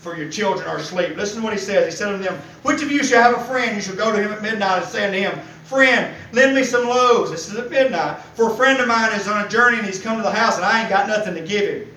for 0.00 0.16
your 0.16 0.30
children 0.30 0.68
are 0.68 0.76
asleep? 0.76 1.16
Listen 1.16 1.40
to 1.40 1.44
what 1.44 1.54
he 1.54 1.58
says. 1.58 1.92
He 1.92 1.96
said 1.96 2.12
to 2.12 2.18
them, 2.18 2.40
Which 2.62 2.84
of 2.84 2.92
you 2.92 3.02
shall 3.02 3.20
have 3.20 3.42
a 3.42 3.44
friend? 3.46 3.74
You 3.74 3.82
shall 3.82 3.96
go 3.96 4.12
to 4.12 4.22
him 4.22 4.30
at 4.32 4.42
midnight 4.42 4.82
and 4.82 4.86
say 4.86 5.06
unto 5.06 5.18
him, 5.18 5.44
Friend, 5.64 6.14
lend 6.30 6.54
me 6.54 6.62
some 6.62 6.86
loaves. 6.86 7.32
This 7.32 7.50
is 7.50 7.56
at 7.56 7.68
midnight. 7.68 8.20
For 8.34 8.52
a 8.52 8.54
friend 8.54 8.80
of 8.80 8.86
mine 8.86 9.12
is 9.12 9.26
on 9.26 9.44
a 9.44 9.48
journey 9.48 9.78
and 9.78 9.86
he's 9.86 10.00
come 10.00 10.18
to 10.18 10.22
the 10.22 10.30
house 10.30 10.54
and 10.54 10.64
I 10.64 10.82
ain't 10.82 10.88
got 10.88 11.08
nothing 11.08 11.34
to 11.34 11.40
give 11.40 11.68
him. 11.68 11.88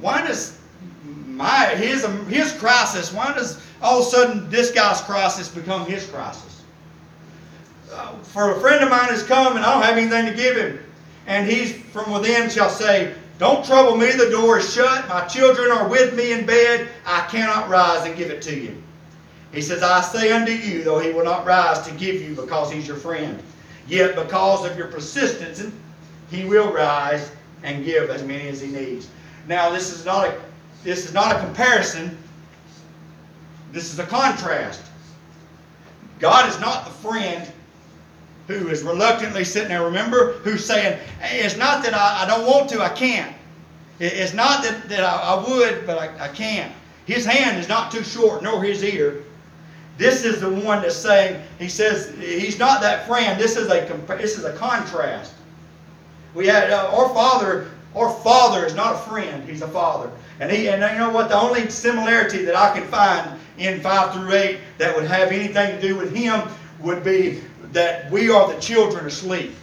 Why 0.00 0.26
does 0.26 0.58
my 1.04 1.66
his 1.76 2.06
his 2.30 2.54
crisis? 2.54 3.12
Why 3.12 3.34
does 3.34 3.62
all 3.82 4.00
of 4.00 4.06
a 4.06 4.10
sudden 4.10 4.48
this 4.48 4.70
guy's 4.70 5.02
crisis 5.02 5.48
become 5.48 5.84
his 5.84 6.06
crisis? 6.06 6.51
For 8.22 8.56
a 8.56 8.60
friend 8.60 8.82
of 8.82 8.90
mine 8.90 9.08
has 9.08 9.22
come 9.22 9.56
and 9.56 9.64
I 9.64 9.72
don't 9.74 9.82
have 9.82 9.98
anything 9.98 10.26
to 10.26 10.34
give 10.34 10.56
him. 10.56 10.80
and 11.26 11.48
he 11.48 11.66
from 11.66 12.12
within 12.12 12.48
shall 12.50 12.70
say, 12.70 13.14
Don't 13.38 13.64
trouble 13.64 13.96
me, 13.96 14.10
the 14.12 14.30
door 14.30 14.58
is 14.58 14.72
shut, 14.72 15.08
my 15.08 15.26
children 15.26 15.70
are 15.70 15.88
with 15.88 16.14
me 16.14 16.32
in 16.32 16.46
bed, 16.46 16.88
I 17.06 17.26
cannot 17.30 17.68
rise 17.68 18.06
and 18.06 18.16
give 18.16 18.30
it 18.30 18.42
to 18.42 18.58
you. 18.58 18.82
He 19.52 19.60
says, 19.60 19.82
I 19.82 20.00
say 20.00 20.32
unto 20.32 20.52
you, 20.52 20.82
though 20.82 20.98
he 20.98 21.12
will 21.12 21.24
not 21.24 21.44
rise 21.44 21.86
to 21.86 21.92
give 21.94 22.22
you 22.22 22.34
because 22.34 22.72
he's 22.72 22.88
your 22.88 22.96
friend, 22.96 23.42
yet 23.86 24.16
because 24.16 24.64
of 24.64 24.76
your 24.78 24.88
persistence, 24.88 25.62
he 26.30 26.44
will 26.44 26.72
rise 26.72 27.30
and 27.62 27.84
give 27.84 28.08
as 28.10 28.22
many 28.22 28.48
as 28.48 28.60
he 28.60 28.68
needs. 28.68 29.08
Now, 29.46 29.70
this 29.70 29.92
is 29.92 30.04
not 30.04 30.26
a 30.26 30.40
this 30.84 31.04
is 31.06 31.12
not 31.12 31.36
a 31.36 31.38
comparison. 31.38 32.18
This 33.70 33.92
is 33.92 33.98
a 33.98 34.06
contrast. 34.06 34.82
God 36.18 36.48
is 36.48 36.58
not 36.60 36.84
the 36.84 36.90
friend 36.90 37.50
who 38.46 38.68
is 38.68 38.82
reluctantly 38.82 39.44
sitting 39.44 39.68
there, 39.68 39.84
remember, 39.84 40.32
who's 40.38 40.64
saying, 40.64 40.98
hey, 41.20 41.44
it's 41.44 41.56
not 41.56 41.82
that 41.84 41.94
I, 41.94 42.24
I 42.24 42.26
don't 42.26 42.46
want 42.46 42.68
to, 42.70 42.82
I 42.82 42.88
can't. 42.88 43.34
It's 44.00 44.34
not 44.34 44.64
that, 44.64 44.88
that 44.88 45.04
I, 45.04 45.34
I 45.34 45.48
would, 45.48 45.86
but 45.86 45.98
I, 45.98 46.24
I 46.24 46.28
can't. 46.28 46.72
His 47.06 47.24
hand 47.24 47.58
is 47.58 47.68
not 47.68 47.90
too 47.92 48.02
short, 48.02 48.42
nor 48.42 48.62
his 48.62 48.82
ear. 48.82 49.24
This 49.98 50.24
is 50.24 50.40
the 50.40 50.50
one 50.50 50.82
that's 50.82 50.96
saying, 50.96 51.42
he 51.58 51.68
says, 51.68 52.14
he's 52.18 52.58
not 52.58 52.80
that 52.80 53.06
friend. 53.06 53.40
This 53.40 53.56
is 53.56 53.68
a, 53.68 53.86
this 54.08 54.38
is 54.38 54.44
a 54.44 54.52
contrast. 54.54 55.34
We 56.34 56.46
had, 56.46 56.70
uh, 56.70 56.90
our 56.92 57.08
father, 57.10 57.70
our 57.94 58.10
father 58.22 58.64
is 58.64 58.74
not 58.74 58.94
a 58.94 58.98
friend, 58.98 59.48
he's 59.48 59.62
a 59.62 59.68
father. 59.68 60.10
And 60.40 60.50
he, 60.50 60.68
and 60.68 60.80
you 60.80 60.98
know 60.98 61.10
what, 61.10 61.28
the 61.28 61.38
only 61.38 61.68
similarity 61.70 62.44
that 62.44 62.56
I 62.56 62.76
can 62.76 62.88
find 62.88 63.38
in 63.58 63.80
5 63.80 64.14
through 64.14 64.32
8 64.32 64.58
that 64.78 64.96
would 64.96 65.04
have 65.04 65.30
anything 65.30 65.76
to 65.76 65.80
do 65.80 65.96
with 65.96 66.14
him 66.14 66.48
would 66.80 67.04
be 67.04 67.42
that 67.72 68.10
we 68.10 68.30
are 68.30 68.52
the 68.52 68.60
children 68.60 69.06
asleep. 69.06 69.54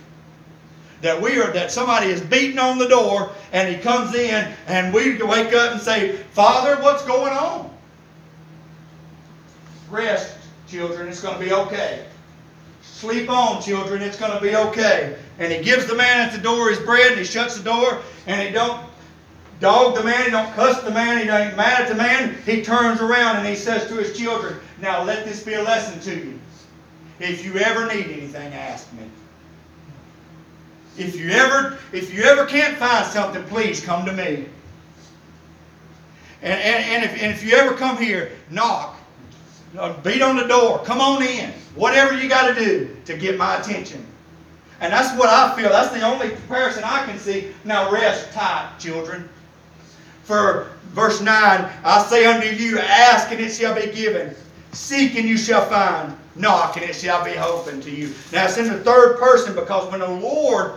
That 1.01 1.21
we 1.21 1.39
are 1.39 1.51
that 1.53 1.71
somebody 1.71 2.07
is 2.07 2.19
beating 2.19 2.59
on 2.59 2.77
the 2.77 2.87
door 2.87 3.31
and 3.53 3.73
he 3.73 3.81
comes 3.81 4.13
in 4.15 4.53
and 4.67 4.93
we 4.93 5.21
wake 5.21 5.53
up 5.53 5.71
and 5.71 5.81
say, 5.81 6.17
Father, 6.31 6.81
what's 6.81 7.05
going 7.05 7.33
on? 7.33 7.73
Rest, 9.89 10.37
children, 10.67 11.07
it's 11.07 11.21
going 11.21 11.39
to 11.39 11.43
be 11.43 11.53
okay. 11.53 12.05
Sleep 12.81 13.29
on, 13.29 13.61
children, 13.61 14.01
it's 14.01 14.19
going 14.19 14.33
to 14.33 14.41
be 14.41 14.55
okay. 14.55 15.15
And 15.39 15.53
he 15.53 15.63
gives 15.63 15.85
the 15.87 15.95
man 15.95 16.27
at 16.27 16.33
the 16.33 16.41
door 16.41 16.69
his 16.69 16.79
bread 16.79 17.11
and 17.11 17.19
he 17.19 17.25
shuts 17.25 17.57
the 17.57 17.63
door 17.63 18.01
and 18.27 18.45
he 18.45 18.53
don't 18.53 18.85
dog 19.61 19.95
the 19.95 20.03
man, 20.03 20.25
he 20.25 20.31
don't 20.31 20.51
cuss 20.53 20.81
the 20.83 20.91
man, 20.91 21.17
he 21.17 21.29
ain't 21.29 21.55
mad 21.55 21.83
at 21.83 21.87
the 21.87 21.95
man. 21.95 22.35
He 22.45 22.61
turns 22.61 22.99
around 22.99 23.37
and 23.37 23.47
he 23.47 23.55
says 23.55 23.87
to 23.87 23.95
his 23.95 24.17
children, 24.17 24.59
Now 24.81 25.03
let 25.03 25.25
this 25.25 25.43
be 25.43 25.53
a 25.53 25.63
lesson 25.63 25.99
to 26.01 26.15
you. 26.15 26.39
If 27.19 27.43
you 27.43 27.57
ever 27.57 27.85
need 27.87 28.05
anything, 28.05 28.53
ask 28.53 28.91
me. 28.93 29.03
If 30.97 31.15
you 31.15 31.29
ever, 31.31 31.77
if 31.93 32.13
you 32.13 32.23
ever 32.23 32.45
can't 32.45 32.77
find 32.77 33.05
something, 33.05 33.43
please 33.45 33.79
come 33.81 34.05
to 34.05 34.11
me. 34.11 34.45
And, 36.41 36.53
and, 36.61 36.85
and, 36.85 37.03
if, 37.03 37.21
and 37.21 37.31
if 37.31 37.43
you 37.43 37.55
ever 37.55 37.73
come 37.75 37.97
here, 37.97 38.31
knock. 38.49 38.97
Uh, 39.77 39.93
beat 40.01 40.21
on 40.21 40.35
the 40.35 40.47
door. 40.47 40.79
Come 40.79 40.99
on 40.99 41.21
in. 41.21 41.51
Whatever 41.75 42.17
you 42.17 42.27
got 42.27 42.53
to 42.53 42.55
do 42.55 42.97
to 43.05 43.17
get 43.17 43.37
my 43.37 43.57
attention. 43.57 44.05
And 44.81 44.91
that's 44.91 45.17
what 45.17 45.29
I 45.29 45.55
feel. 45.55 45.69
That's 45.69 45.93
the 45.93 46.01
only 46.01 46.29
comparison 46.29 46.83
I 46.83 47.05
can 47.05 47.19
see. 47.19 47.51
Now 47.65 47.91
rest 47.91 48.31
tight, 48.31 48.77
children. 48.79 49.27
For 50.23 50.71
verse 50.89 51.21
9, 51.21 51.33
I 51.83 52.05
say 52.09 52.25
unto 52.25 52.47
you, 52.47 52.79
ask 52.79 53.31
and 53.31 53.41
it 53.41 53.51
shall 53.51 53.75
be 53.75 53.91
given. 53.91 54.33
Seek 54.71 55.15
and 55.15 55.27
you 55.27 55.37
shall 55.37 55.65
find. 55.65 56.15
Knock 56.39 56.77
and 56.77 56.85
it 56.89 56.95
shall 56.95 57.23
be 57.23 57.37
open 57.37 57.81
to 57.81 57.91
you. 57.91 58.13
Now 58.31 58.45
it's 58.45 58.57
in 58.57 58.67
the 58.67 58.79
third 58.79 59.19
person 59.19 59.53
because 59.53 59.91
when 59.91 59.99
the 59.99 60.09
Lord, 60.09 60.73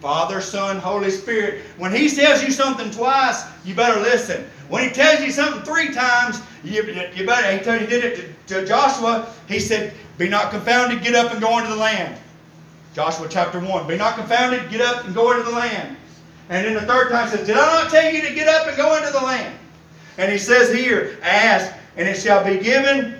Father, 0.00 0.40
Son, 0.40 0.78
Holy 0.78 1.10
Spirit, 1.10 1.62
when 1.76 1.94
He 1.94 2.08
tells 2.08 2.42
you 2.42 2.50
something 2.50 2.90
twice, 2.90 3.44
you 3.64 3.74
better 3.74 4.00
listen. 4.00 4.44
When 4.68 4.82
He 4.86 4.90
tells 4.90 5.24
you 5.24 5.30
something 5.30 5.62
three 5.62 5.94
times, 5.94 6.42
you, 6.62 6.82
you 7.14 7.26
better. 7.26 7.56
He 7.56 7.64
told 7.64 7.80
you 7.80 7.86
did 7.86 8.04
it 8.04 8.46
to, 8.48 8.60
to 8.60 8.66
Joshua. 8.66 9.32
He 9.46 9.60
said, 9.60 9.94
"Be 10.18 10.28
not 10.28 10.50
confounded, 10.50 11.02
get 11.02 11.14
up 11.14 11.32
and 11.32 11.40
go 11.40 11.58
into 11.58 11.70
the 11.70 11.76
land." 11.76 12.18
Joshua 12.94 13.28
chapter 13.30 13.60
one. 13.60 13.86
Be 13.86 13.96
not 13.96 14.16
confounded, 14.16 14.68
get 14.70 14.80
up 14.80 15.04
and 15.04 15.14
go 15.14 15.30
into 15.30 15.44
the 15.44 15.56
land. 15.56 15.96
And 16.48 16.66
then 16.66 16.74
the 16.74 16.80
third 16.80 17.10
time 17.10 17.28
says, 17.28 17.46
Did 17.46 17.56
I 17.56 17.82
not 17.82 17.90
tell 17.90 18.12
you 18.12 18.22
to 18.22 18.34
get 18.34 18.48
up 18.48 18.66
and 18.66 18.76
go 18.76 18.96
into 18.96 19.12
the 19.12 19.20
land? 19.20 19.56
And 20.16 20.32
he 20.32 20.38
says 20.38 20.72
here, 20.72 21.18
Ask, 21.22 21.72
and 21.96 22.08
it 22.08 22.16
shall 22.16 22.44
be 22.44 22.58
given. 22.58 23.17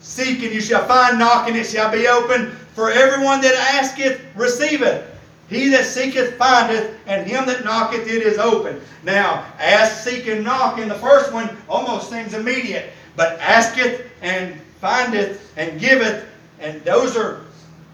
Seek, 0.00 0.42
and 0.42 0.52
you 0.52 0.60
shall 0.60 0.86
find. 0.86 1.18
Knock, 1.18 1.48
and 1.48 1.56
it 1.56 1.66
shall 1.66 1.90
be 1.90 2.06
open. 2.06 2.50
For 2.74 2.90
everyone 2.90 3.40
that 3.40 3.54
asketh, 3.74 4.20
receiveth. 4.36 5.04
He 5.48 5.70
that 5.70 5.86
seeketh, 5.86 6.36
findeth, 6.36 6.94
and 7.06 7.26
him 7.26 7.46
that 7.46 7.64
knocketh, 7.64 8.06
it 8.06 8.22
is 8.22 8.38
open. 8.38 8.80
Now, 9.02 9.46
ask, 9.58 10.04
seek, 10.04 10.26
and 10.26 10.44
knock 10.44 10.78
in 10.78 10.88
the 10.88 10.94
first 10.94 11.32
one 11.32 11.56
almost 11.68 12.10
seems 12.10 12.34
immediate. 12.34 12.90
But 13.16 13.38
asketh, 13.40 14.06
and 14.20 14.60
findeth, 14.80 15.52
and 15.56 15.80
giveth, 15.80 16.26
and 16.60 16.82
those 16.84 17.16
are, 17.16 17.40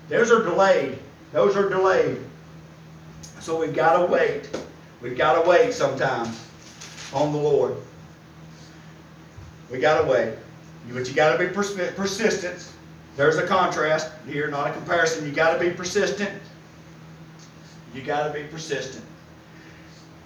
those 0.08 0.30
are 0.30 0.42
delayed. 0.42 0.98
Those 1.32 1.56
are 1.56 1.68
delayed. 1.68 2.18
So 3.40 3.58
we've 3.58 3.74
got 3.74 3.98
to 3.98 4.06
wait. 4.06 4.48
We've 5.00 5.16
got 5.16 5.40
to 5.42 5.48
wait 5.48 5.72
sometimes 5.72 6.48
on 7.12 7.32
the 7.32 7.38
Lord. 7.38 7.76
We 9.70 9.78
got 9.78 10.02
to 10.02 10.10
wait. 10.10 10.34
But 10.90 11.08
you 11.08 11.14
got 11.14 11.36
to 11.36 11.38
be 11.38 11.52
pers- 11.52 11.74
persistent. 11.94 12.68
There's 13.16 13.36
a 13.36 13.46
contrast 13.46 14.10
here, 14.26 14.48
not 14.48 14.68
a 14.68 14.72
comparison. 14.72 15.26
You 15.26 15.32
got 15.32 15.54
to 15.54 15.60
be 15.60 15.70
persistent. 15.70 16.30
You 17.94 18.02
got 18.02 18.26
to 18.26 18.32
be 18.32 18.46
persistent. 18.48 19.04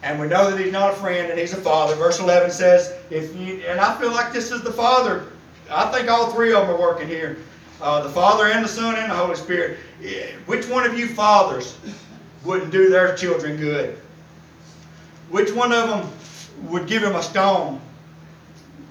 And 0.02 0.20
we 0.20 0.28
know 0.28 0.50
that 0.50 0.58
he's 0.58 0.72
not 0.72 0.92
a 0.92 0.96
friend 0.96 1.30
and 1.30 1.38
he's 1.38 1.52
a 1.52 1.56
father. 1.56 1.94
Verse 1.96 2.20
11 2.20 2.50
says, 2.50 2.94
if 3.10 3.34
you, 3.36 3.62
and 3.66 3.80
I 3.80 3.98
feel 4.00 4.10
like 4.10 4.32
this 4.32 4.50
is 4.50 4.62
the 4.62 4.72
father. 4.72 5.26
I 5.70 5.90
think 5.92 6.08
all 6.08 6.30
three 6.32 6.52
of 6.52 6.66
them 6.66 6.76
are 6.76 6.80
working 6.80 7.08
here. 7.08 7.36
Uh, 7.80 8.02
the 8.02 8.08
Father 8.08 8.46
and 8.46 8.64
the 8.64 8.68
Son 8.68 8.96
and 8.96 9.10
the 9.10 9.14
Holy 9.14 9.36
Spirit. 9.36 9.78
Which 10.46 10.66
one 10.66 10.84
of 10.84 10.98
you 10.98 11.08
fathers 11.08 11.76
wouldn't 12.44 12.72
do 12.72 12.88
their 12.88 13.14
children 13.14 13.56
good? 13.56 13.98
Which 15.30 15.52
one 15.52 15.72
of 15.72 15.88
them 15.88 16.10
would 16.68 16.86
give 16.86 17.02
him 17.02 17.14
a 17.14 17.22
stone? 17.22 17.80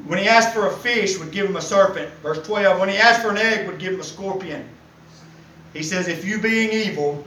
When 0.07 0.19
he 0.19 0.27
asked 0.27 0.53
for 0.53 0.67
a 0.67 0.73
fish, 0.73 1.19
would 1.19 1.31
give 1.31 1.47
him 1.47 1.57
a 1.57 1.61
serpent. 1.61 2.09
Verse 2.23 2.41
12. 2.45 2.79
When 2.79 2.87
he 2.87 2.95
asked 2.95 3.21
for 3.21 3.31
an 3.31 3.37
egg, 3.37 3.67
would 3.67 3.77
give 3.77 3.93
him 3.93 3.99
a 3.99 4.05
scorpion. 4.05 4.67
He 5.73 5.83
says, 5.83 6.07
If 6.07 6.23
you 6.23 6.39
being 6.39 6.71
evil 6.71 7.25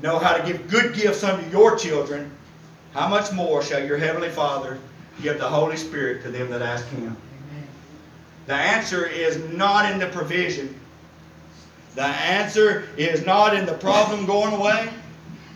know 0.00 0.20
how 0.20 0.36
to 0.36 0.46
give 0.46 0.68
good 0.70 0.94
gifts 0.94 1.24
unto 1.24 1.48
your 1.50 1.76
children, 1.76 2.30
how 2.92 3.08
much 3.08 3.32
more 3.32 3.62
shall 3.62 3.84
your 3.84 3.98
heavenly 3.98 4.28
Father 4.28 4.78
give 5.22 5.38
the 5.38 5.48
Holy 5.48 5.76
Spirit 5.76 6.22
to 6.22 6.30
them 6.30 6.50
that 6.50 6.62
ask 6.62 6.86
him? 6.88 7.02
Amen. 7.02 7.68
The 8.46 8.54
answer 8.54 9.06
is 9.06 9.38
not 9.52 9.90
in 9.90 9.98
the 9.98 10.06
provision. 10.06 10.78
The 11.96 12.04
answer 12.04 12.88
is 12.96 13.26
not 13.26 13.56
in 13.56 13.66
the 13.66 13.74
problem 13.74 14.24
going 14.24 14.54
away. 14.54 14.88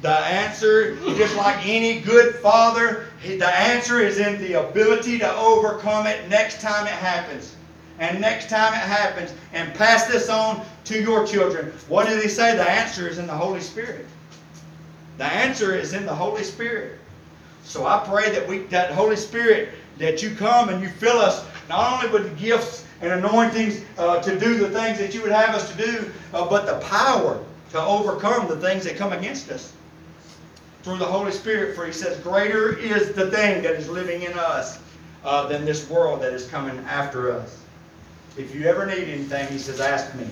The 0.02 0.10
answer, 0.10 0.96
just 1.16 1.36
like 1.36 1.64
any 1.64 2.00
good 2.00 2.36
father, 2.36 3.07
the 3.22 3.48
answer 3.48 4.00
is 4.00 4.18
in 4.18 4.40
the 4.40 4.68
ability 4.68 5.18
to 5.18 5.36
overcome 5.36 6.06
it 6.06 6.28
next 6.28 6.60
time 6.60 6.86
it 6.86 6.92
happens. 6.92 7.56
And 7.98 8.20
next 8.20 8.48
time 8.48 8.74
it 8.74 8.78
happens, 8.78 9.34
and 9.52 9.74
pass 9.74 10.06
this 10.06 10.28
on 10.28 10.64
to 10.84 11.00
your 11.00 11.26
children. 11.26 11.72
What 11.88 12.06
did 12.06 12.22
he 12.22 12.28
say? 12.28 12.56
The 12.56 12.70
answer 12.70 13.08
is 13.08 13.18
in 13.18 13.26
the 13.26 13.34
Holy 13.34 13.60
Spirit. 13.60 14.06
The 15.16 15.24
answer 15.24 15.74
is 15.74 15.94
in 15.94 16.06
the 16.06 16.14
Holy 16.14 16.44
Spirit. 16.44 17.00
So 17.64 17.86
I 17.86 17.98
pray 18.06 18.30
that 18.30 18.46
we, 18.46 18.58
that 18.68 18.92
Holy 18.92 19.16
Spirit, 19.16 19.70
that 19.98 20.22
you 20.22 20.30
come 20.36 20.68
and 20.68 20.80
you 20.80 20.88
fill 20.88 21.18
us 21.18 21.44
not 21.68 21.92
only 21.92 22.12
with 22.16 22.30
the 22.30 22.40
gifts 22.40 22.86
and 23.00 23.12
anointings 23.12 23.82
uh, 23.98 24.22
to 24.22 24.38
do 24.38 24.58
the 24.58 24.70
things 24.70 24.98
that 24.98 25.12
you 25.12 25.20
would 25.22 25.32
have 25.32 25.56
us 25.56 25.68
to 25.72 25.76
do, 25.76 26.12
uh, 26.32 26.48
but 26.48 26.66
the 26.66 26.78
power 26.86 27.44
to 27.70 27.80
overcome 27.80 28.46
the 28.46 28.56
things 28.56 28.84
that 28.84 28.96
come 28.96 29.12
against 29.12 29.50
us 29.50 29.72
through 30.82 30.98
the 30.98 31.06
Holy 31.06 31.32
Spirit. 31.32 31.74
For 31.74 31.86
he 31.86 31.92
says, 31.92 32.18
Greater 32.20 32.76
is 32.76 33.12
the 33.12 33.30
thing 33.30 33.62
that 33.62 33.74
is 33.74 33.88
living 33.88 34.22
in 34.22 34.38
us 34.38 34.78
uh, 35.24 35.46
than 35.48 35.64
this 35.64 35.88
world 35.88 36.22
that 36.22 36.32
is 36.32 36.46
coming 36.48 36.78
after 36.86 37.32
us. 37.32 37.62
If 38.36 38.54
you 38.54 38.66
ever 38.66 38.86
need 38.86 39.08
anything, 39.08 39.48
he 39.48 39.58
says, 39.58 39.80
Ask 39.80 40.14
me. 40.14 40.28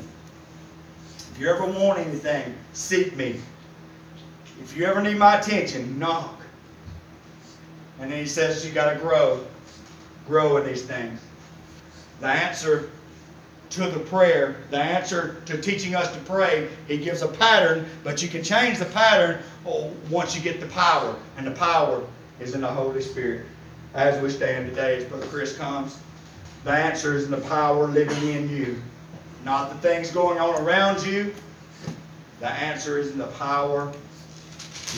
If 1.32 1.40
you 1.40 1.48
ever 1.48 1.66
want 1.66 1.98
anything, 1.98 2.54
seek 2.72 3.16
me. 3.16 3.40
If 4.62 4.76
you 4.76 4.86
ever 4.86 5.02
need 5.02 5.18
my 5.18 5.38
attention, 5.38 5.98
knock. 5.98 6.40
And 8.00 8.10
then 8.10 8.18
he 8.18 8.26
says, 8.26 8.64
You 8.66 8.72
got 8.72 8.92
to 8.92 8.98
grow. 8.98 9.44
Grow 10.26 10.56
in 10.56 10.66
these 10.66 10.82
things. 10.82 11.20
The 12.20 12.28
answer 12.28 12.90
to 13.70 13.88
the 13.88 14.00
prayer, 14.00 14.56
the 14.70 14.78
answer 14.78 15.40
to 15.46 15.60
teaching 15.60 15.94
us 15.94 16.12
to 16.12 16.18
pray, 16.20 16.68
he 16.88 16.98
gives 16.98 17.22
a 17.22 17.28
pattern, 17.28 17.86
but 18.04 18.22
you 18.22 18.28
can 18.28 18.42
change 18.42 18.78
the 18.78 18.84
pattern 18.86 19.42
oh, 19.66 19.90
once 20.10 20.36
you 20.36 20.42
get 20.42 20.60
the 20.60 20.66
power. 20.66 21.16
And 21.36 21.46
the 21.46 21.52
power 21.52 22.02
is 22.40 22.54
in 22.54 22.60
the 22.60 22.68
Holy 22.68 23.02
Spirit. 23.02 23.46
As 23.94 24.20
we 24.22 24.30
stand 24.30 24.68
today, 24.68 24.96
as 24.96 25.04
Brother 25.04 25.26
Chris 25.26 25.56
comes, 25.56 25.98
the 26.64 26.70
answer 26.70 27.16
is 27.16 27.24
in 27.24 27.30
the 27.30 27.40
power 27.48 27.86
living 27.86 28.28
in 28.28 28.48
you. 28.48 28.80
Not 29.44 29.70
the 29.70 29.76
things 29.76 30.10
going 30.10 30.38
on 30.38 30.60
around 30.62 31.04
you. 31.06 31.32
The 32.40 32.50
answer 32.50 32.98
is 32.98 33.10
in 33.12 33.18
the 33.18 33.28
power 33.28 33.92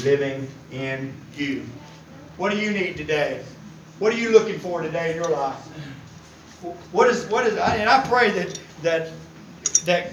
living 0.03 0.49
in 0.73 1.15
you. 1.37 1.65
What 2.37 2.51
do 2.51 2.59
you 2.59 2.71
need 2.71 2.97
today? 2.97 3.45
What 3.99 4.13
are 4.13 4.17
you 4.17 4.31
looking 4.31 4.59
for 4.59 4.81
today 4.81 5.11
in 5.11 5.17
your 5.17 5.29
life? 5.29 5.69
What 6.93 7.09
is 7.09 7.27
what 7.27 7.47
is 7.47 7.57
and 7.57 7.89
I 7.89 8.07
pray 8.07 8.31
that 8.31 8.59
that 8.83 9.11
that 9.85 10.13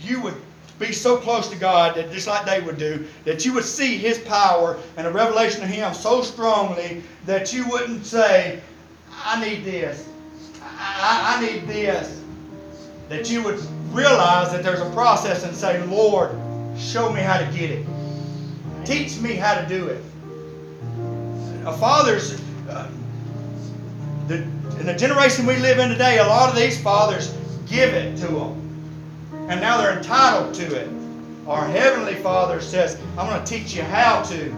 you 0.00 0.20
would 0.20 0.40
be 0.78 0.92
so 0.92 1.16
close 1.16 1.48
to 1.48 1.56
God 1.56 1.96
that 1.96 2.10
just 2.12 2.26
like 2.26 2.44
they 2.44 2.60
would 2.60 2.78
do, 2.78 3.06
that 3.24 3.44
you 3.44 3.52
would 3.54 3.64
see 3.64 3.96
His 3.96 4.18
power 4.18 4.78
and 4.96 5.06
a 5.06 5.10
revelation 5.10 5.62
of 5.62 5.68
Him 5.68 5.94
so 5.94 6.22
strongly 6.22 7.02
that 7.26 7.52
you 7.52 7.68
wouldn't 7.68 8.04
say, 8.04 8.60
I 9.24 9.42
need 9.44 9.64
this. 9.64 10.08
I, 10.62 11.36
I, 11.36 11.46
need 11.46 11.66
this. 11.66 12.22
That 13.08 13.30
you 13.30 13.42
would 13.44 13.60
realize 13.92 14.50
that 14.52 14.62
there's 14.62 14.80
a 14.80 14.90
process 14.90 15.44
and 15.44 15.54
say, 15.54 15.84
Lord, 15.86 16.30
show 16.76 17.12
me 17.12 17.20
how 17.20 17.38
to 17.38 17.46
get 17.56 17.70
it. 17.70 17.86
Teach 18.84 19.18
me 19.20 19.34
how 19.34 19.54
to 19.60 19.66
do 19.68 19.86
it. 19.86 20.02
A 21.66 21.76
father's, 21.78 22.40
uh, 22.68 22.90
the, 24.26 24.46
in 24.78 24.86
the 24.86 24.94
generation 24.94 25.46
we 25.46 25.56
live 25.56 25.78
in 25.78 25.88
today, 25.88 26.18
a 26.18 26.26
lot 26.26 26.50
of 26.50 26.56
these 26.56 26.80
fathers 26.80 27.34
give 27.66 27.94
it 27.94 28.16
to 28.18 28.26
them. 28.26 28.60
And 29.48 29.60
now 29.60 29.78
they're 29.78 29.96
entitled 29.96 30.54
to 30.54 30.74
it. 30.74 30.88
Our 31.46 31.66
Heavenly 31.66 32.14
Father 32.14 32.60
says, 32.60 32.98
I'm 33.18 33.28
going 33.28 33.42
to 33.42 33.46
teach 33.46 33.74
you 33.74 33.82
how 33.82 34.22
to 34.24 34.54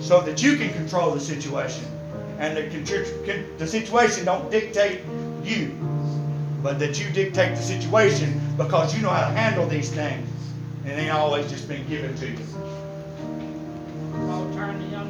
so 0.00 0.20
that 0.22 0.42
you 0.42 0.56
can 0.56 0.72
control 0.72 1.12
the 1.12 1.20
situation. 1.20 1.84
And 2.38 2.56
the, 2.56 3.46
the 3.58 3.66
situation 3.66 4.24
don't 4.24 4.50
dictate 4.50 5.00
you, 5.42 5.76
but 6.62 6.78
that 6.78 6.98
you 7.00 7.10
dictate 7.10 7.56
the 7.56 7.62
situation 7.62 8.40
because 8.56 8.94
you 8.96 9.02
know 9.02 9.10
how 9.10 9.28
to 9.28 9.34
handle 9.34 9.66
these 9.66 9.90
things. 9.90 10.28
And 10.84 10.96
they 10.96 11.02
ain't 11.02 11.12
always 11.12 11.50
just 11.50 11.68
been 11.68 11.86
given 11.88 12.16
to 12.16 12.30
you. 12.30 12.38
I'll 14.30 14.52
turn 14.54 14.78
to 14.80 14.86
young 14.86 15.07